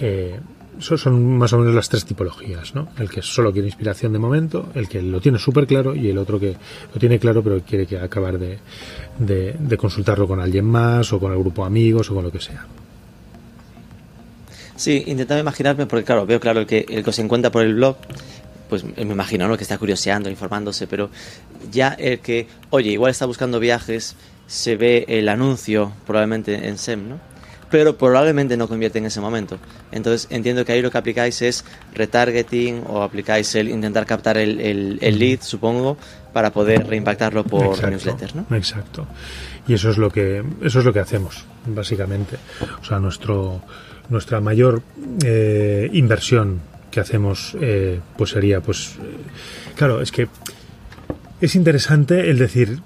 eh, 0.00 0.40
son 0.80 1.38
más 1.38 1.52
o 1.52 1.58
menos 1.58 1.74
las 1.74 1.88
tres 1.88 2.04
tipologías, 2.04 2.74
¿no? 2.74 2.88
El 2.98 3.10
que 3.10 3.22
solo 3.22 3.52
quiere 3.52 3.68
inspiración 3.68 4.12
de 4.12 4.18
momento, 4.18 4.70
el 4.74 4.88
que 4.88 5.02
lo 5.02 5.20
tiene 5.20 5.38
súper 5.38 5.66
claro 5.66 5.94
y 5.94 6.08
el 6.08 6.18
otro 6.18 6.38
que 6.38 6.56
lo 6.92 7.00
tiene 7.00 7.18
claro 7.18 7.42
pero 7.42 7.60
quiere 7.60 7.86
que 7.86 7.98
acabar 7.98 8.38
de, 8.38 9.76
consultarlo 9.76 10.26
con 10.26 10.40
alguien 10.40 10.64
más 10.64 11.12
o 11.12 11.20
con 11.20 11.32
el 11.32 11.38
grupo 11.38 11.62
de 11.62 11.66
amigos 11.66 12.10
o 12.10 12.14
con 12.14 12.24
lo 12.24 12.32
que 12.32 12.40
sea. 12.40 12.66
Sí, 14.76 15.02
intentaba 15.06 15.40
imaginarme, 15.40 15.86
porque 15.86 16.04
claro, 16.04 16.24
veo 16.24 16.38
claro 16.38 16.60
el 16.60 16.66
que, 16.66 16.86
el 16.88 17.02
que 17.02 17.12
se 17.12 17.22
encuentra 17.22 17.50
por 17.50 17.64
el 17.64 17.74
blog, 17.74 17.96
pues 18.68 18.84
me 18.84 19.02
imagino 19.02 19.48
¿no? 19.48 19.56
que 19.56 19.64
está 19.64 19.76
curioseando, 19.78 20.30
informándose, 20.30 20.86
pero 20.86 21.10
ya 21.72 21.94
el 21.98 22.20
que, 22.20 22.46
oye, 22.70 22.90
igual 22.90 23.10
está 23.10 23.26
buscando 23.26 23.58
viajes, 23.58 24.14
se 24.46 24.76
ve 24.76 25.04
el 25.08 25.28
anuncio 25.28 25.92
probablemente 26.06 26.68
en 26.68 26.78
SEM, 26.78 27.08
¿no? 27.08 27.37
Pero 27.70 27.96
probablemente 27.96 28.56
no 28.56 28.68
convierte 28.68 28.98
en 28.98 29.06
ese 29.06 29.20
momento. 29.20 29.58
Entonces 29.92 30.26
entiendo 30.30 30.64
que 30.64 30.72
ahí 30.72 30.82
lo 30.82 30.90
que 30.90 30.98
aplicáis 30.98 31.42
es 31.42 31.64
retargeting 31.94 32.84
o 32.86 33.02
aplicáis 33.02 33.54
el 33.54 33.68
intentar 33.68 34.06
captar 34.06 34.38
el, 34.38 34.60
el, 35.00 35.18
lead, 35.18 35.40
supongo, 35.42 35.96
para 36.32 36.50
poder 36.52 36.86
reimpactarlo 36.86 37.44
por 37.44 37.82
newsletters, 37.90 38.34
¿no? 38.34 38.46
Exacto. 38.56 39.06
Y 39.66 39.74
eso 39.74 39.90
es 39.90 39.98
lo 39.98 40.10
que 40.10 40.42
eso 40.62 40.78
es 40.78 40.84
lo 40.84 40.92
que 40.92 41.00
hacemos 41.00 41.44
básicamente. 41.66 42.36
O 42.80 42.84
sea, 42.84 42.98
nuestro 42.98 43.60
nuestra 44.08 44.40
mayor 44.40 44.82
eh, 45.24 45.90
inversión 45.92 46.60
que 46.90 47.00
hacemos 47.00 47.56
eh, 47.60 48.00
pues 48.16 48.30
sería 48.30 48.60
pues 48.60 48.96
eh, 49.02 49.16
claro 49.76 50.00
es 50.00 50.10
que 50.10 50.28
es 51.40 51.54
interesante 51.54 52.30
el 52.30 52.38
decir 52.38 52.80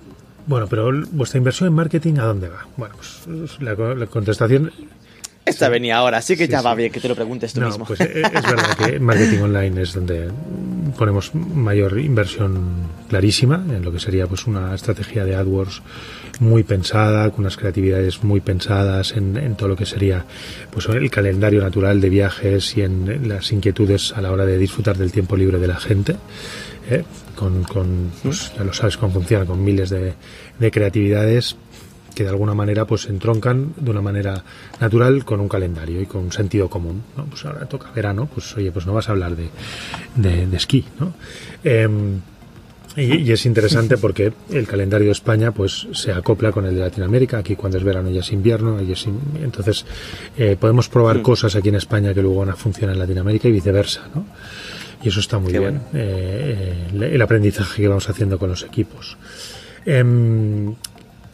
bueno, 0.46 0.66
pero 0.68 0.90
vuestra 1.12 1.38
inversión 1.38 1.68
en 1.68 1.74
marketing, 1.74 2.14
¿a 2.18 2.24
dónde 2.24 2.48
va? 2.48 2.66
Bueno, 2.76 2.94
pues 2.96 3.61
la, 3.61 4.07
contestación 4.07 4.70
esta 5.44 5.68
venía 5.68 5.96
ahora, 5.96 6.18
así 6.18 6.37
que 6.37 6.46
ya 6.46 6.62
va 6.62 6.72
bien 6.76 6.92
que 6.92 7.00
te 7.00 7.09
lo 7.09 7.16
preguntes 7.16 7.52
tú 7.52 7.61
no, 7.61 7.66
mismo. 7.66 7.85
Pues 7.85 8.00
eh, 8.00 8.22
es 8.22 8.42
verdad 8.42 8.76
que 8.76 9.00
marketing 9.00 9.40
online 9.40 9.83
es 9.83 9.92
donde 9.92 10.31
ponemos 10.96 11.35
mayor 11.35 11.98
inversión 11.98 12.87
clarísima 13.09 13.57
en 13.57 13.83
lo 13.83 13.90
que 13.90 13.98
sería 13.98 14.28
pues 14.28 14.46
una 14.46 14.72
estrategia 14.72 15.24
de 15.24 15.35
AdWords 15.35 15.83
muy 16.38 16.62
pensada, 16.62 17.28
con 17.31 17.40
unas 17.40 17.57
creatividades 17.57 18.22
muy 18.22 18.40
pensadas 18.40 19.14
en, 19.16 19.57
todo 19.57 19.68
lo 19.70 19.76
que 19.76 19.87
sería 19.87 20.24
pues 20.70 20.88
el 20.88 21.11
calendario 21.11 21.61
natural 21.61 22.00
de 22.00 22.09
viajes 22.09 22.76
y 22.76 22.83
en 22.83 23.28
las 23.28 23.50
inquietudes 23.50 24.12
a 24.16 24.20
la 24.20 24.31
hora 24.31 24.46
de 24.46 24.59
disfrutar 24.59 24.96
del 24.96 25.11
tiempo 25.11 25.37
libre 25.37 25.59
de 25.59 25.66
la 25.66 25.76
gente. 25.76 26.16
¿Eh? 26.90 27.05
con, 27.37 27.64
con 27.64 28.11
pues, 28.23 28.53
ya 28.57 28.64
lo 28.64 28.73
sabes 28.73 28.97
cómo 28.97 29.12
funciona, 29.12 29.45
con 29.45 29.62
miles 29.62 29.90
de, 29.90 30.14
de, 30.59 30.71
creatividades 30.71 31.57
que 32.14 32.25
de 32.25 32.29
alguna 32.29 32.55
manera 32.55 32.87
pues 32.87 33.07
entroncan 33.07 33.73
de 33.77 33.90
una 33.90 34.03
manera 34.03 34.45
natural 34.81 35.25
con 35.25 35.40
un 35.40 35.49
calendario 35.49 36.01
y 36.01 36.07
con 36.07 36.25
un 36.25 36.33
sentido 36.33 36.68
común. 36.68 37.03
¿no? 37.16 37.25
Pues 37.25 37.45
ahora 37.45 37.66
toca 37.66 37.90
verano, 37.92 38.29
pues 38.33 38.55
oye, 38.57 38.71
pues 38.71 38.87
no 38.87 38.92
vas 38.92 39.09
a 39.09 39.12
hablar 39.12 39.35
de, 39.37 39.49
de, 40.16 40.57
esquí, 40.57 40.85
¿no? 41.01 41.14
Em, 41.64 42.21
y, 42.97 43.33
es 43.33 43.47
interesante 43.47 43.97
porque 43.97 44.33
el 44.51 44.66
calendario 44.66 45.07
de 45.07 45.12
España 45.12 45.53
pues 45.53 45.88
se 45.92 46.12
acopla 46.12 46.53
con 46.53 46.66
el 46.66 46.75
de 46.75 46.81
Latinoamérica. 46.81 47.38
Aquí 47.38 47.57
cuando 47.57 47.79
es 47.79 47.85
verano 47.85 48.11
ya 48.11 48.21
es 48.21 48.33
invierno. 48.33 48.79
entonces 48.79 49.87
eh, 50.37 50.57
podemos 50.61 50.88
probar 50.88 51.23
cosas 51.23 51.57
aquí 51.57 51.71
en 51.71 51.77
España 51.77 52.12
que 52.12 52.21
luego 52.21 52.40
van 52.40 52.51
a 52.51 52.57
funcionar 52.57 52.95
en 52.95 53.01
Latinoamérica 53.01 53.49
y 53.49 53.53
viceversa. 53.53 54.03
¿no? 54.14 54.27
Y 55.02 55.08
eso 55.08 55.20
está 55.20 55.38
muy 55.38 55.52
bien, 55.52 55.80
eh, 55.94 56.74
el 56.92 57.20
aprendizaje 57.20 57.82
que 57.82 57.88
vamos 57.88 58.08
haciendo 58.08 58.38
con 58.38 58.50
los 58.50 58.62
equipos. 58.62 59.16
Em, 59.84 60.74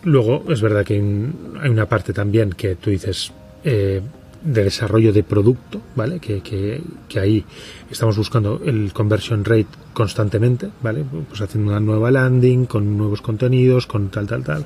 luego, 0.04 0.44
es 0.48 0.61
verdad 0.61 0.85
que 0.85 0.94
hay 0.94 1.68
una 1.68 1.87
parte 1.87 2.12
también 2.12 2.50
que 2.50 2.76
tú 2.76 2.90
dices 2.90 3.31
eh, 3.64 4.00
de 4.42 4.64
desarrollo 4.64 5.12
de 5.12 5.22
producto, 5.22 5.81
¿vale? 5.96 6.20
Que, 6.20 6.40
que, 6.40 6.81
que, 7.09 7.20
ahí 7.20 7.44
estamos 7.90 8.16
buscando 8.16 8.61
el 8.64 8.92
conversion 8.92 9.44
rate 9.44 9.66
constantemente, 9.92 10.70
¿vale? 10.81 11.05
Pues 11.29 11.40
haciendo 11.40 11.70
una 11.70 11.81
nueva 11.81 12.11
landing, 12.11 12.66
con 12.66 12.96
nuevos 12.96 13.20
contenidos, 13.20 13.87
con 13.87 14.11
tal, 14.11 14.27
tal, 14.27 14.44
tal. 14.44 14.62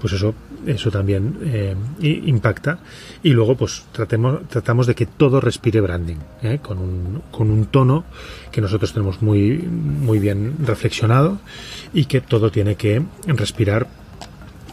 Pues 0.00 0.12
eso, 0.12 0.34
eso 0.66 0.90
también 0.90 1.36
eh, 1.42 1.74
impacta. 2.00 2.78
Y 3.22 3.30
luego, 3.30 3.56
pues 3.56 3.84
tratemos, 3.92 4.46
tratamos 4.48 4.86
de 4.86 4.94
que 4.94 5.06
todo 5.06 5.40
respire 5.40 5.80
branding, 5.80 6.18
¿eh? 6.42 6.60
con, 6.62 6.78
un, 6.78 7.22
con 7.30 7.50
un 7.50 7.66
tono 7.66 8.04
que 8.52 8.60
nosotros 8.60 8.92
tenemos 8.92 9.20
muy, 9.20 9.58
muy 9.58 10.18
bien 10.18 10.54
reflexionado 10.64 11.38
y 11.92 12.04
que 12.04 12.20
todo 12.20 12.50
tiene 12.50 12.76
que 12.76 13.02
respirar 13.26 13.88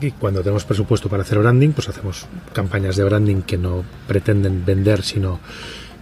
y 0.02 0.12
cuando 0.12 0.41
tenemos 0.41 0.66
presupuesto 0.66 1.10
para 1.10 1.24
hacer 1.24 1.39
branding, 1.39 1.70
pues 1.70 1.89
hacemos 1.89 2.28
campañas 2.54 2.96
de 2.96 3.04
branding 3.04 3.41
que 3.41 3.58
no 3.58 3.84
pretenden 4.08 4.66
vender, 4.66 5.04
sino 5.04 5.39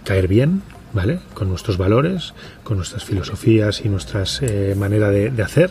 caer 0.04 0.28
bien, 0.28 0.62
¿vale? 0.92 1.20
Con 1.34 1.48
nuestros 1.48 1.76
valores, 1.76 2.34
con 2.62 2.76
nuestras 2.76 3.04
filosofías 3.04 3.84
y 3.84 3.88
nuestras 3.88 4.40
eh, 4.42 4.74
manera 4.76 5.10
de, 5.10 5.30
de, 5.30 5.42
hacer, 5.42 5.70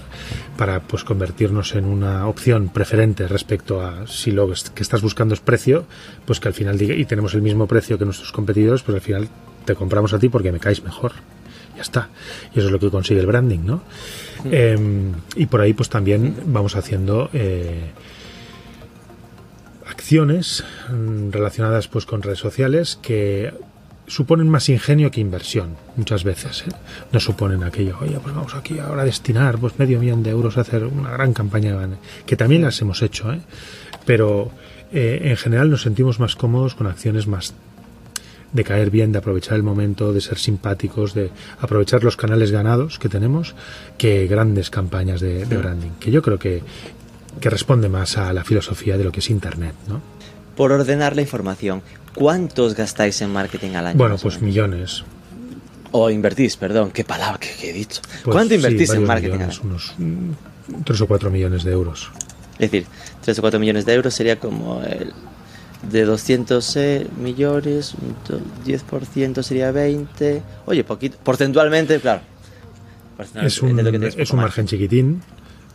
para 0.57 0.81
pues 0.81 1.03
convertirnos 1.03 1.75
en 1.75 1.85
una 1.85 2.27
opción 2.27 2.69
preferente 2.69 3.27
respecto 3.27 3.81
a 3.81 4.07
si 4.07 4.31
lo 4.31 4.47
que 4.47 4.83
estás 4.83 5.01
buscando 5.01 5.33
es 5.33 5.39
precio, 5.39 5.85
pues 6.25 6.39
que 6.39 6.47
al 6.47 6.53
final 6.53 6.77
diga, 6.77 6.93
y 6.95 7.05
tenemos 7.05 7.33
el 7.33 7.41
mismo 7.41 7.67
precio 7.67 7.97
que 7.97 8.05
nuestros 8.05 8.31
competidores, 8.31 8.83
pues 8.83 8.95
al 8.95 9.01
final 9.01 9.29
te 9.65 9.75
compramos 9.75 10.13
a 10.13 10.19
ti 10.19 10.29
porque 10.29 10.51
me 10.51 10.59
caes 10.59 10.83
mejor. 10.83 11.13
Ya 11.75 11.81
está. 11.81 12.09
Y 12.53 12.59
eso 12.59 12.67
es 12.67 12.71
lo 12.71 12.79
que 12.79 12.91
consigue 12.91 13.19
el 13.19 13.25
branding, 13.25 13.61
¿no? 13.65 13.81
Eh, 14.45 14.77
y 15.35 15.45
por 15.47 15.61
ahí 15.61 15.73
pues 15.73 15.89
también 15.89 16.35
vamos 16.45 16.75
haciendo 16.75 17.29
eh, 17.33 17.91
acciones 20.13 20.63
mm, 20.91 21.31
relacionadas 21.31 21.87
pues 21.87 22.05
con 22.05 22.21
redes 22.21 22.37
sociales 22.37 22.99
que 23.01 23.51
suponen 24.05 24.47
más 24.47 24.69
ingenio 24.69 25.09
que 25.09 25.19
inversión 25.19 25.75
muchas 25.95 26.23
veces 26.23 26.65
¿eh? 26.67 26.71
no 27.11 27.19
suponen 27.19 27.63
aquello 27.63 27.97
oye 27.99 28.19
pues 28.21 28.35
vamos 28.35 28.53
aquí 28.53 28.77
ahora 28.77 29.01
a 29.01 29.05
destinar 29.05 29.57
pues 29.57 29.79
medio 29.79 29.99
millón 29.99 30.21
de 30.21 30.29
euros 30.29 30.55
a 30.59 30.61
hacer 30.61 30.83
una 30.83 31.09
gran 31.09 31.33
campaña 31.33 31.75
que 32.27 32.35
también 32.35 32.61
las 32.61 32.79
hemos 32.79 33.01
hecho 33.01 33.33
¿eh? 33.33 33.41
pero 34.05 34.51
eh, 34.91 35.19
en 35.23 35.37
general 35.37 35.71
nos 35.71 35.81
sentimos 35.81 36.19
más 36.19 36.35
cómodos 36.35 36.75
con 36.75 36.85
acciones 36.85 37.25
más 37.25 37.55
de 38.51 38.63
caer 38.63 38.91
bien, 38.91 39.11
de 39.11 39.17
aprovechar 39.17 39.55
el 39.55 39.63
momento, 39.63 40.13
de 40.13 40.21
ser 40.21 40.37
simpáticos, 40.37 41.15
de 41.15 41.31
aprovechar 41.59 42.03
los 42.03 42.15
canales 42.15 42.51
ganados 42.51 42.99
que 42.99 43.09
tenemos, 43.09 43.55
que 43.97 44.27
grandes 44.27 44.69
campañas 44.69 45.21
de, 45.21 45.45
de 45.45 45.57
branding, 45.57 45.89
que 45.99 46.11
yo 46.11 46.21
creo 46.21 46.37
que, 46.37 46.61
que 47.39 47.49
responde 47.49 47.89
más 47.89 48.17
a 48.17 48.33
la 48.33 48.43
filosofía 48.43 48.97
de 48.97 49.03
lo 49.03 49.11
que 49.11 49.19
es 49.19 49.29
Internet, 49.29 49.75
¿no? 49.87 50.01
Por 50.55 50.71
ordenar 50.71 51.15
la 51.15 51.21
información, 51.21 51.81
¿cuántos 52.13 52.75
gastáis 52.75 53.21
en 53.21 53.31
marketing 53.31 53.71
al 53.71 53.87
año? 53.87 53.97
Bueno, 53.97 54.17
pues 54.17 54.41
millones. 54.41 55.03
O 55.91 56.09
invertís, 56.09 56.57
perdón, 56.57 56.91
qué 56.91 57.03
palabra 57.03 57.39
que, 57.39 57.69
he 57.69 57.73
dicho. 57.73 58.01
Pues 58.23 58.33
¿Cuánto 58.33 58.55
invertís 58.55 58.89
sí, 58.89 58.97
en 58.97 59.03
marketing? 59.05 59.33
Millones, 59.33 59.59
unos 59.61 59.95
tres 60.85 61.01
o 61.01 61.07
cuatro 61.07 61.29
millones 61.29 61.63
de 61.63 61.71
euros. 61.71 62.11
Es 62.53 62.71
decir, 62.71 62.85
tres 63.21 63.37
o 63.39 63.41
cuatro 63.41 63.59
millones 63.59 63.85
de 63.85 63.93
euros 63.93 64.13
sería 64.13 64.39
como 64.39 64.81
el 64.83 65.13
de 65.91 66.05
200 66.05 66.77
millones, 67.19 67.95
10% 68.65 69.43
sería 69.43 69.71
20. 69.71 70.41
Oye, 70.65 70.83
poquito, 70.83 71.17
porcentualmente, 71.23 71.99
claro. 71.99 72.21
Es 73.41 73.61
un, 73.61 73.79
es 73.79 74.31
un 74.31 74.37
margen 74.37 74.65
chiquitín, 74.65 75.21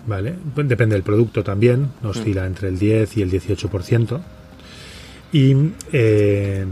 ¿vale? 0.09 0.35
Depende 0.57 0.97
del 0.97 1.05
producto 1.05 1.45
también, 1.45 1.91
oscila 2.03 2.43
mm. 2.43 2.47
entre 2.47 2.69
el 2.69 2.79
10 2.79 3.17
y 3.19 3.23
el 3.23 3.31
18%. 3.31 4.21
Y, 5.33 5.55
eh, 5.93 6.65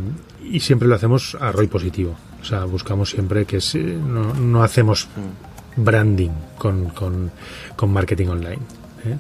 y 0.43 0.61
siempre 0.61 0.89
lo 0.89 0.95
hacemos 0.95 1.37
a 1.39 1.53
ROI 1.53 1.69
positivo. 1.69 2.17
O 2.41 2.45
sea, 2.45 2.65
buscamos 2.65 3.11
siempre 3.11 3.45
que 3.45 3.61
se, 3.61 3.79
no, 3.79 4.33
no, 4.35 4.63
hacemos 4.63 5.07
mm. 5.07 5.85
branding 5.85 6.31
con, 6.57 6.89
con, 6.91 7.31
con 7.77 7.93
marketing 7.93 8.29
online. 8.29 8.63
¿eh? 9.05 9.17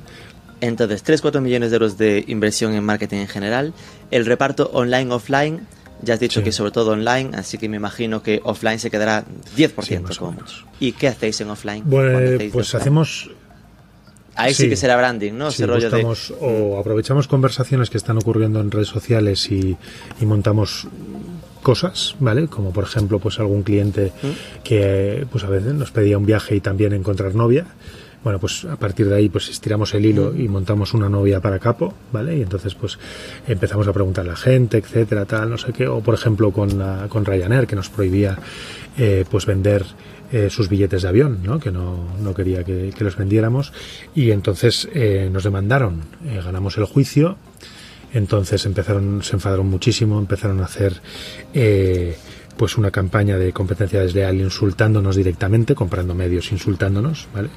Entonces, 0.62 1.04
3-4 1.04 1.40
millones 1.40 1.70
de 1.70 1.76
euros 1.76 1.98
de 1.98 2.24
inversión 2.28 2.72
en 2.72 2.84
marketing 2.84 3.18
en 3.18 3.28
general. 3.28 3.74
El 4.10 4.24
reparto 4.24 4.70
online-offline, 4.72 5.66
ya 6.02 6.14
has 6.14 6.20
dicho 6.20 6.40
sí. 6.40 6.44
que 6.44 6.52
sobre 6.52 6.70
todo 6.70 6.92
online, 6.92 7.36
así 7.36 7.58
que 7.58 7.68
me 7.68 7.76
imagino 7.76 8.22
que 8.22 8.40
offline 8.42 8.78
se 8.78 8.90
quedará 8.90 9.24
10% 9.56 9.82
sí, 9.82 10.18
como 10.18 10.32
mucho. 10.32 10.64
¿Y 10.80 10.92
qué 10.92 11.08
hacéis 11.08 11.40
en 11.42 11.50
offline? 11.50 11.82
Bueno, 11.84 12.38
pues 12.52 12.74
hacemos... 12.74 13.30
Ahí 14.36 14.54
sí, 14.54 14.64
sí, 14.64 14.68
que 14.68 14.76
será 14.76 14.96
branding, 14.96 15.32
¿no? 15.32 15.50
Sí, 15.50 15.64
rollo 15.64 15.90
buscamos, 15.90 16.28
de... 16.28 16.36
O 16.40 16.78
aprovechamos 16.78 17.26
conversaciones 17.26 17.90
que 17.90 17.96
están 17.96 18.18
ocurriendo 18.18 18.60
en 18.60 18.70
redes 18.70 18.88
sociales 18.88 19.50
y, 19.50 19.76
y 20.20 20.26
montamos 20.26 20.86
cosas, 21.62 22.14
¿vale? 22.20 22.46
Como 22.46 22.72
por 22.72 22.84
ejemplo, 22.84 23.18
pues 23.18 23.40
algún 23.40 23.62
cliente 23.62 24.12
¿Mm? 24.22 24.62
que 24.62 25.26
pues 25.30 25.42
a 25.44 25.48
veces 25.48 25.74
nos 25.74 25.90
pedía 25.90 26.18
un 26.18 26.26
viaje 26.26 26.54
y 26.54 26.60
también 26.60 26.92
encontrar 26.92 27.34
novia 27.34 27.66
bueno, 28.26 28.40
pues 28.40 28.64
a 28.64 28.74
partir 28.74 29.08
de 29.08 29.14
ahí 29.14 29.28
pues 29.28 29.48
estiramos 29.48 29.94
el 29.94 30.04
hilo 30.04 30.34
y 30.36 30.48
montamos 30.48 30.94
una 30.94 31.08
novia 31.08 31.40
para 31.40 31.60
capo, 31.60 31.94
¿vale? 32.10 32.36
Y 32.36 32.42
entonces 32.42 32.74
pues 32.74 32.98
empezamos 33.46 33.86
a 33.86 33.92
preguntar 33.92 34.24
a 34.24 34.30
la 34.30 34.36
gente, 34.36 34.78
etcétera, 34.78 35.26
tal, 35.26 35.50
no 35.50 35.56
sé 35.58 35.72
qué, 35.72 35.86
o 35.86 36.00
por 36.00 36.14
ejemplo 36.14 36.50
con, 36.50 36.76
la, 36.76 37.06
con 37.08 37.24
Ryanair 37.24 37.68
que 37.68 37.76
nos 37.76 37.88
prohibía 37.88 38.36
eh, 38.98 39.24
pues 39.30 39.46
vender 39.46 39.84
eh, 40.32 40.48
sus 40.50 40.68
billetes 40.68 41.02
de 41.02 41.08
avión, 41.08 41.40
¿no? 41.42 41.60
que 41.60 41.70
no, 41.70 42.08
no 42.20 42.34
quería 42.34 42.64
que, 42.64 42.92
los 42.98 43.16
vendiéramos 43.16 43.72
y 44.14 44.30
entonces 44.32 44.88
eh, 44.92 45.28
nos 45.32 45.44
demandaron, 45.44 46.02
eh, 46.26 46.40
ganamos 46.44 46.76
el 46.78 46.84
juicio, 46.84 47.36
entonces 48.12 48.66
empezaron, 48.66 49.22
se 49.22 49.36
enfadaron 49.36 49.68
muchísimo, 49.68 50.18
empezaron 50.18 50.60
a 50.60 50.64
hacer 50.64 51.00
pues 52.56 52.78
una 52.78 52.90
campaña 52.90 53.36
de 53.36 53.52
competencia 53.52 54.00
desleal 54.00 54.40
insultándonos 54.40 55.16
directamente, 55.16 55.74
comprando 55.74 56.14
medios 56.14 56.50
insultándonos, 56.52 57.28
¿vale? 57.34 57.50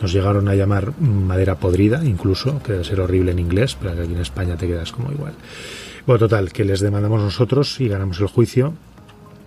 Nos 0.00 0.12
llegaron 0.12 0.48
a 0.48 0.54
llamar 0.54 0.98
madera 1.00 1.56
podrida, 1.56 2.04
incluso, 2.04 2.62
que 2.62 2.72
debe 2.72 2.84
ser 2.84 3.00
horrible 3.00 3.32
en 3.32 3.40
inglés, 3.40 3.76
pero 3.80 4.00
aquí 4.00 4.12
en 4.12 4.20
España 4.20 4.56
te 4.56 4.68
quedas 4.68 4.92
como 4.92 5.10
igual. 5.10 5.34
Bueno, 6.06 6.20
total, 6.20 6.52
que 6.52 6.64
les 6.64 6.80
demandamos 6.80 7.20
nosotros 7.20 7.80
y 7.80 7.88
ganamos 7.88 8.20
el 8.20 8.28
juicio. 8.28 8.74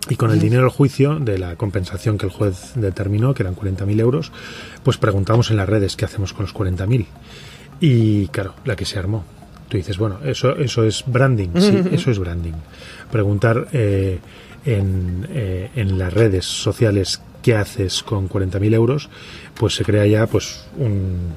Y 0.08 0.16
con 0.16 0.30
el 0.30 0.40
dinero 0.40 0.62
del 0.62 0.70
juicio, 0.70 1.18
de 1.18 1.38
la 1.38 1.56
compensación 1.56 2.18
que 2.18 2.26
el 2.26 2.32
juez 2.32 2.72
determinó, 2.74 3.34
que 3.34 3.42
eran 3.42 3.54
40.000 3.54 4.00
euros, 4.00 4.32
pues 4.82 4.96
preguntamos 4.96 5.50
en 5.50 5.56
las 5.58 5.68
redes 5.68 5.96
qué 5.96 6.04
hacemos 6.04 6.32
con 6.32 6.44
los 6.44 6.54
40.000. 6.54 7.06
Y 7.80 8.28
claro, 8.28 8.54
la 8.64 8.74
que 8.74 8.84
se 8.84 8.98
armó. 8.98 9.24
Tú 9.68 9.76
dices, 9.76 9.98
bueno, 9.98 10.18
eso, 10.24 10.56
eso 10.56 10.84
es 10.84 11.04
branding. 11.06 11.50
Sí, 11.58 11.82
eso 11.92 12.10
es 12.10 12.18
branding. 12.18 12.54
Preguntar... 13.10 13.68
Eh, 13.72 14.18
en, 14.64 15.26
eh, 15.30 15.70
en 15.76 15.98
las 15.98 16.12
redes 16.12 16.44
sociales 16.44 17.20
qué 17.42 17.54
haces 17.54 18.02
con 18.02 18.28
40.000 18.28 18.74
euros, 18.74 19.08
pues 19.54 19.74
se 19.74 19.84
crea 19.84 20.06
ya 20.06 20.26
pues 20.26 20.64
un, 20.76 21.32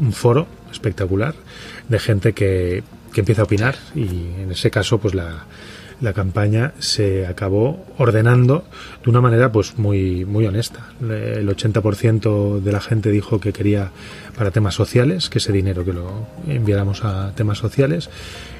un 0.00 0.12
foro 0.12 0.46
espectacular 0.70 1.34
de 1.88 1.98
gente 1.98 2.32
que, 2.32 2.82
que, 3.12 3.20
empieza 3.20 3.42
a 3.42 3.44
opinar 3.44 3.76
y 3.94 4.42
en 4.42 4.50
ese 4.50 4.70
caso 4.70 4.98
pues 4.98 5.14
la, 5.14 5.46
la 6.00 6.12
campaña 6.12 6.72
se 6.78 7.26
acabó 7.26 7.84
ordenando 7.96 8.64
de 9.02 9.10
una 9.10 9.20
manera 9.20 9.50
pues 9.50 9.78
muy 9.78 10.24
muy 10.24 10.46
honesta. 10.46 10.88
El 11.00 11.48
80% 11.48 12.60
de 12.60 12.72
la 12.72 12.80
gente 12.80 13.10
dijo 13.10 13.40
que 13.40 13.52
quería 13.52 13.90
para 14.36 14.50
temas 14.50 14.74
sociales, 14.74 15.30
que 15.30 15.38
ese 15.38 15.52
dinero 15.52 15.84
que 15.84 15.92
lo 15.92 16.26
enviáramos 16.46 17.04
a 17.04 17.32
temas 17.34 17.58
sociales. 17.58 18.10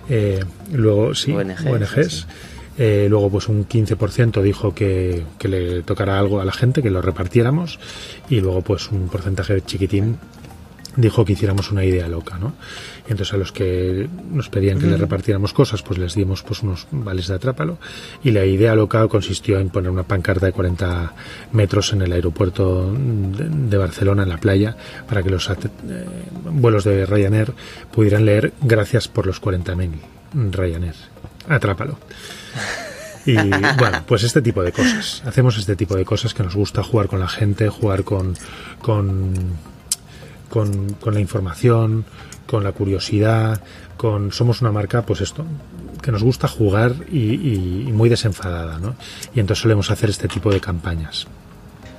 Eh, 0.09 0.45
luego 0.72 1.14
sí, 1.14 1.32
ONGs. 1.32 1.66
ONGs 1.66 2.14
sí. 2.14 2.24
Eh, 2.78 3.07
luego, 3.09 3.30
pues 3.30 3.49
un 3.49 3.66
15% 3.66 4.43
dijo 4.43 4.74
que, 4.74 5.24
que, 5.39 5.49
le 5.49 5.82
tocara 5.82 6.18
algo 6.18 6.43
a 6.43 6.45
la 6.45 6.53
gente, 6.53 6.82
que 6.82 6.91
lo 6.91 7.01
repartiéramos. 7.01 7.78
Y 8.28 8.41
luego, 8.41 8.61
pues 8.61 8.91
un 8.91 9.09
porcentaje 9.09 9.62
chiquitín 9.62 10.18
dijo 10.97 11.24
que 11.24 11.32
hiciéramos 11.32 11.70
una 11.70 11.84
idea 11.84 12.09
loca, 12.09 12.39
¿no? 12.39 12.55
Entonces 13.09 13.33
a 13.33 13.37
los 13.37 13.53
que 13.53 14.09
nos 14.31 14.49
pedían 14.49 14.79
que 14.79 14.87
mm. 14.87 14.91
le 14.91 14.97
repartiéramos 14.97 15.53
cosas, 15.53 15.83
pues 15.83 15.99
les 15.99 16.15
dimos 16.15 16.43
pues 16.43 16.63
unos 16.63 16.87
vales 16.91 17.29
de 17.29 17.35
atrápalo. 17.35 17.79
Y 18.23 18.31
la 18.31 18.45
idea 18.45 18.75
local 18.75 19.09
consistió 19.09 19.59
en 19.59 19.71
poner 19.71 19.91
una 19.91 20.03
pancarta 20.03 20.47
de 20.47 20.53
40 20.53 21.13
metros 21.53 21.93
en 21.93 22.03
el 22.03 22.13
aeropuerto 22.13 22.93
de, 22.93 23.49
de 23.49 23.77
Barcelona, 23.77 24.25
en 24.25 24.29
la 24.29 24.39
playa, 24.39 24.77
para 25.09 25.23
que 25.23 25.31
los 25.31 25.49
eh, 25.49 25.55
vuelos 26.51 26.85
de 26.85 27.07
Ryanair 27.07 27.53
pudieran 27.93 28.25
leer 28.25 28.53
gracias 28.61 29.09
por 29.09 29.27
los 29.27 29.41
40.000 29.41 29.91
Ryanair. 30.53 30.95
Atrápalo. 31.49 31.99
Y 33.27 33.35
bueno, 33.79 34.03
pues 34.07 34.23
este 34.23 34.41
tipo 34.41 34.63
de 34.63 34.73
cosas. 34.73 35.23
Hacemos 35.27 35.59
este 35.59 35.77
tipo 35.77 35.97
de 35.97 36.05
cosas 36.05 36.33
que 36.33 36.43
nos 36.43 36.55
gusta 36.55 36.83
jugar 36.83 37.09
con 37.09 37.21
la 37.21 37.29
gente, 37.29 37.69
jugar 37.69 38.05
con, 38.05 38.35
con, 38.81 39.35
con, 40.49 40.95
con 40.95 41.15
la 41.15 41.21
información, 41.21 42.05
con 42.47 42.64
la 42.64 42.72
curiosidad, 42.72 43.61
con 43.97 44.32
somos 44.32 44.61
una 44.61 44.72
marca, 44.72 45.03
pues 45.03 45.20
esto, 45.20 45.44
que 46.03 46.12
nos 46.12 46.22
gusta 46.22 46.49
jugar 46.49 46.94
y, 47.11 47.34
y, 47.34 47.84
y 47.88 47.92
muy 47.92 48.09
desenfadada, 48.09 48.78
¿no? 48.78 48.94
Y 49.34 49.40
entonces 49.40 49.62
solemos 49.62 49.90
hacer 49.90 50.11
este 50.11 50.28
tipo 50.28 50.53
de 50.53 50.61
campañas. 50.61 51.26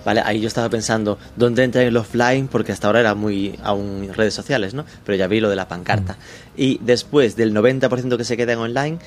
Vale, 0.08 0.22
ahí 0.24 0.40
yo 0.40 0.48
estaba 0.48 0.70
pensando, 0.70 1.18
¿dónde 1.36 1.66
entra 1.66 1.84
el 1.84 1.98
offline? 1.98 2.48
Porque 2.48 2.72
hasta 2.72 2.88
ahora 2.88 3.02
era 3.02 3.14
muy 3.14 3.60
aún 3.62 4.10
redes 4.16 4.34
sociales, 4.34 4.74
¿no? 4.74 4.86
Pero 5.06 5.18
ya 5.18 5.28
vi 5.28 5.42
lo 5.42 5.50
de 5.50 5.58
la 5.58 5.68
pancarta. 5.68 6.14
Mm. 6.14 6.18
Y 6.56 6.80
después 6.82 7.36
del 7.36 7.54
90% 7.54 8.16
que 8.16 8.24
se 8.24 8.38
queda 8.38 8.54
en 8.54 8.60
online, 8.60 9.00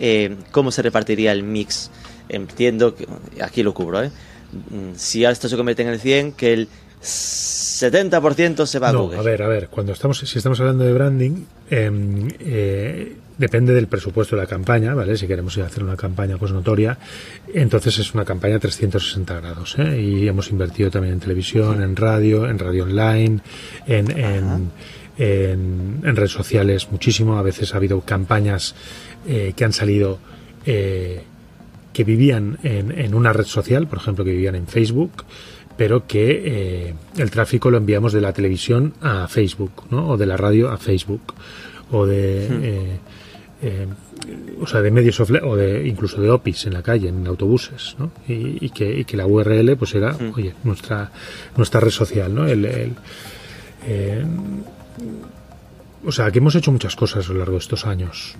eh, 0.00 0.34
¿cómo 0.50 0.72
se 0.72 0.82
repartiría 0.82 1.30
el 1.30 1.44
mix? 1.44 1.92
Entiendo 2.28 2.96
que 2.96 3.06
aquí 3.40 3.62
lo 3.62 3.72
cubro, 3.72 4.02
¿eh? 4.02 4.10
Si 4.96 5.24
esto 5.24 5.48
se 5.48 5.56
convierte 5.56 5.82
en 5.82 5.90
el 5.90 6.00
100, 6.00 6.32
que 6.32 6.52
el 6.52 6.68
70% 7.00 8.66
se 8.66 8.78
va 8.78 8.88
a 8.88 8.92
no, 8.92 9.02
Google. 9.02 9.18
A 9.18 9.22
ver, 9.22 9.42
a 9.42 9.48
ver, 9.48 9.68
cuando 9.68 9.92
estamos, 9.92 10.18
si 10.18 10.38
estamos 10.38 10.58
hablando 10.60 10.84
de 10.84 10.92
branding, 10.92 11.44
eh, 11.70 11.90
eh, 12.40 13.16
depende 13.36 13.72
del 13.72 13.86
presupuesto 13.86 14.36
de 14.36 14.42
la 14.42 14.48
campaña, 14.48 14.94
¿vale? 14.94 15.16
Si 15.16 15.26
queremos 15.26 15.56
hacer 15.58 15.84
una 15.84 15.96
campaña 15.96 16.36
pues 16.38 16.52
notoria, 16.52 16.98
entonces 17.54 17.98
es 17.98 18.14
una 18.14 18.24
campaña 18.24 18.58
360 18.58 19.40
grados, 19.40 19.76
¿eh? 19.78 20.00
Y 20.00 20.28
hemos 20.28 20.50
invertido 20.50 20.90
también 20.90 21.14
en 21.14 21.20
televisión, 21.20 21.82
en 21.82 21.94
radio, 21.94 22.48
en 22.48 22.58
radio 22.58 22.84
online, 22.84 23.40
en, 23.86 24.10
en, 24.10 24.70
en, 25.18 26.00
en 26.04 26.16
redes 26.16 26.32
sociales 26.32 26.88
muchísimo. 26.90 27.38
A 27.38 27.42
veces 27.42 27.74
ha 27.74 27.76
habido 27.76 28.00
campañas 28.00 28.74
eh, 29.26 29.52
que 29.54 29.64
han 29.64 29.72
salido 29.72 30.18
eh, 30.64 31.22
que 31.92 32.04
vivían 32.04 32.58
en, 32.62 33.14
una 33.14 33.32
red 33.32 33.44
social, 33.44 33.88
por 33.88 33.98
ejemplo, 33.98 34.24
que 34.24 34.30
vivían 34.30 34.54
en 34.54 34.68
Facebook, 34.68 35.24
pero 35.78 36.08
que 36.08 36.42
eh, 36.44 36.94
el 37.16 37.30
tráfico 37.30 37.70
lo 37.70 37.78
enviamos 37.78 38.12
de 38.12 38.20
la 38.20 38.32
televisión 38.32 38.94
a 39.00 39.28
Facebook, 39.28 39.84
¿no? 39.90 40.10
O 40.10 40.16
de 40.16 40.26
la 40.26 40.36
radio 40.36 40.70
a 40.70 40.76
Facebook, 40.76 41.32
o 41.92 42.04
de... 42.04 42.48
Hmm. 42.50 42.64
Eh, 42.64 42.98
eh, 43.60 43.86
o 44.60 44.66
sea, 44.66 44.82
de 44.82 44.90
medios 44.90 45.18
o 45.20 45.56
de 45.56 45.86
incluso 45.86 46.20
de 46.20 46.30
OPIs 46.30 46.66
en 46.66 46.74
la 46.74 46.82
calle, 46.82 47.08
en 47.08 47.26
autobuses, 47.26 47.96
¿no? 47.98 48.10
Y, 48.26 48.70
que, 48.70 49.16
la 49.16 49.26
URL 49.26 49.76
pues 49.76 49.94
era, 49.94 50.12
hmm. 50.12 50.32
oye, 50.36 50.54
nuestra 50.64 51.10
nuestra 51.56 51.80
red 51.80 51.90
social, 51.90 52.34
¿no? 52.34 52.46
El, 52.46 52.94
o 56.04 56.12
sea, 56.12 56.30
que 56.30 56.38
hemos 56.38 56.54
hecho 56.56 56.72
muchas 56.72 56.96
cosas 56.96 57.28
a 57.28 57.32
lo 57.32 57.38
largo 57.38 57.52
de 57.52 57.58
estos 57.58 57.86
años. 57.86 58.36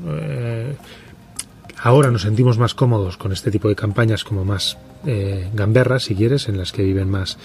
Ahora 1.80 2.10
nos 2.10 2.22
sentimos 2.22 2.58
más 2.58 2.74
cómodos 2.74 3.16
con 3.16 3.32
este 3.32 3.50
tipo 3.50 3.68
de 3.68 3.76
campañas 3.76 4.24
como 4.24 4.44
más 4.44 4.76
eh, 5.06 5.48
gamberras, 5.54 6.04
si 6.04 6.14
quieres, 6.14 6.48
en 6.48 6.58
las 6.58 6.72
que 6.72 6.82
viven 6.82 7.08
más 7.08 7.38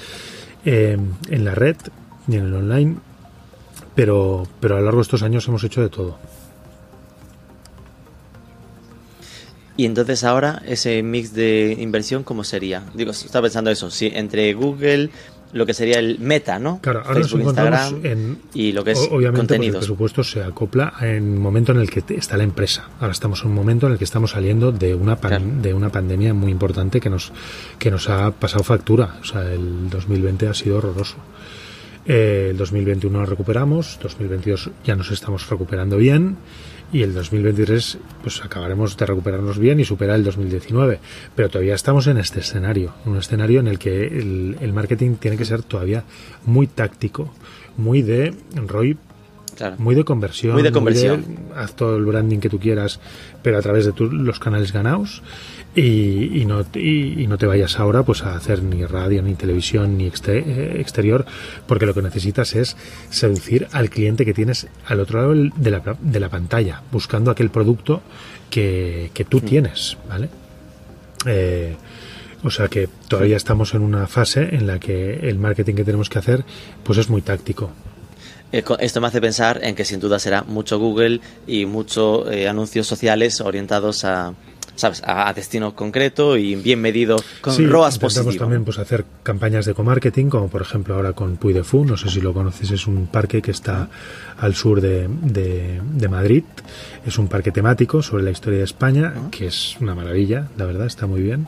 eh, 0.66 0.98
en 1.30 1.46
la 1.46 1.54
red 1.54 1.76
y 2.28 2.36
en 2.38 2.46
el 2.46 2.54
online, 2.54 2.96
pero, 3.96 4.48
pero 4.60 4.76
a 4.76 4.80
lo 4.80 4.86
largo 4.86 5.00
de 5.00 5.04
estos 5.04 5.24
años 5.24 5.48
hemos 5.48 5.64
hecho 5.64 5.82
de 5.82 5.90
todo. 5.90 6.18
Y 9.76 9.86
entonces 9.86 10.24
ahora 10.24 10.62
ese 10.66 11.02
mix 11.02 11.34
de 11.34 11.76
inversión, 11.80 12.24
¿cómo 12.24 12.44
sería? 12.44 12.84
Digo, 12.94 13.12
estaba 13.12 13.44
pensando 13.44 13.72
eso, 13.72 13.90
si 13.90 14.08
entre 14.14 14.54
Google, 14.54 15.10
lo 15.54 15.66
que 15.66 15.74
sería 15.74 16.00
el 16.00 16.20
meta, 16.20 16.60
¿no? 16.60 16.80
Claro, 16.82 17.04
ahora 17.06 17.22
Facebook, 17.22 17.42
Instagram 17.42 18.02
en, 18.04 18.40
y 18.54 18.72
lo 18.72 18.84
que 18.84 18.92
es 18.92 19.08
obviamente 19.12 19.56
el 19.56 19.72
presupuesto 19.72 20.24
se 20.24 20.44
acopla 20.44 20.94
en 21.02 21.34
el 21.34 21.40
momento 21.40 21.72
en 21.72 21.80
el 21.80 21.90
que 21.90 22.04
está 22.16 22.36
la 22.38 22.44
empresa. 22.44 22.90
Ahora 23.00 23.12
estamos 23.12 23.44
en 23.44 23.50
un 23.50 23.56
momento 23.56 23.86
en 23.86 23.94
el 23.94 23.98
que 23.98 24.04
estamos 24.04 24.32
saliendo 24.32 24.72
de 24.72 24.96
una 24.96 25.16
de 25.16 25.74
una 25.74 25.90
pandemia 25.90 26.34
muy 26.34 26.52
importante 26.52 27.00
que 27.00 27.10
nos 27.10 27.32
que 27.78 27.92
nos 27.92 28.10
ha 28.10 28.32
pasado 28.32 28.64
factura. 28.64 29.18
O 29.22 29.26
sea, 29.26 29.42
el 29.52 29.90
2020 29.90 30.48
ha 30.48 30.54
sido 30.54 30.78
horroroso. 30.78 31.18
Eh, 32.06 32.48
el 32.52 32.58
2021 32.58 33.20
lo 33.20 33.26
recuperamos, 33.26 33.98
2022 34.02 34.72
ya 34.84 34.96
nos 34.96 35.12
estamos 35.12 35.48
recuperando 35.50 35.98
bien 35.98 36.38
y 36.94 37.02
el 37.02 37.14
2023 37.14 37.98
pues 38.22 38.42
acabaremos 38.46 38.96
de 38.96 39.06
recuperarnos 39.06 39.58
bien 39.58 39.80
y 39.80 39.84
superar 39.86 40.16
el 40.16 40.24
2019. 40.24 41.00
Pero 41.36 41.50
todavía 41.50 41.74
estamos 41.74 42.08
en 42.08 42.18
este 42.18 42.40
escenario, 42.40 42.94
un 43.06 43.18
escenario 43.18 43.60
en 43.60 43.68
el 43.68 43.80
que 43.80 44.08
el, 44.08 44.72
marketing 44.74 45.16
tiene 45.16 45.36
que 45.36 45.44
ser 45.44 45.64
todavía 45.64 46.04
muy 46.46 46.68
táctico, 46.68 47.34
muy 47.76 48.04
de 48.04 48.34
Roy 48.56 48.98
Muy 49.78 49.96
de 49.96 50.04
conversión. 50.04 50.54
Muy 50.54 50.64
de 50.64 50.72
conversión. 50.72 51.26
haz 51.56 51.76
todo 51.76 51.98
el 51.98 52.06
branding 52.06 52.40
que 52.40 52.50
tú 52.50 52.60
quieras, 52.60 53.00
pero 53.42 53.58
a 53.58 53.62
través 53.62 53.86
de 53.86 53.94
los 53.98 54.40
canales 54.40 54.72
ganados 54.72 55.22
y, 55.76 56.44
no, 56.46 56.62
y, 56.76 57.26
no 57.28 57.38
te 57.38 57.46
vayas 57.46 57.80
ahora 57.80 58.04
pues 58.04 58.24
a 58.24 58.36
hacer 58.36 58.62
ni 58.64 58.86
radio, 58.86 59.22
ni 59.24 59.34
televisión, 59.36 59.98
ni 59.98 60.06
eh, 60.06 60.76
exterior, 60.80 61.26
porque 61.68 61.86
lo 61.86 61.94
que 61.94 62.02
necesitas 62.02 62.56
es 62.56 62.78
seducir 63.10 63.68
al 63.72 63.90
cliente 63.90 64.26
que 64.26 64.34
tienes 64.34 64.68
al 64.86 65.00
otro 65.00 65.20
lado 65.20 65.52
de 65.56 65.72
la, 65.72 65.98
de 66.00 66.20
la 66.20 66.30
pantalla, 66.30 66.84
buscando 66.92 67.32
aquel 67.32 67.50
producto 67.50 68.02
que, 68.50 69.10
que 69.14 69.26
tú 69.26 69.38
mm. 69.38 69.46
tienes, 69.46 69.98
¿vale? 70.08 70.30
Eh, 71.26 71.76
o 72.44 72.52
sea 72.52 72.68
que 72.68 72.90
todavía 73.08 73.38
estamos 73.38 73.74
en 73.74 73.82
una 73.82 74.06
fase 74.08 74.56
en 74.56 74.68
la 74.68 74.78
que 74.78 75.28
el 75.30 75.40
marketing 75.40 75.76
que 75.76 75.86
tenemos 75.86 76.10
que 76.10 76.20
hacer 76.20 76.44
pues 76.84 76.98
es 77.00 77.10
muy 77.10 77.22
táctico. 77.22 77.72
Eh, 78.54 78.64
esto 78.80 79.02
me 79.02 79.08
hace 79.08 79.20
pensar 79.20 79.60
en 79.62 79.76
que 79.76 79.84
sin 79.84 80.00
duda 80.00 80.20
será 80.20 80.44
mucho 80.44 80.80
Google 80.80 81.20
y 81.46 81.66
muchos 81.66 82.26
anuncios 82.48 82.88
sociales 82.88 83.42
orientados 83.42 84.06
a, 84.06 84.34
¿sabes? 84.76 85.02
A, 85.06 85.32
destino 85.34 85.76
concreto 85.76 86.38
y 86.38 86.56
bien 86.56 86.82
medido 86.82 87.18
con 87.42 87.54
sí, 87.54 87.66
ROAS 87.66 88.00
positivo. 88.00 88.34
también 88.36 88.64
pues, 88.64 88.80
hacer 88.80 89.06
campañas 89.24 89.66
de 89.66 89.74
co-marketing, 89.74 90.28
como 90.28 90.48
por 90.48 90.62
ejemplo 90.62 90.96
ahora 90.96 91.14
con 91.14 91.38
Puy 91.38 91.54
de 91.54 91.64
Fou, 91.64 91.86
no 91.86 91.98
sé 91.98 92.10
si 92.10 92.22
lo 92.22 92.34
conoces, 92.34 92.72
es 92.72 92.88
un 92.88 93.08
parque 93.08 93.42
que 93.42 93.52
está 93.52 93.90
al 94.38 94.56
sur 94.56 94.82
de, 94.82 95.08
de, 95.08 96.08
Madrid. 96.08 96.44
Es 97.06 97.18
un 97.18 97.28
parque 97.28 97.52
temático 97.52 98.02
sobre 98.02 98.24
la 98.24 98.32
historia 98.32 98.60
de 98.60 98.66
España, 98.66 99.14
que 99.32 99.48
es 99.48 99.78
una 99.80 99.96
maravilla, 99.96 100.48
la 100.58 100.66
verdad, 100.66 100.88
está 100.88 101.08
muy 101.08 101.22
bien. 101.22 101.48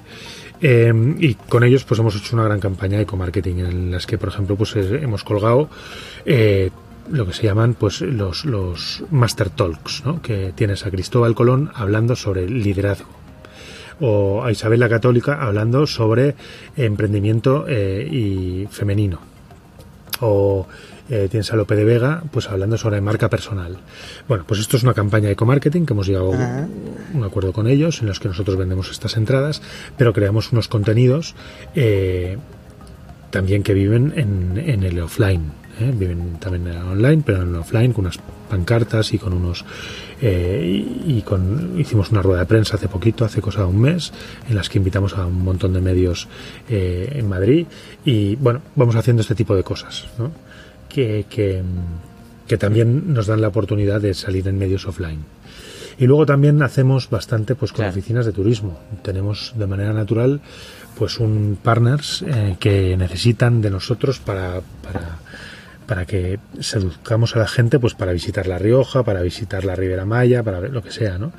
Eh, 0.62 0.93
y 1.20 1.34
con 1.34 1.64
ellos 1.64 1.84
pues 1.84 1.99
hemos 1.99 2.16
hecho 2.16 2.36
una 2.36 2.45
gran 2.45 2.62
campaña 2.62 2.97
de 2.97 3.06
co-marketing 3.06 3.56
en 3.58 3.91
las 3.91 4.08
que 4.08 4.18
por 4.18 4.30
ejemplo 4.30 4.56
pues 4.56 4.74
hemos 4.78 5.26
colgado 5.26 5.70
eh, 6.26 6.72
lo 7.10 7.26
que 7.26 7.34
se 7.34 7.43
llaman 7.43 7.74
pues 7.76 8.01
los, 8.01 8.45
los 8.45 9.03
Master 9.12 9.49
Talks, 9.49 10.03
¿no? 10.06 10.22
que 10.22 10.53
tienes 10.56 10.86
a 10.86 10.91
Cristóbal 10.91 11.36
Colón 11.36 11.72
hablando 11.74 12.16
sobre 12.16 12.49
liderazgo 12.49 13.10
o 13.99 14.43
a 14.43 14.51
Isabel 14.51 14.80
la 14.80 14.89
Católica 14.89 15.41
hablando 15.41 15.88
sobre 15.88 16.36
emprendimiento 16.76 17.66
eh, 17.68 18.08
y 18.10 18.68
femenino 18.70 19.20
o 20.22 20.68
eh, 21.10 21.28
tienes 21.30 21.51
a 21.53 21.56
Lope 21.56 21.76
de 21.76 21.84
Vega 21.84 22.24
pues 22.32 22.49
hablando 22.49 22.78
sobre 22.78 22.99
marca 22.99 23.30
personal. 23.30 23.78
Bueno, 24.28 24.43
pues 24.47 24.60
esto 24.60 24.76
es 24.78 24.84
una 24.84 24.93
campaña 24.93 25.28
de 25.28 25.34
eco-marketing 25.34 25.86
que 25.86 25.93
hemos 25.93 26.08
llegado 26.08 26.34
a 26.34 26.68
un 27.14 27.24
acuerdo 27.24 27.53
con 27.53 27.68
ellos 27.68 28.01
en 28.01 28.08
los 28.08 28.20
que 28.20 28.28
nosotros 28.28 28.58
vendemos 28.58 28.89
estas 28.89 29.16
entradas, 29.16 29.62
pero 29.97 30.14
creamos 30.14 30.51
unos 30.51 30.68
contenidos 30.68 31.36
eh, 31.76 32.38
también 33.30 33.64
que 33.64 33.74
viven 33.74 34.14
en, 34.16 34.58
en 34.58 34.84
el 34.84 34.99
offline 34.99 35.64
¿eh? 35.80 35.92
viven 35.94 36.38
también 36.40 36.76
online, 36.78 37.24
pero 37.26 37.42
en 37.42 37.56
offline 37.56 37.94
con 37.94 38.06
unas 38.06 38.20
pancartas 38.50 39.14
y 39.14 39.20
con 39.20 39.34
unos 39.34 39.66
eh, 40.22 40.86
y, 41.08 41.22
con 41.22 41.80
hicimos 41.80 42.12
una 42.12 42.22
rueda 42.22 42.42
de 42.42 42.46
prensa 42.46 42.76
hace 42.76 42.88
poquito, 42.88 43.26
hace 43.26 43.42
cosa 43.42 43.62
de 43.62 43.68
un 43.68 43.82
mes, 43.82 44.14
en 44.48 44.56
las 44.56 44.70
que 44.70 44.78
invitamos 44.78 45.18
a 45.18 45.26
un 45.26 45.44
montón 45.44 45.74
de 45.74 45.82
medios 45.82 46.28
eh, 46.70 47.10
en 47.14 47.28
Madrid 47.28 47.66
y 48.06 48.36
bueno, 48.36 48.62
vamos 48.76 48.96
haciendo 48.96 49.22
este 49.22 49.36
tipo 49.36 49.56
de 49.56 49.64
cosas, 49.64 50.06
que, 50.88 51.26
que, 51.30 52.58
también 52.58 53.14
nos 53.14 53.28
dan 53.28 53.42
la 53.42 53.50
oportunidad 53.50 54.00
de 54.00 54.14
salir 54.14 54.48
en 54.48 54.58
medios 54.58 54.86
offline. 54.86 55.20
Y 55.98 56.08
luego 56.08 56.26
también 56.26 56.62
hacemos 56.62 57.10
bastante 57.10 57.56
pues 57.56 57.72
con 57.72 57.86
oficinas 57.86 58.26
de 58.26 58.34
turismo. 58.34 58.80
Tenemos 59.02 59.54
de 59.58 59.66
manera 59.66 59.94
natural 59.94 60.42
pues 60.98 61.20
un 61.20 61.58
partners 61.62 62.24
que 62.60 62.96
necesitan 62.98 63.62
de 63.62 63.70
nosotros 63.70 64.20
para, 64.20 64.62
para 64.84 65.20
para 65.86 66.06
que 66.06 66.40
seduzcamos 66.60 67.36
a 67.36 67.40
la 67.40 67.48
gente 67.48 67.80
pues 67.80 67.94
para 67.94 68.12
visitar 68.12 68.48
La 68.48 68.58
Rioja, 68.58 69.04
para 69.04 69.22
visitar 69.22 69.64
la 69.66 69.76
Ribera 69.76 70.06
Maya, 70.06 70.44
para 70.44 70.60
ver 70.60 70.72
lo 70.72 70.82
que 70.82 70.92
sea, 70.92 71.18
¿no? 71.18 71.32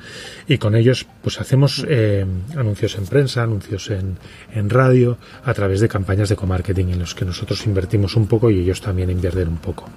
Y 0.47 0.57
con 0.57 0.75
ellos 0.75 1.05
pues 1.21 1.39
hacemos 1.39 1.85
eh, 1.87 2.25
anuncios 2.55 2.95
en 2.97 3.05
prensa, 3.05 3.43
anuncios 3.43 3.89
en, 3.89 4.17
en 4.53 4.69
radio, 4.69 5.17
a 5.43 5.53
través 5.53 5.81
de 5.81 5.89
campañas 5.89 6.29
de 6.29 6.35
comarketing 6.35 6.89
en 6.89 6.99
los 6.99 7.15
que 7.15 7.25
nosotros 7.25 7.65
invertimos 7.65 8.15
un 8.15 8.27
poco 8.27 8.49
y 8.49 8.59
ellos 8.59 8.81
también 8.81 9.09
invierten 9.09 9.47
un 9.47 9.57
poco. 9.57 9.89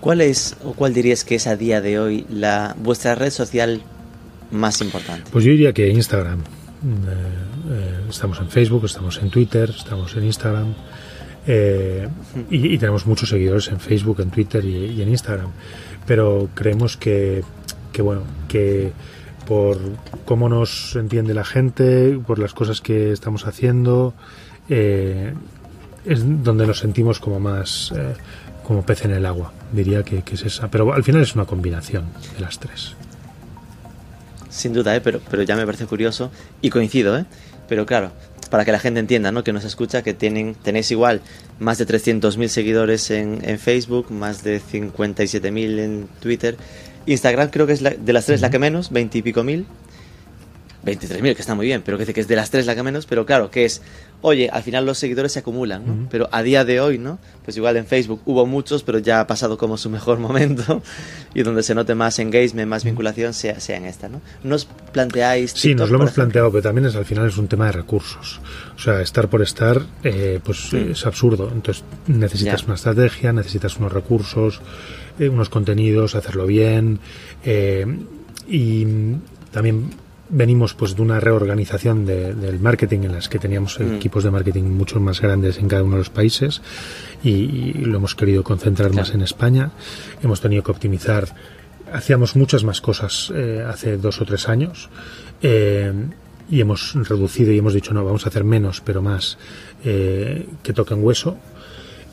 ¿Cuál 0.00 0.20
es 0.20 0.56
o 0.64 0.72
cuál 0.72 0.94
dirías 0.94 1.24
que 1.24 1.34
es 1.34 1.46
a 1.46 1.56
día 1.56 1.80
de 1.80 1.98
hoy 1.98 2.24
la 2.30 2.76
vuestra 2.78 3.14
red 3.14 3.30
social 3.30 3.82
más 4.50 4.80
importante? 4.80 5.28
Pues 5.30 5.44
yo 5.44 5.50
diría 5.50 5.72
que 5.72 5.88
Instagram. 5.88 6.40
Eh, 6.40 6.44
eh, 7.70 8.00
estamos 8.08 8.38
en 8.38 8.48
Facebook, 8.48 8.84
estamos 8.84 9.18
en 9.18 9.30
Twitter, 9.30 9.70
estamos 9.70 10.16
en 10.16 10.24
Instagram. 10.24 10.74
Eh, 11.46 12.08
y, 12.50 12.76
tenemos 12.78 13.06
muchos 13.06 13.28
seguidores 13.28 13.68
en 13.68 13.80
Facebook, 13.80 14.20
en 14.20 14.30
Twitter 14.30 14.64
y, 14.64 15.00
en 15.00 15.08
Instagram. 15.08 15.50
Pero 16.06 16.48
creemos 16.54 16.96
que, 16.96 17.42
que, 17.92 18.02
bueno, 18.02 18.22
que 18.48 18.92
por 19.46 19.78
cómo 20.26 20.48
nos 20.48 20.94
entiende 20.96 21.32
la 21.32 21.44
gente, 21.44 22.18
por 22.26 22.38
las 22.38 22.52
cosas 22.52 22.80
que 22.80 23.12
estamos 23.12 23.46
haciendo, 23.46 24.12
eh, 24.68 25.32
es 26.04 26.22
donde 26.44 26.66
nos 26.66 26.78
sentimos 26.78 27.18
como 27.18 27.40
más 27.40 27.92
eh, 27.96 28.14
como 28.62 28.82
pez 28.82 29.06
en 29.06 29.12
el 29.12 29.24
agua. 29.24 29.52
Diría 29.72 30.02
que, 30.02 30.22
es 30.30 30.42
esa. 30.42 30.68
Pero 30.68 30.92
al 30.92 31.02
final 31.02 31.22
es 31.22 31.34
una 31.34 31.46
combinación 31.46 32.06
de 32.34 32.40
las 32.40 32.58
tres. 32.58 32.94
Sin 34.50 34.74
duda, 34.74 35.00
pero, 35.02 35.20
pero 35.30 35.42
ya 35.42 35.56
me 35.56 35.64
parece 35.64 35.86
curioso 35.86 36.30
y 36.60 36.68
coincido, 36.68 37.16
¿eh? 37.16 37.24
Pero 37.68 37.86
claro, 37.86 38.12
para 38.48 38.64
que 38.64 38.72
la 38.72 38.78
gente 38.78 39.00
entienda, 39.00 39.32
¿no? 39.32 39.44
Que 39.44 39.52
nos 39.52 39.64
escucha, 39.64 40.02
que 40.02 40.14
tienen, 40.14 40.54
tenéis 40.54 40.90
igual 40.90 41.20
más 41.58 41.78
de 41.78 41.86
300.000 41.86 42.48
seguidores 42.48 43.10
en, 43.10 43.40
en, 43.42 43.58
Facebook, 43.58 44.10
más 44.10 44.42
de 44.42 44.60
57.000 44.60 45.78
en 45.78 46.08
Twitter. 46.20 46.56
Instagram 47.06 47.50
creo 47.50 47.66
que 47.66 47.72
es 47.72 47.82
de 47.82 48.12
las 48.12 48.26
tres 48.26 48.40
la 48.40 48.50
que 48.50 48.58
menos, 48.58 48.90
20 48.90 49.18
y 49.18 49.22
pico 49.22 49.42
mil. 49.44 49.66
23.000, 50.84 51.34
que 51.34 51.40
está 51.40 51.54
muy 51.54 51.66
bien, 51.66 51.82
pero 51.82 51.96
que 51.96 52.02
dice 52.02 52.14
que 52.14 52.20
es 52.20 52.28
de 52.28 52.36
las 52.36 52.50
tres 52.50 52.66
la 52.66 52.74
que 52.74 52.82
menos, 52.82 53.06
pero 53.06 53.26
claro, 53.26 53.50
que 53.50 53.64
es, 53.64 53.82
oye, 54.20 54.50
al 54.50 54.62
final 54.62 54.84
los 54.84 54.98
seguidores 54.98 55.32
se 55.32 55.40
acumulan, 55.40 55.86
¿no? 55.86 56.08
Pero 56.10 56.28
a 56.32 56.42
día 56.42 56.64
de 56.64 56.80
hoy, 56.80 56.98
¿no? 56.98 57.18
Pues 57.44 57.56
igual 57.56 57.76
en 57.76 57.86
Facebook 57.86 58.20
hubo 58.26 58.46
muchos, 58.46 58.82
pero 58.82 58.98
ya 58.98 59.20
ha 59.20 59.26
pasado 59.26 59.56
como 59.56 59.76
su 59.76 59.90
mejor 59.90 60.18
momento 60.20 60.82
y 61.34 61.42
donde 61.42 61.62
se 61.62 61.74
note 61.74 61.94
más 61.94 62.18
engagement, 62.18 62.68
más 62.68 62.84
vinculación, 62.84 63.34
sea, 63.34 63.60
sea 63.60 63.76
en 63.76 63.84
esta, 63.84 64.08
¿no? 64.08 64.20
¿Nos 64.42 64.66
planteáis... 64.92 65.52
sí, 65.52 65.74
nos 65.74 65.90
lo 65.90 65.98
hemos 65.98 66.12
planteado, 66.12 66.50
pero 66.50 66.62
también 66.62 66.86
es 66.86 66.96
al 66.96 67.04
final 67.04 67.28
es 67.28 67.38
un 67.38 67.48
tema 67.48 67.66
de 67.66 67.72
recursos. 67.72 68.40
O 68.76 68.78
sea, 68.80 69.00
estar 69.00 69.28
por 69.28 69.42
estar, 69.42 69.82
eh, 70.02 70.40
pues 70.42 70.72
es 70.72 71.06
absurdo. 71.06 71.50
Entonces 71.52 71.84
necesitas 72.06 72.64
una 72.64 72.74
estrategia, 72.74 73.32
necesitas 73.32 73.76
unos 73.76 73.92
recursos, 73.92 74.60
eh, 75.18 75.28
unos 75.28 75.48
contenidos, 75.48 76.14
hacerlo 76.14 76.46
bien 76.46 77.00
eh, 77.44 77.86
y 78.48 78.86
también 79.52 79.90
venimos 80.30 80.74
pues 80.74 80.94
de 80.94 81.02
una 81.02 81.20
reorganización 81.20 82.04
del 82.06 82.60
marketing 82.60 83.00
en 83.04 83.12
las 83.12 83.28
que 83.28 83.38
teníamos 83.38 83.78
Mm. 83.78 83.96
equipos 83.96 84.24
de 84.24 84.30
marketing 84.30 84.64
mucho 84.64 85.00
más 85.00 85.20
grandes 85.20 85.58
en 85.58 85.68
cada 85.68 85.82
uno 85.82 85.92
de 85.92 85.98
los 85.98 86.10
países 86.10 86.60
y, 87.22 87.30
y 87.30 87.72
lo 87.84 87.96
hemos 87.96 88.14
querido 88.14 88.42
concentrar 88.42 88.92
más 88.92 89.14
en 89.14 89.22
España. 89.22 89.70
Hemos 90.22 90.40
tenido 90.40 90.62
que 90.62 90.70
optimizar. 90.70 91.34
Hacíamos 91.92 92.36
muchas 92.36 92.64
más 92.64 92.80
cosas 92.80 93.32
eh, 93.34 93.64
hace 93.66 93.96
dos 93.96 94.20
o 94.20 94.26
tres 94.26 94.48
años 94.48 94.90
eh, 95.42 95.92
y 96.50 96.60
hemos 96.60 96.94
reducido 97.08 97.52
y 97.52 97.58
hemos 97.58 97.72
dicho 97.72 97.94
no, 97.94 98.04
vamos 98.04 98.26
a 98.26 98.28
hacer 98.28 98.44
menos 98.44 98.82
pero 98.82 99.00
más 99.00 99.38
eh, 99.84 100.46
que 100.62 100.72
toquen 100.74 101.02
hueso. 101.02 101.38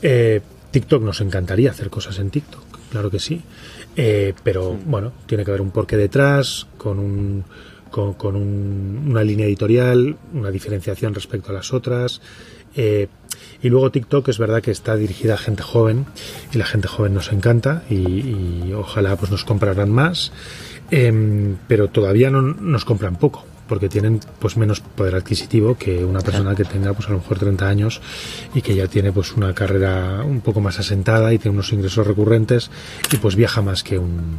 Eh, 0.00 0.40
TikTok 0.70 1.02
nos 1.02 1.20
encantaría 1.20 1.70
hacer 1.70 1.90
cosas 1.90 2.18
en 2.18 2.30
TikTok, 2.30 2.64
claro 2.90 3.10
que 3.10 3.18
sí. 3.18 3.42
Pero 4.44 4.76
bueno, 4.84 5.12
tiene 5.24 5.42
que 5.42 5.50
haber 5.50 5.62
un 5.62 5.70
porqué 5.70 5.96
detrás, 5.96 6.66
con 6.76 6.98
un 6.98 7.44
con, 7.90 8.14
con 8.14 8.36
un- 8.36 9.06
una 9.08 9.22
línea 9.24 9.46
editorial, 9.46 10.16
una 10.34 10.50
diferenciación 10.50 11.14
respecto 11.14 11.50
a 11.50 11.54
las 11.54 11.72
otras. 11.72 12.20
eh, 12.74 13.08
y 13.62 13.68
luego 13.70 13.90
TikTok 13.90 14.28
es 14.28 14.38
verdad 14.38 14.62
que 14.62 14.70
está 14.70 14.96
dirigida 14.96 15.34
a 15.34 15.38
gente 15.38 15.62
joven 15.62 16.04
y 16.52 16.58
la 16.58 16.66
gente 16.66 16.88
joven 16.88 17.14
nos 17.14 17.32
encanta 17.32 17.82
y, 17.88 17.94
y 17.96 18.72
ojalá 18.74 19.16
pues 19.16 19.30
nos 19.30 19.44
comprarán 19.44 19.90
más, 19.90 20.32
Em, 20.90 21.56
pero 21.66 21.88
todavía 21.88 22.30
no 22.30 22.42
nos 22.42 22.84
compran 22.84 23.16
poco 23.16 23.44
porque 23.68 23.88
tienen 23.88 24.20
pues 24.38 24.56
menos 24.56 24.78
poder 24.80 25.16
adquisitivo 25.16 25.76
que 25.76 26.04
una 26.04 26.20
persona 26.20 26.54
que 26.54 26.62
tenga 26.64 26.92
pues 26.94 27.08
a 27.08 27.10
lo 27.12 27.18
mejor 27.18 27.40
30 27.40 27.66
años 27.68 28.00
y 28.54 28.62
que 28.62 28.76
ya 28.76 28.86
tiene 28.86 29.10
pues 29.10 29.32
una 29.32 29.52
carrera 29.52 30.22
un 30.24 30.40
poco 30.42 30.60
más 30.60 30.78
asentada 30.78 31.32
y 31.34 31.38
tiene 31.38 31.56
unos 31.56 31.72
ingresos 31.72 32.06
recurrentes 32.06 32.70
y 33.12 33.16
pues 33.16 33.34
viaja 33.34 33.62
más 33.62 33.82
que 33.82 33.98
un 33.98 34.38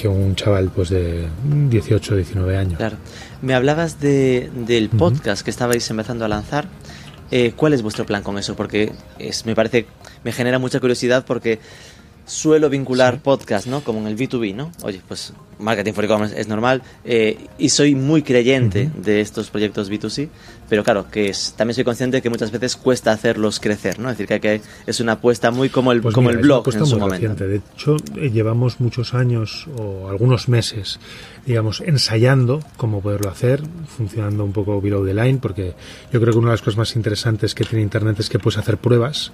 que 0.00 0.08
un 0.08 0.36
chaval 0.36 0.70
pues 0.70 0.90
de 0.90 1.26
18 1.42 2.16
19 2.16 2.56
años. 2.56 2.78
Claro. 2.78 2.96
Me 3.42 3.54
hablabas 3.54 4.00
de, 4.00 4.50
del 4.54 4.88
podcast 4.88 5.42
que 5.42 5.50
estabais 5.50 5.88
empezando 5.90 6.24
a 6.24 6.28
lanzar. 6.28 6.68
Eh, 7.30 7.52
¿Cuál 7.56 7.74
es 7.74 7.82
vuestro 7.82 8.06
plan 8.06 8.22
con 8.22 8.38
eso? 8.38 8.54
Porque 8.54 8.92
es, 9.18 9.44
me 9.44 9.54
parece, 9.54 9.86
me 10.24 10.32
genera 10.32 10.58
mucha 10.58 10.80
curiosidad 10.80 11.24
porque 11.26 11.58
suelo 12.24 12.70
vincular 12.70 13.20
podcast, 13.20 13.66
¿no? 13.66 13.82
Como 13.82 14.00
en 14.00 14.06
el 14.06 14.16
B2B, 14.16 14.54
¿no? 14.54 14.70
Oye, 14.82 15.00
pues 15.08 15.32
marketing 15.58 15.92
for 15.92 16.04
e-commerce 16.04 16.40
es 16.40 16.46
normal 16.46 16.82
eh, 17.04 17.46
y 17.58 17.70
soy 17.70 17.94
muy 17.94 18.22
creyente 18.22 18.90
de 18.96 19.20
estos 19.20 19.50
proyectos 19.50 19.90
B2C, 19.90 20.28
pero 20.68 20.84
claro, 20.84 21.06
que 21.10 21.28
es, 21.28 21.54
también 21.56 21.74
soy 21.74 21.84
consciente 21.84 22.22
que 22.22 22.30
muchas 22.30 22.50
veces 22.50 22.76
cuesta 22.76 23.12
hacerlos 23.12 23.60
crecer, 23.60 23.98
¿no? 23.98 24.10
Es 24.10 24.18
decir, 24.18 24.40
que, 24.40 24.60
es 24.86 25.00
una 25.00 25.12
apuesta 25.12 25.50
muy 25.50 25.68
como 25.68 25.92
el, 25.92 26.00
Pues 26.00 26.14
como 26.14 26.28
mira, 26.28 26.40
el 26.40 26.44
es 26.44 26.46
una 26.46 26.54
blog 26.54 26.60
apuesta 26.60 26.80
en 26.80 26.86
su 26.86 26.92
muy 26.92 27.00
momento. 27.00 27.28
reciente. 27.28 27.46
De 27.46 27.62
hecho, 27.74 27.96
eh, 28.16 28.30
llevamos 28.30 28.80
muchos 28.80 29.14
años 29.14 29.66
o 29.76 30.08
algunos 30.08 30.48
meses, 30.48 31.00
digamos, 31.46 31.80
ensayando 31.80 32.60
cómo 32.76 33.00
poderlo 33.00 33.30
hacer, 33.30 33.62
funcionando 33.96 34.44
un 34.44 34.52
poco 34.52 34.80
below 34.80 35.04
the 35.04 35.14
line, 35.14 35.38
porque 35.40 35.74
yo 36.12 36.20
creo 36.20 36.32
que 36.32 36.38
una 36.38 36.48
de 36.48 36.54
las 36.54 36.62
cosas 36.62 36.78
más 36.78 36.96
interesantes 36.96 37.54
que 37.54 37.64
tiene 37.64 37.82
Internet 37.82 38.20
es 38.20 38.28
que 38.28 38.38
puedes 38.38 38.58
hacer 38.58 38.76
pruebas 38.76 39.32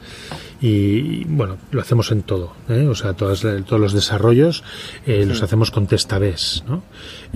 y, 0.60 1.24
bueno, 1.24 1.58
lo 1.72 1.80
hacemos 1.80 2.10
en 2.12 2.22
todo. 2.22 2.52
¿eh? 2.68 2.86
O 2.86 2.94
sea, 2.94 3.14
todas, 3.14 3.40
todos 3.40 3.80
los 3.80 3.92
desarrollos 3.92 4.62
eh, 5.06 5.24
los 5.26 5.42
hacemos 5.42 5.70
con 5.70 5.86
test 5.86 6.12
A/Bs, 6.12 6.64
¿no? 6.68 6.82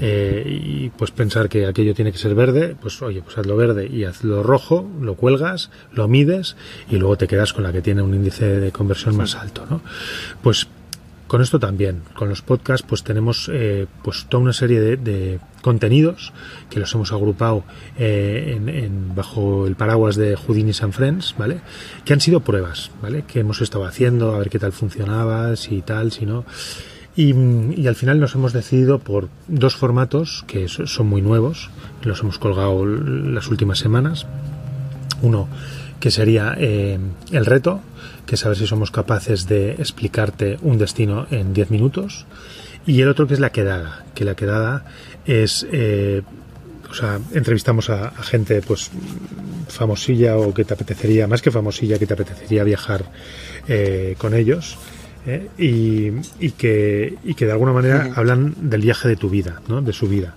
Eh, 0.01 0.44
y 0.46 0.90
pues 0.90 1.11
pensar 1.11 1.49
que 1.49 1.66
aquello 1.66 1.94
tiene 1.94 2.12
que 2.12 2.18
ser 2.18 2.34
verde, 2.34 2.76
pues 2.80 3.03
oye, 3.03 3.20
pues 3.22 3.36
hazlo 3.36 3.57
verde 3.57 3.88
y 3.91 4.05
hazlo 4.05 4.43
rojo, 4.43 4.89
lo 5.01 5.14
cuelgas, 5.14 5.70
lo 5.93 6.09
mides 6.09 6.57
y 6.91 6.97
luego 6.97 7.16
te 7.16 7.26
quedas 7.28 7.53
con 7.53 7.62
la 7.64 7.72
que 7.72 7.82
tiene 7.82 8.03
un 8.03 8.14
índice 8.14 8.47
de 8.61 8.72
conversión 8.72 9.16
más 9.16 9.34
alto, 9.36 9.64
¿no? 9.68 9.80
Pues 10.43 10.66
con 11.26 11.43
esto 11.43 11.59
también, 11.59 12.01
con 12.14 12.30
los 12.30 12.41
podcasts, 12.41 12.86
pues 12.89 13.03
tenemos 13.03 13.51
eh, 13.53 13.86
pues 14.03 14.24
toda 14.30 14.43
una 14.43 14.55
serie 14.55 14.80
de, 14.80 14.97
de 14.97 15.41
contenidos 15.61 16.32
que 16.70 16.80
los 16.80 16.95
hemos 16.95 17.12
agrupado 17.12 17.64
eh, 17.99 18.55
en, 18.57 18.70
en- 18.70 19.14
bajo 19.14 19.66
el 19.66 19.74
paraguas 19.76 20.16
de 20.16 20.36
Houdinis 20.36 20.82
and 20.82 20.95
Friends, 20.95 21.34
¿vale? 21.36 21.59
Que 22.07 22.14
han 22.14 22.20
sido 22.22 22.41
pruebas, 22.41 22.91
¿vale? 23.03 23.24
Que 23.26 23.41
hemos 23.41 23.61
estado 23.61 23.84
haciendo, 23.84 24.34
a 24.34 24.39
ver 24.39 24.49
qué 24.49 24.59
tal 24.59 24.72
funcionaba, 24.72 25.55
si 25.57 25.82
tal, 25.82 26.12
si 26.12 26.24
no. 26.24 26.47
Y, 27.19 27.87
al 27.89 27.97
final 27.97 28.21
nos 28.21 28.37
hemos 28.37 28.53
decidido 28.53 29.01
por 29.01 29.29
dos 29.49 29.75
formatos 29.75 30.45
que 30.47 30.69
so- 30.69 30.87
son 30.87 31.09
muy 31.09 31.21
nuevos, 31.21 31.69
los 32.05 32.21
hemos 32.21 32.39
colgado 32.39 32.87
las 32.87 33.49
últimas 33.49 33.81
semanas. 33.81 34.25
Uno 35.21 35.49
que 35.99 36.12
sería 36.12 36.55
eh, 36.57 36.97
el 37.33 37.45
reto, 37.45 37.81
que 38.25 38.37
es 38.37 38.41
saber 38.41 38.57
si 38.57 38.69
somos 38.69 38.93
capaces 38.93 39.49
de 39.49 39.73
explicarte 39.73 40.59
un 40.62 40.79
destino 40.79 41.27
en 41.33 41.53
10 41.53 41.71
minutos. 41.73 42.25
Y 42.87 43.01
el 43.03 43.09
otro 43.09 43.27
que 43.27 43.35
es 43.35 43.41
la 43.41 43.51
quedada, 43.51 44.05
que 44.14 44.25
la 44.25 44.37
quedada 44.37 44.85
es, 45.27 45.66
eh, 45.73 46.23
o 46.89 46.95
sea, 46.95 47.19
entrevistamos 47.35 47.91
a, 47.91 48.11
a 48.11 48.23
gente 48.23 48.62
pues 48.62 48.93
famosilla 49.66 50.37
o 50.37 50.55
que 50.55 50.64
te 50.64 50.75
apetecería, 50.75 51.27
más 51.27 51.43
que 51.43 51.51
famosilla, 51.51 51.99
que 51.99 52.07
te 52.07 52.14
apetecería 52.14 52.62
viajar 52.62 53.11
eh, 53.66 54.14
con 54.19 54.35
ellos. 54.35 54.79
¿Eh? 55.29 55.49
Y, 55.59 56.11
y 56.45 56.51
que, 56.53 57.16
y 57.24 57.35
que 57.35 57.47
de 57.47 57.53
alguna 57.53 57.72
manera 57.72 58.12
hablan 58.16 58.55
del 58.61 58.81
viaje 58.83 59.09
de 59.09 59.16
tu 59.16 59.29
vida, 59.31 59.61
¿no? 59.68 59.83
de 59.83 59.93
su 59.93 60.09
vida. 60.09 60.35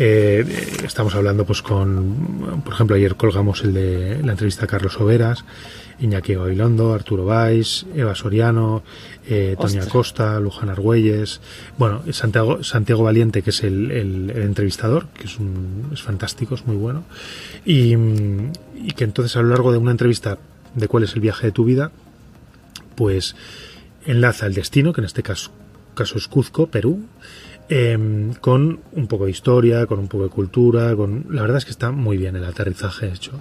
Eh, 0.00 0.44
estamos 0.84 1.14
hablando 1.16 1.44
pues 1.44 1.60
con, 1.60 2.60
por 2.64 2.72
ejemplo, 2.72 2.94
ayer 2.94 3.16
colgamos 3.16 3.64
el 3.64 3.74
de 3.74 4.22
la 4.22 4.32
entrevista 4.32 4.64
a 4.64 4.68
Carlos 4.68 5.00
Overas, 5.00 5.44
Iñaki 5.98 6.34
Gabilondo, 6.34 6.94
Arturo 6.94 7.24
Valls, 7.24 7.84
Eva 7.96 8.14
Soriano, 8.14 8.84
eh, 9.28 9.56
Toña. 9.60 9.84
Costa, 9.88 10.38
Luján 10.38 10.68
Argüelles, 10.68 11.40
bueno, 11.78 12.02
Santiago, 12.12 12.62
Santiago 12.62 13.02
Valiente, 13.02 13.42
que 13.42 13.50
es 13.50 13.64
el, 13.64 13.90
el- 13.90 14.30
el 14.30 14.42
entrevistador, 14.42 15.08
que 15.08 15.24
es, 15.24 15.36
un, 15.40 15.90
es 15.92 16.00
fantástico, 16.00 16.54
es 16.54 16.64
muy 16.64 16.76
bueno, 16.76 17.02
y, 17.66 17.94
y 17.96 18.92
que 18.94 19.02
entonces 19.02 19.34
a 19.36 19.42
lo 19.42 19.48
largo 19.48 19.72
de 19.72 19.78
una 19.78 19.90
entrevista 19.90 20.38
de 20.76 20.86
cuál 20.86 21.02
es 21.02 21.14
el 21.14 21.20
viaje 21.20 21.48
de 21.48 21.52
tu 21.52 21.64
vida, 21.64 21.90
pues 22.94 23.34
enlaza 24.08 24.46
el 24.46 24.54
destino, 24.54 24.92
que 24.92 25.00
en 25.00 25.04
este 25.04 25.22
caso, 25.22 25.50
caso 25.94 26.18
es 26.18 26.26
Cuzco, 26.26 26.66
Perú, 26.66 27.04
em, 27.68 28.32
con 28.34 28.80
un 28.92 29.06
poco 29.06 29.26
de 29.26 29.30
historia, 29.30 29.86
con 29.86 29.98
un 29.98 30.08
poco 30.08 30.24
de 30.24 30.30
cultura, 30.30 30.96
con 30.96 31.26
la 31.30 31.42
verdad 31.42 31.58
es 31.58 31.64
que 31.64 31.70
está 31.70 31.90
muy 31.92 32.16
bien 32.16 32.34
el 32.34 32.44
aterrizaje 32.44 33.08
hecho. 33.08 33.32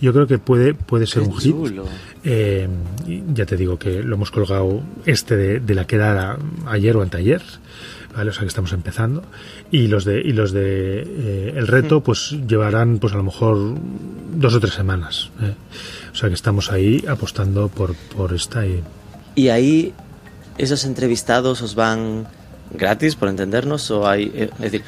Yo 0.00 0.12
creo 0.12 0.26
que 0.26 0.38
puede, 0.38 0.74
puede 0.74 1.06
ser 1.06 1.22
Qué 1.22 1.28
un 1.28 1.38
hit. 1.38 1.52
chulo. 1.52 1.84
Eh, 2.24 2.68
y 3.06 3.22
ya 3.32 3.46
te 3.46 3.56
digo 3.56 3.78
que 3.78 4.02
lo 4.02 4.16
hemos 4.16 4.32
colgado 4.32 4.82
este 5.06 5.36
de, 5.36 5.60
de 5.60 5.74
la 5.76 5.86
quedada 5.86 6.38
ayer 6.66 6.96
o 6.96 7.02
anteayer, 7.02 7.40
¿vale? 8.16 8.30
O 8.30 8.32
sea 8.32 8.40
que 8.42 8.48
estamos 8.48 8.72
empezando. 8.72 9.22
Y 9.70 9.86
los 9.86 10.04
de, 10.04 10.20
y 10.20 10.32
los 10.32 10.50
de 10.50 11.02
eh, 11.06 11.52
el 11.56 11.68
reto, 11.68 12.00
pues 12.00 12.36
llevarán 12.48 12.98
pues 12.98 13.12
a 13.12 13.16
lo 13.16 13.22
mejor 13.22 13.76
dos 14.34 14.54
o 14.54 14.58
tres 14.60 14.74
semanas. 14.74 15.30
¿eh? 15.40 15.54
O 16.12 16.16
sea 16.16 16.28
que 16.28 16.34
estamos 16.34 16.72
ahí 16.72 17.04
apostando 17.06 17.68
por, 17.68 17.94
por 18.16 18.34
esta 18.34 18.66
y 18.66 18.82
Y 19.34 19.48
ahí, 19.48 19.92
esos 20.58 20.84
entrevistados 20.84 21.62
os 21.62 21.74
van 21.74 22.26
gratis, 22.70 23.16
por 23.16 23.28
entendernos, 23.28 23.90
o 23.90 24.06
hay. 24.08 24.30
eh, 24.34 24.50
Es 24.54 24.58
decir, 24.60 24.82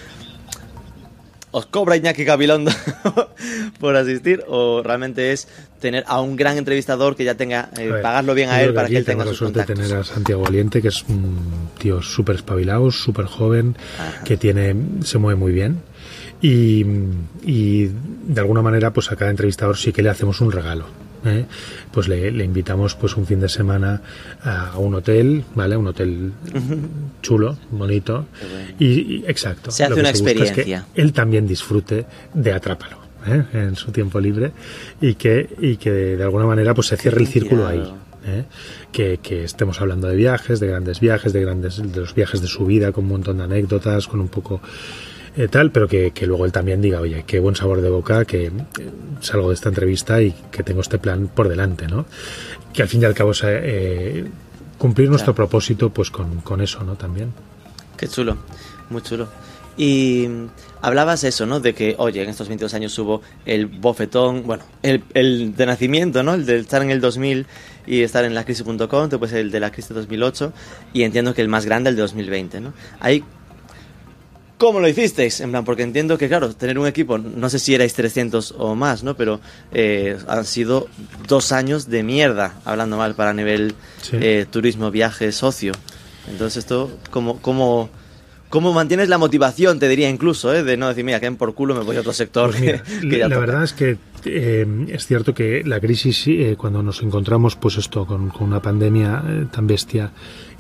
¿os 1.51 1.67
cobra 1.67 1.97
Iñaki 1.97 2.25
Gabilondo 2.25 2.71
por 3.81 3.97
asistir? 3.97 4.43
¿O 4.49 4.83
realmente 4.83 5.33
es 5.33 5.49
tener 5.81 6.05
a 6.07 6.21
un 6.21 6.37
gran 6.37 6.59
entrevistador 6.59 7.15
que 7.17 7.25
ya 7.25 7.35
tenga. 7.37 7.71
eh, 7.79 7.91
ver, 7.91 8.03
pagarlo 8.03 8.35
bien 8.35 8.51
a 8.51 8.63
él 8.63 8.75
para 8.75 8.89
que 8.89 8.97
él 8.99 9.05
tenga 9.05 9.25
la 9.25 9.31
sus 9.31 9.39
suerte 9.39 9.61
de 9.61 9.67
tener 9.67 9.95
a 9.95 10.05
Santiago 10.05 10.43
Valiente, 10.43 10.81
que 10.83 10.89
es 10.89 11.05
un 11.09 11.69
tío 11.79 12.03
súper 12.03 12.37
espabilado, 12.37 12.91
súper 12.91 13.27
joven, 13.27 13.77
que 14.25 14.37
tiene, 14.37 14.75
se 15.05 15.19
mueve 15.19 15.39
muy 15.39 15.53
bien. 15.53 15.81
Y, 16.43 16.85
y 17.45 17.91
de 18.27 18.41
alguna 18.41 18.61
manera, 18.61 18.93
pues 18.93 19.11
a 19.13 19.17
cada 19.17 19.31
entrevistador 19.31 19.77
sí 19.79 19.93
que 19.93 20.03
le 20.03 20.11
hacemos 20.11 20.41
un 20.41 20.53
regalo. 20.53 20.87
¿Eh? 21.25 21.45
Pues 21.93 22.09
le, 22.09 22.31
le 22.31 22.45
invitamos 22.45 22.95
pues 22.95 23.17
un 23.17 23.27
fin 23.27 23.41
de 23.41 23.49
semana 23.49 24.03
a, 24.43 24.71
a 24.73 24.79
un 24.79 24.95
hotel, 24.95 25.45
¿vale? 25.55 25.77
Un 25.77 25.87
hotel 25.87 26.33
chulo, 27.23 27.57
bonito. 27.71 28.27
Bueno. 28.51 28.69
Y, 28.79 28.87
y- 29.17 29.25
exacto. 29.27 29.71
Se 29.71 29.85
hace 29.85 29.91
Lo 29.91 29.97
que 29.97 30.01
una 30.01 30.11
busca 30.13 30.31
es 30.31 30.37
que 30.37 30.43
experiencia. 30.45 30.87
él 30.95 31.13
también 31.13 31.47
disfrute 31.47 32.07
de 32.35 32.53
Atrápalo. 32.53 32.99
¿eh? 33.27 33.43
en 33.55 33.75
su 33.75 33.91
tiempo 33.91 34.21
libre 34.21 34.53
y 35.01 35.15
que, 35.15 35.49
y 35.59 35.77
que 35.77 35.91
de 35.91 36.23
alguna 36.23 36.45
manera 36.45 36.75
pues 36.75 36.89
se 36.89 36.97
cierre 36.99 37.21
el 37.23 37.27
círculo 37.27 37.67
ahí. 37.67 37.83
¿eh? 38.27 38.45
Que, 38.93 39.19
que 39.23 39.45
estemos 39.45 39.81
hablando 39.81 40.09
de 40.09 40.15
viajes, 40.17 40.61
de 40.61 40.67
grandes 40.67 41.01
viajes, 41.01 41.33
de 41.33 41.41
grandes, 41.41 41.81
de 41.91 42.01
los 42.01 42.15
viajes 42.15 42.43
de 42.43 42.49
su 42.49 42.67
vida, 42.67 42.93
con 42.93 43.05
un 43.05 43.11
montón 43.11 43.39
de 43.39 43.45
anécdotas, 43.45 44.09
con 44.09 44.21
un 44.21 44.29
poco 44.29 44.61
eh, 45.37 45.49
tal, 45.49 45.71
pero 45.73 45.89
que, 45.89 46.13
que 46.13 46.27
luego 46.27 46.45
él 46.45 46.53
también 46.53 46.81
diga, 46.81 47.01
oye, 47.01 47.25
qué 47.27 47.41
buen 47.41 47.57
sabor 47.57 47.81
de 47.81 47.91
boca, 47.91 48.25
que 48.25 48.47
eh, 48.47 48.51
salgo 49.21 49.49
de 49.49 49.55
esta 49.55 49.69
entrevista 49.69 50.21
y 50.23 50.33
que 50.51 50.63
tengo 50.63 50.81
este 50.81 50.99
plan 50.99 51.29
por 51.29 51.49
delante, 51.49 51.87
¿no? 51.89 52.07
Que 52.73 52.83
al 52.83 52.89
fin 52.89 53.03
y 53.03 53.05
al 53.05 53.15
cabo 53.15 53.33
eh, 53.43 54.27
cumplir 54.79 55.09
nuestro 55.09 55.35
Claro. 55.35 55.49
propósito 55.49 55.91
pues 55.91 56.11
con, 56.11 56.41
con 56.41 56.61
eso, 56.61 56.83
¿no? 56.85 56.95
También. 56.97 57.33
Qué 57.97 58.09
chulo, 58.09 58.37
muy 58.91 59.03
chulo. 59.03 59.29
Y 59.77 60.27
mm, 60.29 60.47
hablabas 60.83 61.25
eso, 61.25 61.47
¿no? 61.47 61.59
De 61.59 61.75
que, 61.75 61.97
oye, 61.99 62.23
en 62.23 62.29
estos 62.31 62.47
22 62.49 62.73
años 62.75 62.97
hubo 62.99 63.23
el 63.45 63.67
bofetón, 63.67 64.45
bueno, 64.45 64.63
el, 64.83 65.03
el 65.15 65.57
de 65.57 65.67
nacimiento, 65.67 66.23
¿no? 66.23 66.35
El 66.35 66.47
de 66.47 66.59
estar 66.59 66.81
en 66.83 66.91
el 66.91 67.01
2000 67.01 67.47
y 67.87 68.03
estar 68.03 68.25
en 68.25 68.35
lacrisis.com, 68.35 69.09
después 69.09 69.33
el 69.33 69.51
de 69.51 69.61
la 69.61 69.73
crisis 69.73 69.89
de 69.91 69.97
2008 69.97 70.53
y 70.93 71.03
entiendo 71.03 71.35
que 71.35 71.43
el 71.43 71.49
más 71.49 71.67
grande, 71.67 71.91
el 71.91 71.97
de 71.97 72.03
2020, 72.03 72.61
¿no? 72.61 72.73
Ahí, 73.01 73.25
¿Cómo 74.65 74.81
lo 74.81 74.89
hicisteis? 74.89 75.41
En 75.41 75.51
plan, 75.51 75.63
porque 75.63 75.83
entiendo 75.83 76.17
que, 76.17 76.27
claro, 76.27 76.55
tener 76.55 76.79
un 76.79 76.87
equipo, 76.87 77.19
no 77.19 77.51
sé 77.51 77.59
si 77.59 77.75
erais 77.75 77.93
300 77.93 78.55
o 78.57 78.75
más, 78.75 79.03
¿no? 79.05 79.15
Pero 79.15 79.39
eh, 79.73 80.17
han 80.27 80.47
sido 80.47 80.89
dos 81.29 81.53
años 81.53 81.91
de 81.91 82.03
mierda, 82.03 82.55
hablando 82.65 82.97
mal, 82.97 83.15
para 83.15 83.35
nivel 83.35 83.75
Sí. 84.01 84.17
eh, 84.19 84.47
turismo, 84.51 84.91
viaje, 84.91 85.33
socio. 85.33 85.73
Entonces 86.31 86.59
esto, 86.65 86.91
¿cómo, 87.11 87.43
cómo, 87.43 87.91
cómo 88.49 88.73
mantienes 88.73 89.11
la 89.11 89.19
motivación, 89.19 89.79
te 89.79 89.87
diría 89.87 90.09
incluso, 90.09 90.55
¿eh? 90.55 90.63
De 90.63 90.79
no 90.79 90.89
decir, 90.89 91.05
mira, 91.05 91.21
que 91.21 91.31
por 91.33 91.55
culo 91.55 91.75
me 91.75 91.83
voy 91.83 91.97
a 91.97 92.01
otro 92.01 92.15
sector. 92.15 92.49
Pues 92.53 92.61
mira, 92.63 92.83
que- 93.03 93.09
que 93.11 93.19
ya 93.19 93.29
la 93.29 93.35
toca". 93.35 93.47
verdad 93.47 93.65
es 93.65 93.75
que 93.75 93.99
eh, 94.25 94.67
es 94.89 95.07
cierto 95.07 95.35
que 95.35 95.63
la 95.67 95.79
crisis, 95.79 96.27
eh, 96.27 96.55
cuando 96.57 96.83
nos 96.83 97.03
encontramos, 97.03 97.57
pues 97.57 97.77
esto, 97.77 98.07
con, 98.07 98.31
con 98.31 98.47
una 98.47 98.63
pandemia 98.63 99.23
eh, 99.29 99.47
tan 99.53 99.67
bestia, 99.67 100.11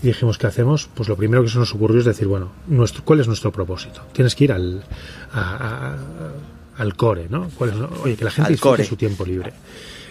y 0.04 0.08
dijimos, 0.08 0.38
¿qué 0.38 0.46
hacemos? 0.46 0.88
Pues 0.94 1.08
lo 1.08 1.16
primero 1.16 1.42
que 1.42 1.48
se 1.48 1.58
nos 1.58 1.74
ocurrió 1.74 1.98
es 1.98 2.04
decir, 2.04 2.28
bueno, 2.28 2.52
nuestro, 2.68 3.02
¿cuál 3.04 3.20
es 3.20 3.26
nuestro 3.26 3.50
propósito? 3.50 4.02
Tienes 4.12 4.34
que 4.36 4.44
ir 4.44 4.52
al, 4.52 4.84
a- 5.32 5.94
a- 5.96 6.80
al 6.82 6.94
core, 6.94 7.26
¿no? 7.30 7.48
¿Cuál 7.56 7.70
es- 7.70 7.76
oye, 8.04 8.16
que 8.16 8.24
la 8.24 8.30
gente 8.30 8.48
Al 8.48 8.52
disfrute 8.52 8.76
core. 8.76 8.84
su 8.84 8.96
tiempo 8.96 9.24
libre. 9.24 9.52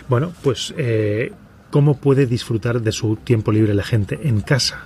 Bueno, 0.09 0.33
pues, 0.41 0.73
eh, 0.77 1.31
¿cómo 1.71 1.97
puede 1.97 2.25
disfrutar 2.25 2.81
de 2.81 2.91
su 2.91 3.15
tiempo 3.17 3.51
libre 3.51 3.73
la 3.73 3.83
gente 3.83 4.19
en 4.27 4.41
casa? 4.41 4.81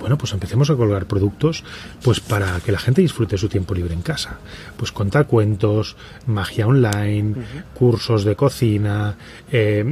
Bueno, 0.00 0.16
pues 0.16 0.32
empecemos 0.32 0.70
a 0.70 0.76
colgar 0.76 1.04
productos 1.04 1.62
pues 2.02 2.20
para 2.20 2.58
que 2.60 2.72
la 2.72 2.78
gente 2.78 3.02
disfrute 3.02 3.36
su 3.36 3.48
tiempo 3.50 3.74
libre 3.74 3.92
en 3.92 4.00
casa. 4.00 4.38
Pues 4.78 4.92
contacuentos, 4.92 5.94
magia 6.26 6.66
online, 6.66 7.34
cursos 7.74 8.24
de 8.24 8.34
cocina, 8.34 9.14
eh, 9.52 9.84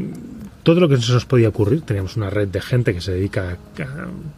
todo 0.68 0.80
lo 0.80 0.88
que 0.90 0.98
se 0.98 1.14
nos 1.14 1.24
podía 1.24 1.48
ocurrir. 1.48 1.80
Teníamos 1.80 2.18
una 2.18 2.28
red 2.28 2.46
de 2.46 2.60
gente 2.60 2.92
que 2.92 3.00
se 3.00 3.12
dedica 3.12 3.56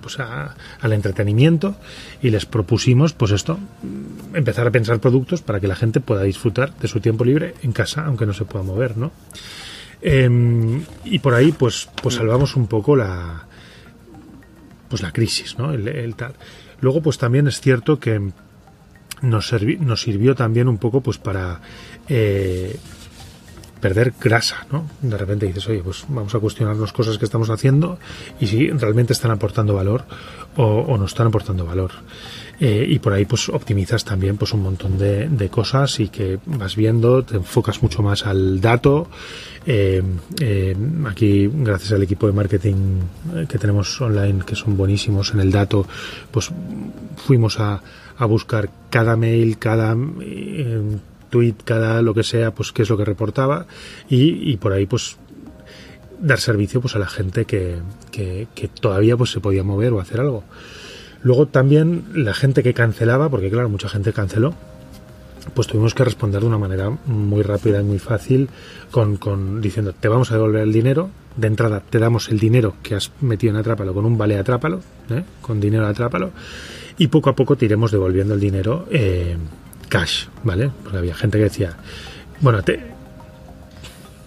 pues 0.01 0.17
al 0.21 0.93
entretenimiento 0.93 1.75
y 2.23 2.31
les 2.31 2.47
propusimos 2.47 3.13
pues 3.15 3.33
esto, 3.33 3.59
empezar 4.33 4.65
a 4.65 4.71
pensar 4.71 5.01
productos 5.01 5.43
para 5.43 5.59
que 5.59 5.67
la 5.67 5.75
gente 5.75 5.99
pueda 5.99 6.23
disfrutar 6.23 6.73
de 6.79 6.87
su 6.87 7.01
tiempo 7.01 7.25
libre 7.25 7.57
en 7.63 7.73
casa, 7.73 8.05
aunque 8.07 8.27
no 8.27 8.33
se 8.33 8.45
pueda 8.45 8.65
mover, 8.65 8.97
¿no? 8.97 9.11
Em, 10.01 10.85
y 11.05 11.19
por 11.19 11.35
ahí 11.35 11.51
pues, 11.51 11.89
pues 12.01 12.15
salvamos 12.15 12.55
un 12.55 12.69
poco 12.69 12.95
la, 12.95 13.49
pues 14.89 15.03
la 15.03 15.11
crisis, 15.11 15.59
¿no? 15.59 15.73
El, 15.73 16.15
tal. 16.15 16.35
Luego, 16.81 17.03
pues 17.03 17.19
también 17.19 17.49
es 17.49 17.61
cierto 17.61 17.99
que 17.99 18.21
nos, 19.21 19.53
nos 19.81 20.01
sirvió 20.01 20.37
también 20.37 20.69
un 20.69 20.79
poco 20.79 21.01
pues 21.01 21.19
para 21.19 21.61
eh, 22.09 22.79
perder 23.81 24.13
grasa, 24.21 24.67
¿no? 24.71 24.87
De 25.03 25.17
repente 25.17 25.47
dices, 25.47 25.67
oye, 25.69 25.81
pues 25.83 26.05
vamos 26.09 26.35
a 26.35 26.39
cuestionarnos 26.39 26.93
cosas 26.93 27.19
que 27.19 27.25
estamos 27.25 27.51
haciendo 27.51 27.99
y 28.39 28.47
si 28.47 28.71
realmente 28.71 29.13
están 29.13 29.31
aportando 29.31 29.75
valor 29.75 30.05
o, 30.57 30.97
no 30.97 31.05
están 31.05 31.29
aportando 31.29 31.65
valor. 31.65 31.91
Eh, 32.61 32.87
y 32.89 32.99
por 32.99 33.15
ahí 33.15 33.25
pues 33.25 33.49
optimizas 33.49 34.05
también 34.05 34.37
pues 34.37 34.53
un 34.53 34.63
montón 34.63 34.99
de, 34.99 35.49
cosas 35.51 35.99
y 35.99 36.09
que 36.09 36.39
vas 36.45 36.77
viendo, 36.77 37.25
te 37.25 37.37
enfocas 37.37 37.83
mucho 37.83 38.03
más 38.03 38.27
al 38.27 38.61
dato. 38.61 39.09
Eh, 39.67 40.03
eh, 40.41 40.77
aquí, 41.07 41.51
gracias 41.53 41.93
al 41.93 42.03
equipo 42.03 42.27
de 42.27 42.33
marketing 42.33 43.01
que 43.49 43.59
tenemos 43.59 44.01
online, 44.01 44.45
que 44.45 44.57
son 44.57 44.77
buenísimos 44.77 45.33
en 45.33 45.41
el 45.41 45.51
dato, 45.51 45.87
pues 46.31 46.51
fuimos 47.17 47.59
a, 47.59 47.83
buscar 48.29 48.69
cada 48.91 49.17
mail, 49.17 49.57
cada 49.57 49.97
tweet, 51.31 51.55
cada 51.65 52.03
lo 52.03 52.15
que 52.15 52.23
sea, 52.23 52.53
pues 52.53 52.73
qué 52.73 52.83
es 52.83 52.91
lo 52.91 52.97
que 52.97 53.05
reportaba 53.05 53.67
y, 54.09 54.57
por 54.59 54.73
ahí 54.73 54.87
pues 54.87 55.17
dar 56.21 56.39
servicio 56.39 56.81
pues 56.81 56.97
a 56.97 56.99
la 56.99 57.07
gente 57.07 57.47
que, 57.47 57.79
que, 58.11 58.47
que 58.55 58.69
todavía 58.69 59.17
pues 59.17 59.31
se 59.31 59.41
podía 59.41 59.63
mover 59.63 59.93
o 59.93 60.01
hacer 60.01 60.21
algo. 60.21 60.45
Luego 61.23 61.47
también 61.47 62.05
la 62.15 62.35
gente 62.35 62.63
que 62.63 62.75
cancelaba, 62.75 63.29
porque 63.29 63.51
claro, 63.51 63.69
mucha 63.69 63.89
gente 63.89 64.13
canceló, 64.13 64.55
pues 65.55 65.67
tuvimos 65.67 65.95
que 65.95 66.05
responder 66.05 66.41
de 66.41 66.47
una 66.47 66.59
manera 66.59 66.91
muy 67.07 67.43
rápida 67.43 67.81
y 67.81 67.85
muy 67.85 67.99
fácil 67.99 68.49
con, 68.91 69.17
con 69.17 69.61
diciendo 69.61 69.93
te 69.99 70.09
vamos 70.09 70.31
a 70.31 70.35
devolver 70.35 70.63
el 70.63 70.73
dinero 70.73 71.11
de 71.37 71.47
entrada 71.47 71.81
te 71.81 71.99
damos 71.99 72.29
el 72.29 72.39
dinero 72.39 72.75
que 72.83 72.95
has 72.95 73.11
metido 73.21 73.53
en 73.53 73.61
Atrápalo 73.61 73.95
con 73.95 74.05
un 74.05 74.19
vale 74.19 74.39
Atrápalo 74.39 74.81
¿eh? 75.11 75.25
con 75.41 75.61
dinero 75.61 75.87
Atrápalo 75.87 76.31
y 76.99 77.09
poco 77.09 77.31
a 77.31 77.37
poco 77.37 77.57
te 77.57 77.65
iremos 77.65 77.91
devolviendo 77.91 78.35
el 78.35 78.41
dinero 78.41 78.87
eh, 78.91 79.37
cash 79.91 80.29
vale 80.43 80.71
porque 80.83 80.97
había 80.97 81.15
gente 81.15 81.37
que 81.37 81.45
decía 81.45 81.77
bueno 82.41 82.63
te, 82.63 82.91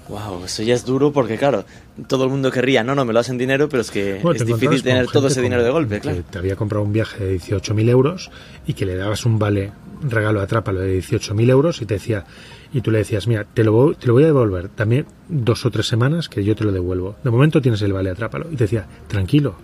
Wow, 0.10 0.44
eso 0.44 0.64
ya 0.64 0.76
es 0.76 0.86
duro 0.86 1.14
porque, 1.14 1.38
claro, 1.38 1.64
todo 2.08 2.26
el 2.26 2.30
mundo 2.30 2.52
querría, 2.52 2.84
no, 2.84 2.94
no, 2.94 3.06
me 3.06 3.14
lo 3.14 3.20
hacen 3.20 3.38
dinero, 3.38 3.70
pero 3.70 3.82
es 3.82 3.90
que 3.90 4.20
Bueno, 4.22 4.38
es 4.38 4.46
difícil 4.46 4.84
tener 4.84 5.08
todo 5.08 5.28
ese 5.28 5.42
dinero 5.42 5.64
de 5.64 5.70
golpe, 5.70 6.00
claro. 6.02 6.22
te 6.30 6.38
había 6.38 6.56
comprado 6.56 6.84
un 6.84 6.92
viaje 6.92 7.24
de 7.24 7.40
18.000 7.40 7.90
euros 7.90 8.30
y 8.68 8.74
que 8.74 8.86
le 8.86 8.96
dabas 8.96 9.26
un 9.26 9.40
vale 9.40 9.72
regalo 10.04 10.42
Atrápalo 10.42 10.82
de 10.82 11.00
18.000 11.00 11.50
euros 11.50 11.82
y 11.82 11.86
te 11.86 11.94
decía 11.94 12.26
y 12.74 12.82
tú 12.82 12.92
le 12.92 12.98
decías 12.98 13.28
mira 13.28 13.46
te 13.46 13.64
lo, 13.64 13.72
voy, 13.72 13.96
te 13.96 14.08
lo 14.08 14.14
voy 14.14 14.24
a 14.24 14.28
devolver 14.28 14.68
también 14.68 15.06
dos 15.30 15.66
o 15.66 15.72
tres 15.72 15.88
semanas 15.88 16.28
que 16.28 16.44
yo 16.44 16.56
te 16.56 16.66
lo 16.66 16.74
devuelvo 16.74 17.16
de 17.24 17.32
momento 17.32 17.62
tienes 17.62 17.82
el 17.84 17.94
vale 17.94 18.10
Atrápalo. 18.10 18.48
Y 18.52 18.56
te 18.58 18.66
decía 18.66 18.86
tranquilo 19.08 19.56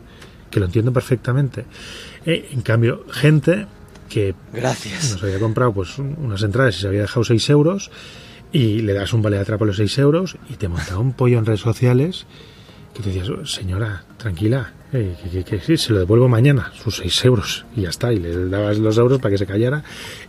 que 0.50 0.60
lo 0.60 0.66
entiendo 0.66 0.94
perfectamente 0.94 1.66
Eh, 2.26 2.50
en 2.52 2.62
cambio 2.62 3.04
gente 3.12 3.68
que 4.10 4.36
Gracias. 4.52 5.12
nos 5.14 5.24
había 5.24 5.40
comprado 5.40 5.72
pues 5.74 5.98
un- 6.00 6.16
unas 6.20 6.42
entradas 6.44 6.76
y 6.78 6.82
se 6.82 6.88
había 6.88 7.02
dejado 7.02 7.24
6 7.24 7.50
euros 7.50 7.92
y 8.52 8.82
le 8.82 8.94
das 8.94 9.14
un 9.14 9.22
vale 9.22 9.36
de 9.38 9.44
Atrápalo 9.44 9.72
de 9.72 9.78
6 9.78 9.98
euros 10.00 10.36
y 10.50 10.56
te 10.56 10.68
montaba 10.68 11.00
un 11.00 11.14
pollo 11.14 11.38
en 11.38 11.46
redes 11.46 11.60
sociales 11.62 12.26
que 12.94 13.04
te 13.04 13.10
decías, 13.10 13.30
"Oh, 13.30 13.46
señora, 13.46 14.04
tranquila, 14.18 14.74
eh, 14.92 15.16
que, 15.24 15.30
que- 15.30 15.44
que 15.44 15.60
sí, 15.62 15.78
se 15.78 15.94
lo 15.94 16.00
devuelvo 16.00 16.28
mañana, 16.28 16.72
sus 16.84 16.98
6 16.98 17.24
euros 17.24 17.66
y 17.76 17.82
ya 17.82 17.90
está, 17.90 18.12
y 18.12 18.18
le 18.20 18.50
dabas 18.50 18.80
los 18.80 18.98
euros 18.98 19.20
para 19.20 19.32
que 19.32 19.38
se 19.38 19.46
callara. 19.46 19.84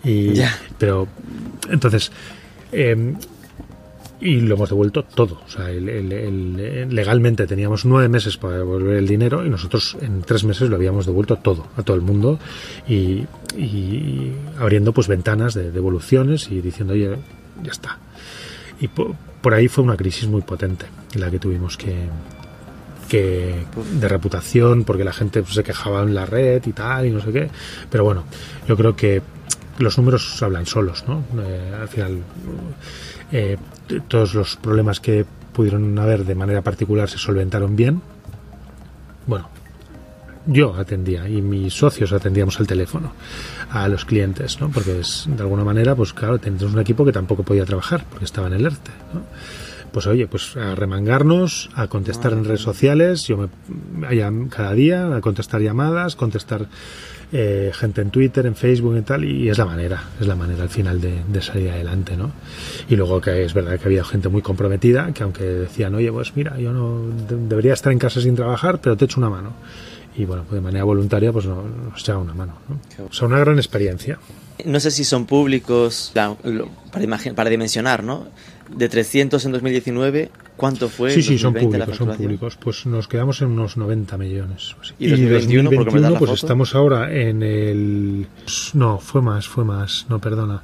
Y, 0.04 0.34
Ya. 0.34 0.54
Pero, 0.78 1.08
entonces, 1.70 2.12
eh, 2.72 3.14
y 4.20 4.40
lo 4.40 4.54
hemos 4.54 4.68
devuelto 4.68 5.02
todo. 5.02 5.40
O 5.46 5.48
sea, 5.48 5.70
el- 5.70 6.94
legalmente 6.94 7.46
teníamos 7.46 7.84
nueve 7.84 8.08
meses 8.08 8.36
para 8.36 8.58
devolver 8.58 8.96
el 8.96 9.06
dinero 9.08 9.44
y 9.46 9.50
nosotros 9.50 9.96
en 10.00 10.22
tres 10.22 10.44
meses 10.44 10.68
lo 10.68 10.76
habíamos 10.76 11.06
devuelto 11.06 11.36
todo, 11.36 11.66
a 11.76 11.82
todo 11.82 11.96
el 11.96 12.02
mundo 12.02 12.38
y, 12.86 13.24
y 13.56 14.32
abriendo 14.58 14.92
pues 14.92 15.08
ventanas 15.08 15.54
de 15.54 15.70
devoluciones 15.70 16.50
y 16.50 16.60
diciendo, 16.60 16.92
oye, 16.94 17.16
ya 17.62 17.72
está. 17.72 17.98
Y 18.80 18.88
po- 18.88 19.16
por, 19.40 19.54
ahí 19.54 19.68
fue 19.68 19.84
una 19.84 19.96
crisis 19.96 20.26
muy 20.28 20.42
potente 20.42 20.86
en 21.14 21.20
la 21.20 21.30
que 21.30 21.38
tuvimos 21.38 21.76
que 21.76 21.94
que 23.08 23.66
de 23.98 24.08
reputación 24.08 24.84
porque 24.84 25.02
la 25.02 25.12
gente 25.12 25.42
pues, 25.42 25.54
se 25.54 25.64
quejaba 25.64 26.02
en 26.02 26.14
la 26.14 26.26
red 26.26 26.62
y 26.64 26.72
tal 26.72 27.06
y 27.06 27.10
no 27.10 27.20
sé 27.20 27.32
qué 27.32 27.48
pero 27.90 28.04
bueno 28.04 28.22
yo 28.68 28.76
creo 28.76 28.94
que 28.94 29.20
los 29.78 29.98
números 29.98 30.40
hablan 30.44 30.64
solos 30.64 31.02
no 31.08 31.24
Eh, 31.42 31.72
al 31.80 31.88
final 31.88 32.18
eh, 33.32 33.56
todos 34.08 34.34
los 34.34 34.56
problemas 34.56 35.00
que 35.00 35.24
pudieron 35.52 35.98
haber 35.98 36.24
de 36.24 36.34
manera 36.34 36.62
particular 36.62 37.08
se 37.08 37.18
solventaron 37.18 37.76
bien 37.76 38.02
bueno 39.26 39.48
yo 40.46 40.74
atendía 40.74 41.28
y 41.28 41.42
mis 41.42 41.74
socios 41.74 42.12
atendíamos 42.12 42.58
el 42.60 42.66
teléfono 42.66 43.12
a 43.70 43.86
los 43.88 44.04
clientes, 44.04 44.60
¿no? 44.60 44.70
Porque 44.70 45.00
es, 45.00 45.26
de 45.28 45.42
alguna 45.42 45.64
manera, 45.64 45.94
pues 45.94 46.12
claro, 46.12 46.38
tenemos 46.38 46.72
un 46.72 46.80
equipo 46.80 47.04
que 47.04 47.12
tampoco 47.12 47.42
podía 47.42 47.64
trabajar 47.64 48.04
porque 48.08 48.24
estaba 48.24 48.46
en 48.48 48.54
el 48.54 48.66
ERTE, 48.66 48.90
¿no? 49.14 49.22
Pues 49.92 50.06
oye, 50.06 50.26
pues 50.28 50.56
a 50.56 50.74
remangarnos, 50.74 51.68
a 51.74 51.88
contestar 51.88 52.32
en 52.32 52.44
redes 52.44 52.60
sociales, 52.60 53.26
yo 53.26 53.36
me 53.36 54.06
allá 54.06 54.30
cada 54.48 54.72
día, 54.72 55.14
a 55.14 55.20
contestar 55.20 55.60
llamadas, 55.60 56.14
contestar 56.14 56.68
eh, 57.32 57.70
gente 57.74 58.00
en 58.00 58.10
Twitter, 58.10 58.44
en 58.46 58.54
Facebook 58.56 58.96
y 58.98 59.02
tal, 59.02 59.24
y 59.24 59.48
es 59.48 59.56
la 59.58 59.64
manera, 59.66 60.02
es 60.20 60.26
la 60.26 60.34
manera 60.34 60.62
al 60.64 60.68
final 60.68 61.00
de, 61.00 61.22
de 61.28 61.42
salir 61.42 61.70
adelante, 61.70 62.16
¿no? 62.16 62.32
Y 62.88 62.96
luego 62.96 63.20
que 63.20 63.44
es 63.44 63.54
verdad 63.54 63.78
que 63.78 63.84
había 63.86 64.04
gente 64.04 64.28
muy 64.28 64.42
comprometida, 64.42 65.12
que 65.12 65.22
aunque 65.22 65.44
decían, 65.44 65.94
oye, 65.94 66.10
pues 66.10 66.34
mira, 66.36 66.58
yo 66.58 66.72
no 66.72 67.00
de- 67.28 67.36
debería 67.48 67.72
estar 67.74 67.92
en 67.92 67.98
casa 67.98 68.20
sin 68.20 68.34
trabajar, 68.34 68.80
pero 68.80 68.96
te 68.96 69.04
echo 69.04 69.20
una 69.20 69.30
mano. 69.30 69.52
Y 70.16 70.24
bueno, 70.24 70.42
pues 70.42 70.56
de 70.56 70.60
manera 70.60 70.82
voluntaria, 70.84 71.32
pues 71.32 71.46
no- 71.46 71.62
nos 71.62 72.00
echaba 72.00 72.18
una 72.18 72.34
mano, 72.34 72.54
¿no? 72.68 73.04
O 73.08 73.12
sea, 73.12 73.28
una 73.28 73.38
gran 73.38 73.58
experiencia. 73.58 74.18
No 74.64 74.78
sé 74.80 74.90
si 74.90 75.04
son 75.04 75.24
públicos, 75.24 76.10
para, 76.92 77.06
para 77.34 77.48
dimensionar, 77.50 78.02
¿no? 78.04 78.26
De 78.76 78.88
300 78.88 79.44
en 79.44 79.52
2019, 79.52 80.30
¿cuánto 80.56 80.88
fue? 80.88 81.10
Sí, 81.10 81.22
sí, 81.22 81.38
son 81.38 81.54
2020 81.54 81.78
la 81.78 81.84
públicos, 81.86 82.06
son 82.06 82.16
públicos. 82.16 82.56
Pues 82.56 82.86
nos 82.86 83.08
quedamos 83.08 83.42
en 83.42 83.48
unos 83.48 83.76
90 83.76 84.16
millones. 84.16 84.74
¿Y 84.98 85.08
2021, 85.08 85.70
porque 85.70 85.90
me 85.90 86.00
das 86.00 86.12
la 86.12 86.18
pues 86.18 86.30
foto? 86.30 86.46
estamos 86.46 86.74
ahora 86.74 87.12
en 87.12 87.42
el... 87.42 88.26
No, 88.74 88.98
fue 88.98 89.22
más, 89.22 89.48
fue 89.48 89.64
más, 89.64 90.06
no, 90.08 90.20
perdona. 90.20 90.62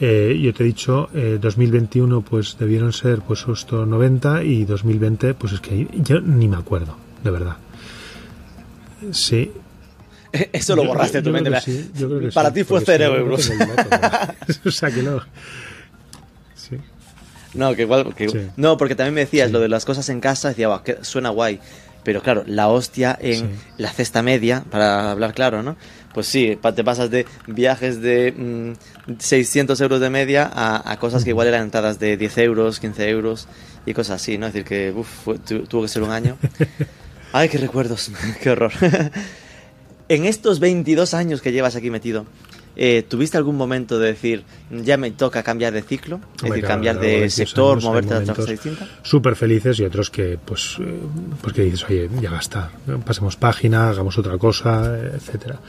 Eh, 0.00 0.38
yo 0.40 0.54
te 0.54 0.62
he 0.62 0.66
dicho, 0.66 1.10
eh, 1.12 1.38
2021 1.40 2.20
pues 2.22 2.56
debieron 2.56 2.92
ser 2.92 3.20
pues 3.20 3.44
esto 3.52 3.84
90 3.84 4.44
y 4.44 4.64
2020 4.64 5.34
pues 5.34 5.54
es 5.54 5.60
que 5.60 5.88
yo 5.92 6.20
ni 6.20 6.46
me 6.46 6.56
acuerdo, 6.56 6.96
de 7.24 7.30
verdad. 7.30 7.56
Sí. 9.10 9.50
Eso 10.52 10.76
lo 10.76 10.84
borraste 10.84 11.20
tu 11.20 11.30
yo 11.30 11.32
mente. 11.32 11.60
sí, 11.60 11.90
yo 11.96 12.08
creo 12.08 12.20
que 12.20 12.28
Para 12.28 12.50
sí, 12.50 12.54
ti 12.56 12.64
fue 12.64 12.80
cero 12.84 13.16
euros. 13.16 13.50
o 14.64 14.70
sea 14.70 14.90
que 14.90 15.02
no. 15.02 15.20
No, 17.54 17.74
que 17.74 17.82
igual. 17.82 18.14
que- 18.14 18.28
Sí. 18.28 18.38
No, 18.56 18.76
porque 18.76 18.94
también 18.94 19.14
me 19.14 19.20
decías 19.22 19.50
lo 19.50 19.60
de 19.60 19.68
las 19.68 19.84
cosas 19.84 20.08
en 20.08 20.20
casa. 20.20 20.48
Decía, 20.50 20.68
"Buah, 20.68 20.82
que 20.82 20.98
suena 21.02 21.30
guay. 21.30 21.60
Pero 22.04 22.22
claro, 22.22 22.44
la 22.46 22.68
hostia 22.68 23.18
en 23.20 23.50
la 23.76 23.90
cesta 23.90 24.22
media, 24.22 24.64
para 24.70 25.10
hablar 25.10 25.34
claro, 25.34 25.62
¿no? 25.62 25.76
Pues 26.14 26.26
sí, 26.26 26.58
te 26.74 26.82
pasas 26.84 27.10
de 27.10 27.26
viajes 27.46 28.00
de 28.00 28.74
600 29.18 29.78
mm, 29.78 29.82
euros 29.82 30.00
de 30.00 30.08
media 30.08 30.50
a, 30.54 30.96
cosas 30.98 31.22
que 31.22 31.30
igual 31.30 31.48
eran 31.48 31.62
entradas 31.64 31.98
de 31.98 32.16
10 32.16 32.38
euros, 32.38 32.80
15 32.80 33.08
euros 33.10 33.46
y 33.84 33.92
cosas 33.92 34.22
así, 34.22 34.38
¿no? 34.38 34.46
Es 34.46 34.52
decir, 34.54 34.66
que 34.66 34.92
uf, 34.92 35.28
tuvo 35.68 35.82
que 35.82 35.88
ser 35.88 36.02
un 36.02 36.10
año. 36.10 36.38
Ay, 37.32 37.48
qué 37.50 37.58
recuerdos, 37.58 38.10
qué 38.42 38.50
horror. 38.50 38.72
en 40.08 40.24
estos 40.24 40.60
22 40.60 41.12
años 41.14 41.42
que 41.42 41.52
llevas 41.52 41.76
aquí 41.76 41.90
metido, 41.90 42.24
eh, 42.76 43.04
¿tuviste 43.08 43.36
algún 43.36 43.56
momento 43.56 43.98
de 43.98 44.08
decir, 44.08 44.44
ya 44.70 44.96
me 44.96 45.10
toca 45.10 45.42
cambiar 45.42 45.72
de 45.72 45.82
ciclo? 45.82 46.20
Es 46.36 46.50
decir, 46.50 46.64
cambiar 46.64 47.00
de 47.00 47.28
sector, 47.30 47.82
moverte 47.82 48.14
a 48.14 48.18
otra 48.18 48.34
cosa 48.34 48.50
distinta. 48.52 48.86
Súper 49.02 49.36
felices 49.36 49.78
y 49.80 49.84
otros 49.84 50.10
que, 50.10 50.38
pues, 50.42 50.76
eh, 50.80 50.98
pues 51.40 51.52
que 51.54 51.62
dices, 51.62 51.84
oye, 51.88 52.08
ya 52.20 52.30
basta, 52.30 52.70
pasemos 53.04 53.36
página, 53.36 53.90
hagamos 53.90 54.16
otra 54.18 54.38
cosa, 54.38 54.98
etcétera. 55.14 55.60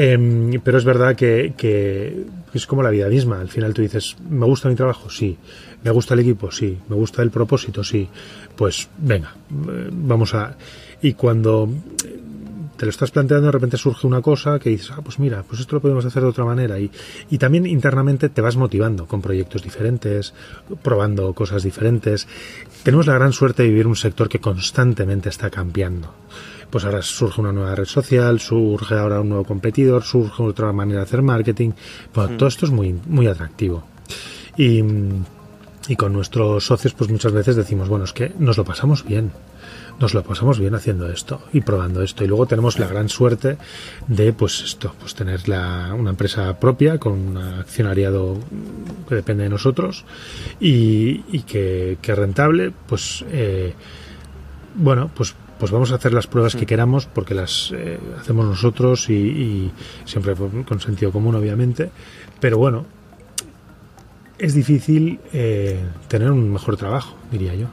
Em, 0.00 0.60
pero 0.62 0.78
es 0.78 0.84
verdad 0.84 1.16
que, 1.16 1.54
que, 1.56 2.24
es 2.54 2.66
como 2.68 2.84
la 2.84 2.90
vida 2.90 3.08
misma. 3.08 3.40
Al 3.40 3.48
final 3.48 3.74
tú 3.74 3.82
dices, 3.82 4.16
¿me 4.30 4.46
gusta 4.46 4.68
mi 4.68 4.76
trabajo? 4.76 5.10
Sí. 5.10 5.36
¿Me 5.82 5.90
gusta 5.90 6.14
el 6.14 6.20
equipo? 6.20 6.52
Sí. 6.52 6.78
¿Me 6.88 6.94
gusta 6.94 7.20
el 7.22 7.30
propósito? 7.30 7.82
Sí. 7.82 8.08
Pues 8.54 8.88
venga, 8.96 9.34
eh, 9.50 9.88
vamos 9.90 10.34
a... 10.34 10.56
Y 11.02 11.14
cuando 11.14 11.68
te 12.78 12.86
lo 12.86 12.90
estás 12.90 13.10
planteando, 13.10 13.46
de 13.46 13.52
repente 13.52 13.76
surge 13.76 14.06
una 14.06 14.22
cosa 14.22 14.58
que 14.58 14.70
dices, 14.70 14.92
ah, 14.92 15.02
pues 15.02 15.18
mira, 15.18 15.42
pues 15.42 15.60
esto 15.60 15.76
lo 15.76 15.82
podemos 15.82 16.04
hacer 16.04 16.22
de 16.22 16.28
otra 16.28 16.44
manera. 16.44 16.78
Y, 16.78 16.90
y 17.28 17.36
también 17.36 17.66
internamente 17.66 18.28
te 18.28 18.40
vas 18.40 18.56
motivando 18.56 19.06
con 19.06 19.20
proyectos 19.20 19.62
diferentes, 19.62 20.32
probando 20.80 21.34
cosas 21.34 21.64
diferentes. 21.64 22.28
Tenemos 22.84 23.06
la 23.08 23.14
gran 23.14 23.32
suerte 23.32 23.64
de 23.64 23.70
vivir 23.70 23.88
un 23.88 23.96
sector 23.96 24.28
que 24.28 24.38
constantemente 24.38 25.28
está 25.28 25.50
cambiando. 25.50 26.14
Pues 26.70 26.84
ahora 26.84 27.02
surge 27.02 27.40
una 27.40 27.52
nueva 27.52 27.74
red 27.74 27.86
social, 27.86 28.38
surge 28.38 28.94
ahora 28.94 29.20
un 29.20 29.30
nuevo 29.30 29.44
competidor, 29.44 30.04
surge 30.04 30.42
otra 30.42 30.72
manera 30.72 31.00
de 31.00 31.04
hacer 31.04 31.22
marketing. 31.22 31.72
Bueno, 32.14 32.36
todo 32.36 32.48
esto 32.48 32.66
es 32.66 32.70
muy, 32.70 32.94
muy 33.06 33.26
atractivo. 33.26 33.82
Y, 34.56 34.84
y 35.88 35.96
con 35.96 36.12
nuestros 36.12 36.64
socios, 36.64 36.94
pues 36.94 37.10
muchas 37.10 37.32
veces 37.32 37.56
decimos, 37.56 37.88
bueno, 37.88 38.04
es 38.04 38.12
que 38.12 38.32
nos 38.38 38.56
lo 38.56 38.64
pasamos 38.64 39.04
bien 39.04 39.32
nos 39.98 40.14
lo 40.14 40.22
pasamos 40.22 40.58
bien 40.58 40.74
haciendo 40.74 41.10
esto 41.10 41.40
y 41.52 41.60
probando 41.60 42.02
esto. 42.02 42.24
Y 42.24 42.28
luego 42.28 42.46
tenemos 42.46 42.78
la 42.78 42.86
gran 42.86 43.08
suerte 43.08 43.58
de, 44.06 44.32
pues 44.32 44.62
esto, 44.62 44.94
pues 44.98 45.14
tener 45.14 45.48
la, 45.48 45.94
una 45.94 46.10
empresa 46.10 46.58
propia 46.58 46.98
con 46.98 47.12
un 47.12 47.36
accionariado 47.36 48.38
que 49.08 49.14
depende 49.14 49.44
de 49.44 49.50
nosotros 49.50 50.04
y, 50.60 51.24
y 51.30 51.42
que, 51.42 51.98
que, 52.00 52.14
rentable, 52.14 52.72
pues, 52.86 53.24
eh, 53.30 53.74
bueno, 54.74 55.10
pues 55.14 55.34
pues 55.58 55.72
vamos 55.72 55.90
a 55.90 55.96
hacer 55.96 56.14
las 56.14 56.28
pruebas 56.28 56.54
que 56.54 56.66
queramos 56.66 57.06
porque 57.06 57.34
las 57.34 57.72
eh, 57.74 57.98
hacemos 58.20 58.46
nosotros 58.46 59.10
y, 59.10 59.14
y, 59.14 59.72
siempre 60.04 60.36
con 60.36 60.78
sentido 60.78 61.10
común 61.10 61.34
obviamente. 61.34 61.90
Pero 62.38 62.58
bueno 62.58 62.86
es 64.38 64.54
difícil 64.54 65.18
eh, 65.32 65.80
tener 66.06 66.30
un 66.30 66.52
mejor 66.52 66.76
trabajo 66.76 67.16
diría 67.30 67.54
yo 67.54 67.66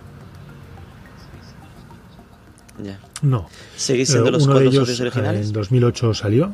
no. 3.22 3.48
¿Seguís 3.76 4.10
siendo 4.10 4.32
los 4.32 4.46
Uno 4.46 4.60
de 4.60 4.66
ellos 4.66 4.88
socios 4.88 5.00
originales? 5.02 5.48
en 5.48 5.54
2008 5.54 6.14
salió 6.14 6.54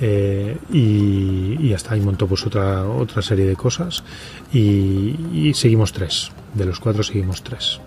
eh, 0.00 0.56
y, 0.72 1.56
y, 1.60 1.72
hasta 1.72 1.94
ahí 1.94 2.00
montó 2.00 2.26
pues 2.26 2.44
otra 2.46 2.84
otra 2.88 3.22
serie 3.22 3.46
de 3.46 3.54
cosas 3.54 4.02
y, 4.52 5.16
y, 5.32 5.54
seguimos 5.54 5.92
tres. 5.92 6.30
De 6.54 6.64
los 6.64 6.80
cuatro 6.80 7.02
seguimos 7.02 7.42
tres. 7.42 7.80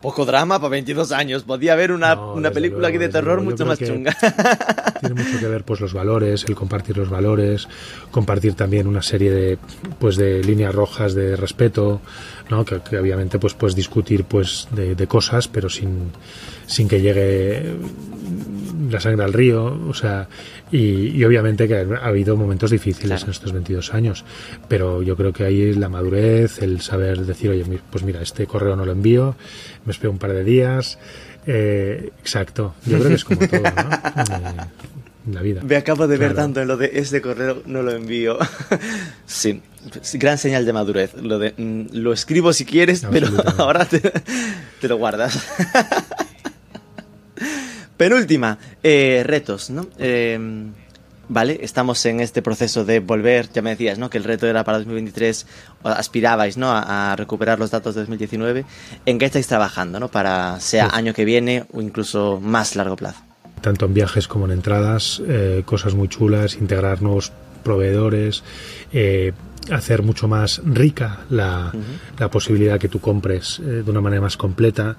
Poco 0.00 0.24
drama 0.24 0.58
para 0.58 0.70
22 0.70 1.12
años. 1.12 1.42
Podía 1.42 1.72
haber 1.72 1.92
una, 1.92 2.14
no, 2.14 2.34
una 2.34 2.50
película 2.50 2.88
luego, 2.88 2.96
aquí 2.96 2.98
de 2.98 3.08
terror 3.08 3.40
mucho 3.40 3.66
más 3.66 3.78
chunga. 3.78 4.16
Tiene 5.00 5.22
mucho 5.22 5.38
que 5.38 5.48
ver 5.48 5.64
pues 5.64 5.80
los 5.80 5.92
valores, 5.92 6.44
el 6.48 6.54
compartir 6.54 6.96
los 6.96 7.10
valores, 7.10 7.68
compartir 8.10 8.54
también 8.54 8.86
una 8.86 9.02
serie 9.02 9.30
de 9.30 9.58
pues 9.98 10.16
de 10.16 10.42
líneas 10.42 10.74
rojas 10.74 11.14
de 11.14 11.36
respeto, 11.36 12.00
¿no? 12.50 12.64
que, 12.64 12.80
que 12.80 12.98
obviamente 12.98 13.38
pues 13.38 13.54
puedes 13.54 13.74
discutir 13.74 14.24
pues 14.24 14.68
de, 14.70 14.94
de 14.94 15.06
cosas, 15.06 15.48
pero 15.48 15.68
sin, 15.68 16.12
sin 16.66 16.88
que 16.88 17.00
llegue 17.00 17.74
la 18.90 19.00
sangre 19.00 19.24
al 19.24 19.32
río, 19.32 19.64
o 19.88 19.94
sea, 19.94 20.28
y, 20.70 21.08
y, 21.08 21.24
obviamente 21.24 21.68
que 21.68 21.76
ha 21.76 22.06
habido 22.06 22.36
momentos 22.36 22.70
difíciles 22.70 23.08
claro. 23.08 23.24
en 23.24 23.30
estos 23.30 23.52
22 23.52 23.94
años, 23.94 24.24
pero 24.68 25.02
yo 25.02 25.16
creo 25.16 25.32
que 25.32 25.44
ahí 25.44 25.74
la 25.74 25.88
madurez, 25.88 26.62
el 26.62 26.80
saber 26.80 27.24
decir, 27.24 27.50
oye, 27.50 27.64
pues 27.90 28.04
mira, 28.04 28.22
este 28.22 28.46
correo 28.46 28.76
no 28.76 28.84
lo 28.84 28.92
envío, 28.92 29.36
me 29.84 29.92
espero 29.92 30.10
un 30.10 30.18
par 30.18 30.32
de 30.32 30.44
días, 30.44 30.98
eh, 31.46 32.10
exacto, 32.20 32.74
yo 32.84 32.98
creo 32.98 33.08
que 33.08 33.14
es 33.14 33.24
como 33.24 33.46
todo, 33.46 33.60
¿no? 33.60 33.68
Eh, 33.68 35.32
la 35.32 35.42
vida. 35.42 35.60
Me 35.62 35.76
acabo 35.76 36.06
de 36.06 36.16
claro. 36.16 36.34
ver 36.34 36.42
tanto 36.42 36.60
en 36.60 36.68
lo 36.68 36.76
de 36.76 36.90
este 36.94 37.20
correo 37.20 37.62
no 37.66 37.82
lo 37.82 37.92
envío. 37.92 38.38
sí, 39.26 39.60
gran 40.14 40.38
señal 40.38 40.64
de 40.64 40.72
madurez. 40.72 41.14
Lo 41.14 41.38
de 41.38 41.54
mm, 41.56 41.96
lo 41.96 42.12
escribo 42.12 42.52
si 42.52 42.64
quieres, 42.64 43.04
pero 43.10 43.28
ahora 43.58 43.84
te, 43.84 44.00
te 44.80 44.88
lo 44.88 44.96
guardas. 44.96 45.38
Penúltima, 47.96 48.58
eh, 48.82 49.22
retos, 49.26 49.70
¿no? 49.70 49.86
Eh, 49.98 50.38
vale, 51.28 51.58
estamos 51.62 52.04
en 52.06 52.20
este 52.20 52.42
proceso 52.42 52.84
de 52.84 53.00
volver, 53.00 53.48
ya 53.52 53.62
me 53.62 53.70
decías, 53.70 53.98
¿no? 53.98 54.10
Que 54.10 54.18
el 54.18 54.24
reto 54.24 54.46
era 54.46 54.64
para 54.64 54.78
2023, 54.78 55.46
aspirabais, 55.84 56.56
¿no? 56.56 56.70
A, 56.70 57.12
a 57.12 57.16
recuperar 57.16 57.58
los 57.58 57.70
datos 57.70 57.94
de 57.94 58.02
2019. 58.02 58.64
¿En 59.06 59.18
qué 59.18 59.24
estáis 59.24 59.46
trabajando, 59.46 59.98
¿no? 59.98 60.08
Para 60.08 60.60
sea 60.60 60.90
sí. 60.90 60.90
año 60.94 61.14
que 61.14 61.24
viene 61.24 61.64
o 61.72 61.80
incluso 61.80 62.40
más 62.42 62.76
largo 62.76 62.96
plazo. 62.96 63.20
Tanto 63.60 63.86
en 63.86 63.94
viajes 63.94 64.28
como 64.28 64.44
en 64.44 64.52
entradas, 64.52 65.22
eh, 65.26 65.62
cosas 65.64 65.94
muy 65.94 66.08
chulas, 66.08 66.54
integrar 66.56 67.02
nuevos 67.02 67.32
proveedores, 67.64 68.44
eh, 68.92 69.32
hacer 69.72 70.02
mucho 70.02 70.28
más 70.28 70.60
rica 70.64 71.20
la, 71.30 71.72
uh 71.74 71.76
-huh. 71.76 72.20
la 72.20 72.30
posibilidad 72.30 72.78
que 72.78 72.88
tú 72.88 73.00
compres 73.00 73.58
eh, 73.58 73.82
de 73.84 73.90
una 73.90 74.00
manera 74.00 74.22
más 74.22 74.36
completa. 74.36 74.96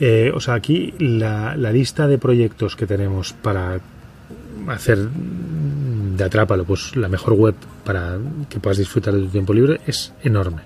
Eh, 0.00 0.32
o 0.34 0.40
sea, 0.40 0.54
aquí 0.54 0.94
la, 0.98 1.54
lista 1.56 2.08
de 2.08 2.16
proyectos 2.16 2.74
que 2.74 2.86
tenemos 2.86 3.34
para 3.34 3.78
hacer 4.68 4.98
de 4.98 6.24
Atrápalo 6.24 6.64
pues 6.64 6.96
la 6.96 7.08
mejor 7.08 7.34
web 7.34 7.54
para 7.84 8.18
que 8.48 8.60
puedas 8.60 8.78
disfrutar 8.78 9.14
de 9.14 9.20
tu 9.20 9.28
tiempo 9.28 9.52
libre 9.52 9.80
es 9.86 10.12
enorme. 10.22 10.62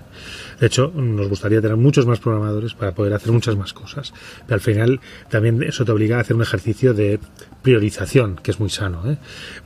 De 0.59 0.67
hecho, 0.67 0.91
nos 0.95 1.27
gustaría 1.27 1.61
tener 1.61 1.75
muchos 1.75 2.05
más 2.05 2.19
programadores 2.19 2.73
para 2.73 2.93
poder 2.93 3.13
hacer 3.13 3.33
muchas 3.33 3.57
más 3.57 3.73
cosas. 3.73 4.13
Pero 4.45 4.55
al 4.55 4.61
final 4.61 5.01
también 5.29 5.61
eso 5.63 5.83
te 5.83 5.91
obliga 5.91 6.17
a 6.17 6.21
hacer 6.21 6.35
un 6.35 6.41
ejercicio 6.41 6.93
de 6.93 7.19
priorización, 7.61 8.37
que 8.37 8.51
es 8.51 8.59
muy 8.59 8.69
sano, 8.69 9.09
¿eh? 9.09 9.17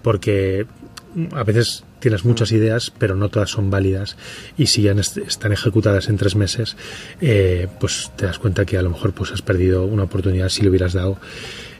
porque 0.02 0.66
a 1.34 1.43
veces 1.43 1.84
tienes 1.99 2.26
muchas 2.26 2.51
ideas, 2.51 2.91
pero 2.97 3.16
no 3.16 3.30
todas 3.30 3.49
son 3.49 3.70
válidas. 3.70 4.18
Y 4.57 4.68
si 4.68 4.84
ya 4.84 4.91
están 4.91 5.51
ejecutadas 5.51 6.10
en 6.10 6.18
tres 6.18 6.36
meses, 6.36 6.78
eh, 7.22 7.68
pues 7.80 8.12
te 8.16 8.26
das 8.26 8.39
cuenta 8.39 8.66
que 8.66 8.78
a 8.78 8.82
lo 8.82 8.89
mejor 8.89 9.14
pues 9.14 9.32
has 9.32 9.41
perdido 9.41 9.86
una 9.86 10.03
oportunidad 10.03 10.49
si 10.49 10.64
le 10.64 10.70
hubieras 10.70 10.93
dado. 10.93 11.18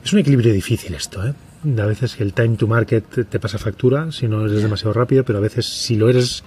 Es 0.04 0.14
un 0.14 0.20
equilibrio 0.20 0.54
difícil 0.54 0.94
esto, 0.94 1.26
¿eh? 1.26 1.34
A 1.78 1.86
veces 1.86 2.16
el 2.20 2.34
time 2.34 2.56
to 2.56 2.68
market 2.68 3.04
te 3.28 3.40
pasa 3.40 3.58
factura 3.58 4.14
si 4.14 4.30
no 4.30 4.46
eres 4.46 4.62
demasiado 4.62 4.94
rápido, 4.94 5.26
pero 5.26 5.40
a 5.40 5.42
veces 5.42 5.66
si 5.66 5.98
lo 5.98 6.08
eres 6.08 6.44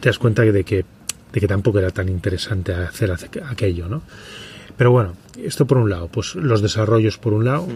te 0.00 0.08
das 0.08 0.18
cuenta 0.18 0.42
de 0.42 0.64
que, 0.64 0.84
de 1.32 1.40
que 1.40 1.46
tampoco 1.46 1.78
era 1.78 1.90
tan 1.90 2.08
interesante 2.08 2.74
hacer 2.74 3.12
aquello, 3.12 3.88
¿no? 3.88 4.02
Pero 4.76 4.90
bueno, 4.90 5.14
esto 5.36 5.66
por 5.66 5.78
un 5.78 5.90
lado, 5.90 6.08
pues 6.08 6.34
los 6.34 6.62
desarrollos 6.62 7.18
por 7.18 7.32
un 7.32 7.44
lado, 7.44 7.66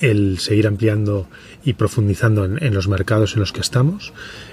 el 0.00 0.38
seguir 0.38 0.66
ampliando 0.66 1.26
y 1.64 1.72
profundizando 1.72 2.44
en, 2.44 2.74
los 2.74 2.88
mercados 2.88 3.34
en 3.34 3.40
los 3.40 3.52
que 3.52 3.60
estamos. 3.60 4.12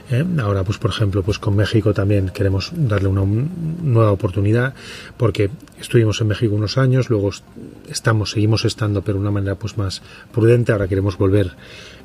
¿eh? 0.09 0.23
Ahora, 0.39 0.63
pues 0.63 0.77
por 0.77 0.91
ejemplo, 0.91 1.23
pues 1.23 1.39
con 1.39 1.55
México 1.55 1.93
también 1.93 2.29
queremos 2.29 2.71
darle 2.75 3.09
una 3.09 3.23
nueva 3.23 4.11
oportunidad 4.11 4.73
porque 5.17 5.49
estuvimos 5.79 6.21
en 6.21 6.27
México 6.27 6.55
unos 6.55 6.77
años, 6.77 7.09
luego 7.09 7.31
estamos, 7.89 8.31
seguimos 8.31 8.65
estando, 8.65 9.01
pero 9.01 9.17
de 9.17 9.21
una 9.21 9.31
manera 9.31 9.55
pues 9.55 9.77
más 9.77 10.01
prudente. 10.31 10.71
Ahora 10.71 10.87
queremos 10.87 11.17
volver 11.17 11.51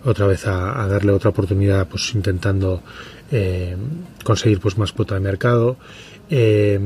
otra 0.05 0.27
vez 0.27 0.47
a, 0.47 0.83
a 0.83 0.87
darle 0.89 1.13
otra 1.13 1.31
oportunidad, 1.31 1.89
pues 1.89 2.15
intentando 2.15 2.83
eh, 3.31 3.77
conseguir 4.25 4.61
pues 4.61 4.79
más 4.79 4.93
cuota 4.93 5.15
de 5.15 5.21
mercado. 5.21 5.77
Eh, 6.31 6.79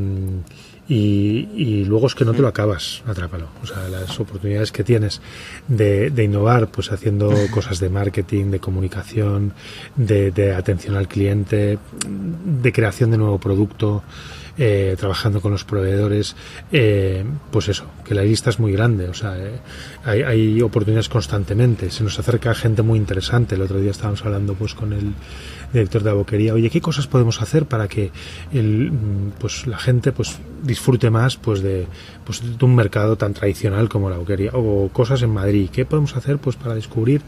y, 0.88 1.48
y, 1.54 1.84
luego 1.84 2.08
es 2.08 2.14
que 2.14 2.24
no 2.24 2.32
te 2.32 2.42
lo 2.42 2.48
acabas, 2.48 3.02
atrápalo. 3.06 3.46
O 3.62 3.66
sea, 3.66 3.88
las 3.88 4.18
oportunidades 4.18 4.72
que 4.72 4.82
tienes 4.82 5.20
de, 5.68 6.10
de 6.10 6.24
innovar, 6.24 6.68
pues 6.68 6.90
haciendo 6.90 7.32
cosas 7.50 7.78
de 7.78 7.88
marketing, 7.88 8.50
de 8.50 8.58
comunicación, 8.58 9.52
de, 9.94 10.32
de, 10.32 10.52
atención 10.54 10.96
al 10.96 11.06
cliente, 11.06 11.78
de 12.06 12.72
creación 12.72 13.12
de 13.12 13.18
nuevo 13.18 13.38
producto, 13.38 14.02
eh, 14.58 14.96
trabajando 14.98 15.40
con 15.40 15.52
los 15.52 15.64
proveedores, 15.64 16.36
eh, 16.70 17.24
pues 17.50 17.68
eso, 17.68 17.86
que 18.04 18.14
la 18.14 18.22
lista 18.22 18.50
es 18.50 18.58
muy 18.58 18.72
grande, 18.72 19.08
o 19.08 19.14
sea, 19.14 19.36
hay, 20.04 20.22
hay, 20.22 20.62
oportunidades 20.62 21.08
constantemente, 21.08 21.90
se 21.90 22.04
nos 22.04 22.18
acerca 22.18 22.54
gente 22.54 22.82
muy 22.82 22.98
interesante, 22.98 23.54
el 23.54 23.62
otro 23.62 23.80
día 23.80 23.90
estábamos 23.90 24.24
hablando 24.24 24.54
pues 24.54 24.74
con 24.74 24.92
el 24.92 25.14
director 25.72 26.02
de 26.02 26.10
la 26.10 26.14
boquería, 26.14 26.52
oye, 26.52 26.70
¿qué 26.70 26.80
cosas 26.80 27.06
podemos 27.06 27.40
hacer 27.40 27.66
para 27.66 27.88
que 27.88 28.10
el, 28.52 28.92
pues 29.38 29.66
la 29.66 29.78
gente 29.78 30.12
pues 30.12 30.38
disfrute 30.62 31.10
más 31.10 31.36
pues 31.36 31.62
de, 31.62 31.86
pues 32.24 32.42
de 32.58 32.64
un 32.64 32.74
mercado 32.74 33.16
tan 33.16 33.32
tradicional 33.32 33.88
como 33.88 34.10
la 34.10 34.18
boquería 34.18 34.50
o 34.52 34.90
cosas 34.92 35.22
en 35.22 35.30
Madrid, 35.30 35.70
¿qué 35.72 35.84
podemos 35.84 36.14
hacer 36.16 36.38
pues 36.38 36.56
para 36.56 36.74
descubrir 36.74 37.22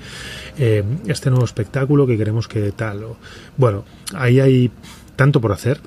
eh, 0.59 0.85
este 1.07 1.31
nuevo 1.31 1.45
espectáculo 1.45 2.07
que 2.07 2.18
queremos 2.18 2.49
que 2.49 2.72
tal 2.72 3.05
o, 3.05 3.16
bueno, 3.57 3.85
ahí 4.14 4.41
hay 4.41 4.70
tanto 5.16 5.41
por 5.41 5.53
hacer 5.53 5.81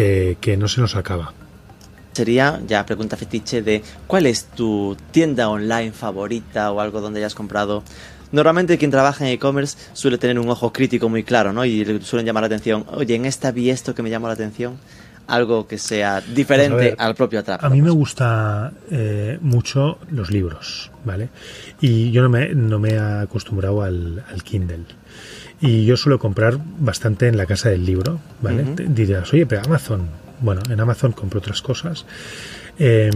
que, 0.00 0.38
que 0.40 0.56
no 0.56 0.66
se 0.68 0.80
nos 0.80 0.96
acaba 0.96 1.32
sería 2.12 2.60
ya 2.66 2.84
pregunta 2.86 3.16
fetiche 3.16 3.62
de 3.62 3.82
cuál 4.06 4.26
es 4.26 4.46
tu 4.46 4.96
tienda 5.10 5.48
online 5.48 5.92
favorita 5.92 6.72
o 6.72 6.80
algo 6.80 7.00
donde 7.00 7.20
hayas 7.20 7.34
comprado 7.34 7.82
Normalmente 8.32 8.78
quien 8.78 8.92
trabaja 8.92 9.26
en 9.26 9.32
e-commerce 9.32 9.76
suele 9.92 10.16
tener 10.16 10.38
un 10.38 10.48
ojo 10.48 10.72
crítico 10.72 11.08
muy 11.08 11.24
claro, 11.24 11.52
¿no? 11.52 11.64
Y 11.64 11.84
le 11.84 12.00
suelen 12.00 12.24
llamar 12.24 12.44
la 12.44 12.46
atención, 12.46 12.84
oye, 12.92 13.16
en 13.16 13.24
esta 13.24 13.50
vi 13.50 13.70
esto 13.70 13.92
que 13.92 14.04
me 14.04 14.10
llamó 14.10 14.28
la 14.28 14.34
atención, 14.34 14.78
algo 15.26 15.66
que 15.66 15.78
sea 15.78 16.20
diferente 16.20 16.94
al 16.96 17.14
propio 17.14 17.40
Atrap. 17.40 17.64
A 17.64 17.68
mí 17.68 17.80
me 17.82 17.90
gusta 17.90 18.72
eh, 18.90 19.38
mucho 19.40 19.98
los 20.10 20.30
libros, 20.30 20.90
¿vale? 21.04 21.28
Y 21.80 22.10
yo 22.10 22.22
no 22.22 22.28
me, 22.28 22.54
no 22.54 22.78
me 22.78 22.90
he 22.90 22.98
acostumbrado 22.98 23.82
al, 23.82 24.22
Kindle. 24.44 24.84
Y 25.60 25.84
yo 25.84 25.96
suelo 25.96 26.18
comprar 26.18 26.58
bastante 26.78 27.28
en 27.28 27.36
la 27.36 27.46
casa 27.46 27.68
del 27.68 27.84
libro, 27.84 28.18
¿vale? 28.40 28.64
Dirás, 28.88 29.32
oye, 29.32 29.46
pero 29.46 29.62
Amazon. 29.64 30.08
Bueno, 30.40 30.62
en 30.70 30.80
Amazon 30.80 31.12
compro 31.12 31.38
otras 31.40 31.60
cosas. 31.60 32.06
Eh, 32.78 33.10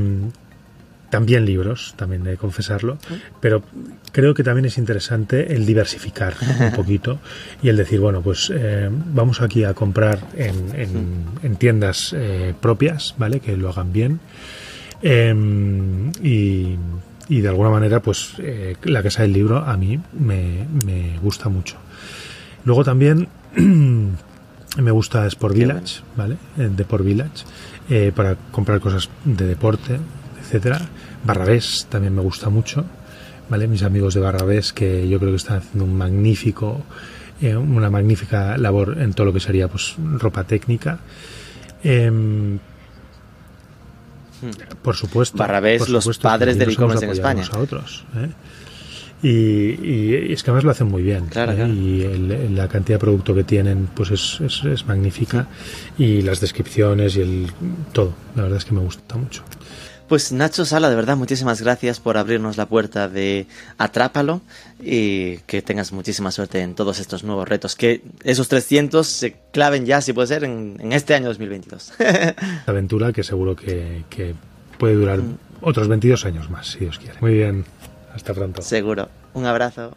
también 1.14 1.44
libros, 1.44 1.94
también 1.96 2.24
de 2.24 2.36
confesarlo, 2.36 2.98
pero 3.40 3.62
creo 4.10 4.34
que 4.34 4.42
también 4.42 4.64
es 4.64 4.78
interesante 4.78 5.54
el 5.54 5.64
diversificar 5.64 6.34
un 6.58 6.72
poquito 6.76 7.20
y 7.62 7.68
el 7.68 7.76
decir, 7.76 8.00
bueno, 8.00 8.20
pues 8.20 8.50
eh, 8.52 8.90
vamos 8.90 9.40
aquí 9.40 9.62
a 9.62 9.74
comprar 9.74 10.18
en, 10.36 11.56
tiendas 11.56 12.12
eh, 12.16 12.52
propias, 12.60 13.14
¿vale? 13.16 13.38
Que 13.38 13.56
lo 13.56 13.68
hagan 13.68 13.92
bien. 13.92 14.18
Em, 15.02 16.10
y, 16.20 16.76
de 17.28 17.48
alguna 17.48 17.70
manera, 17.70 18.00
pues 18.00 18.32
eh, 18.38 18.74
la 18.82 19.00
casa 19.00 19.22
del 19.22 19.34
libro 19.34 19.58
a 19.58 19.76
mí 19.76 20.00
me, 20.18 20.66
me 20.84 21.16
gusta 21.20 21.48
mucho. 21.48 21.76
Luego 22.64 22.84
también 22.84 23.28
me 23.56 24.90
gusta 24.90 25.26
Sport 25.26 25.54
Village, 25.54 26.02
¿vale? 26.16 26.36
Deport 26.56 27.04
Village, 27.04 28.12
para 28.14 28.36
comprar 28.50 28.80
cosas 28.80 29.08
de 29.24 29.46
deporte, 29.46 29.98
etcétera. 30.40 30.80
Barrabés 31.24 31.86
también 31.88 32.14
me 32.14 32.22
gusta 32.22 32.50
mucho, 32.50 32.84
¿vale? 33.48 33.66
Mis 33.66 33.82
amigos 33.82 34.14
de 34.14 34.20
Barrabés 34.20 34.72
que 34.72 35.08
yo 35.08 35.18
creo 35.18 35.30
que 35.30 35.36
están 35.36 35.58
haciendo 35.58 35.84
un 35.84 35.96
magnífico, 35.96 36.82
eh, 37.40 37.56
una 37.56 37.90
magnífica 37.90 38.56
labor 38.58 38.98
en 39.00 39.12
todo 39.14 39.26
lo 39.26 39.32
que 39.32 39.40
sería 39.40 39.68
pues 39.68 39.96
ropa 39.98 40.44
técnica. 40.44 40.98
Em, 41.82 42.58
por 44.82 44.96
supuesto. 44.96 45.38
Barrabés, 45.38 45.88
los 45.88 46.18
padres 46.18 46.58
del 46.58 46.70
e-commerce 46.70 47.04
en 47.04 47.10
España. 47.10 47.44
A 47.50 47.58
otros, 47.58 48.04
¿eh? 48.16 48.28
Y, 49.24 50.32
es 50.32 50.42
que 50.42 50.50
además 50.50 50.64
lo 50.64 50.70
hacen 50.70 50.88
muy 50.88 51.02
bien. 51.02 51.24
¿eh? 51.34 51.68
Y 51.68 52.48
la 52.50 52.68
cantidad 52.68 52.96
de 52.96 53.00
producto 53.00 53.34
que 53.34 53.44
tienen 53.44 53.88
pues 53.94 54.10
es, 54.10 54.40
es 54.64 54.86
magnífica. 54.86 55.48
Y 55.96 56.22
las 56.22 56.40
descripciones 56.40 57.16
y 57.16 57.22
el 57.22 57.46
todo. 57.92 58.14
La 58.36 58.42
verdad 58.42 58.58
es 58.58 58.64
que 58.64 58.74
me 58.74 58.80
gusta 58.80 59.16
mucho. 59.16 59.42
Pues 60.08 60.32
Nacho 60.32 60.66
Sala, 60.66 60.90
de 60.90 60.96
verdad, 60.96 61.16
muchísimas 61.16 61.62
gracias 61.62 61.98
por 61.98 62.18
abrirnos 62.18 62.58
la 62.58 62.66
puerta 62.66 63.08
de 63.08 63.46
Atrápalo 63.78 64.42
y 64.78 65.38
que 65.46 65.62
tengas 65.62 65.92
muchísima 65.92 66.30
suerte 66.30 66.60
en 66.60 66.74
todos 66.74 66.98
estos 66.98 67.24
nuevos 67.24 67.48
retos. 67.48 67.74
Que 67.74 68.02
esos 68.22 68.48
300 68.48 69.06
se 69.06 69.36
claven 69.50 69.86
ya, 69.86 70.02
si 70.02 70.12
puede 70.12 70.28
ser, 70.28 70.44
en, 70.44 70.92
este 70.92 71.14
año 71.14 71.28
2022. 71.28 71.94
Aventura 72.66 73.14
que 73.14 73.22
seguro 73.22 73.56
que, 73.56 74.04
que 74.10 74.34
puede 74.78 74.94
durar 74.94 75.20
mm. 75.20 75.38
otros 75.62 75.88
22 75.88 76.26
años 76.26 76.50
más, 76.50 76.72
si 76.72 76.80
Dios 76.80 76.98
quiere. 76.98 77.18
Muy 77.22 77.32
bien, 77.32 77.64
hasta 78.14 78.32
pronto. 78.32 78.62
Seguro. 78.62 79.08
Un 79.34 79.46
abrazo. 79.46 79.92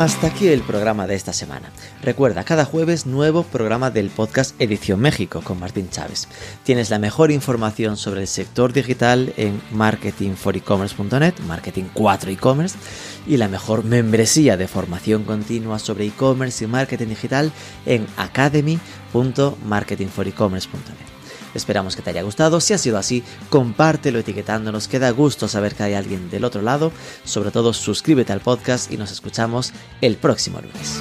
Hasta 0.00 0.26
aquí 0.28 0.48
el 0.48 0.62
programa 0.62 1.06
de 1.06 1.14
esta 1.14 1.34
semana. 1.34 1.70
Recuerda, 2.00 2.42
cada 2.42 2.64
jueves 2.64 3.04
nuevo 3.04 3.42
programa 3.42 3.90
del 3.90 4.08
podcast 4.08 4.58
Edición 4.58 4.98
México 4.98 5.42
con 5.44 5.60
Martín 5.60 5.90
Chávez. 5.90 6.26
Tienes 6.64 6.88
la 6.88 6.98
mejor 6.98 7.30
información 7.30 7.98
sobre 7.98 8.22
el 8.22 8.26
sector 8.26 8.72
digital 8.72 9.34
en 9.36 9.60
marketingforecommerce.net, 9.72 11.34
Marketing 11.46 11.84
4 11.92 12.30
e-commerce, 12.30 12.78
y 13.26 13.36
la 13.36 13.48
mejor 13.48 13.84
membresía 13.84 14.56
de 14.56 14.68
formación 14.68 15.24
continua 15.24 15.78
sobre 15.78 16.06
e-commerce 16.06 16.64
y 16.64 16.66
marketing 16.66 17.08
digital 17.08 17.52
en 17.84 18.06
academy.marketingforecommerce.net. 18.16 21.09
Esperamos 21.54 21.96
que 21.96 22.02
te 22.02 22.10
haya 22.10 22.22
gustado. 22.22 22.60
Si 22.60 22.74
ha 22.74 22.78
sido 22.78 22.98
así, 22.98 23.22
compártelo 23.48 24.18
etiquetándonos, 24.18 24.88
que 24.88 24.98
da 24.98 25.10
gusto 25.10 25.48
saber 25.48 25.74
que 25.74 25.82
hay 25.82 25.94
alguien 25.94 26.30
del 26.30 26.44
otro 26.44 26.62
lado. 26.62 26.92
Sobre 27.24 27.50
todo, 27.50 27.72
suscríbete 27.72 28.32
al 28.32 28.40
podcast 28.40 28.90
y 28.92 28.96
nos 28.96 29.10
escuchamos 29.10 29.72
el 30.00 30.16
próximo 30.16 30.60
lunes. 30.60 31.00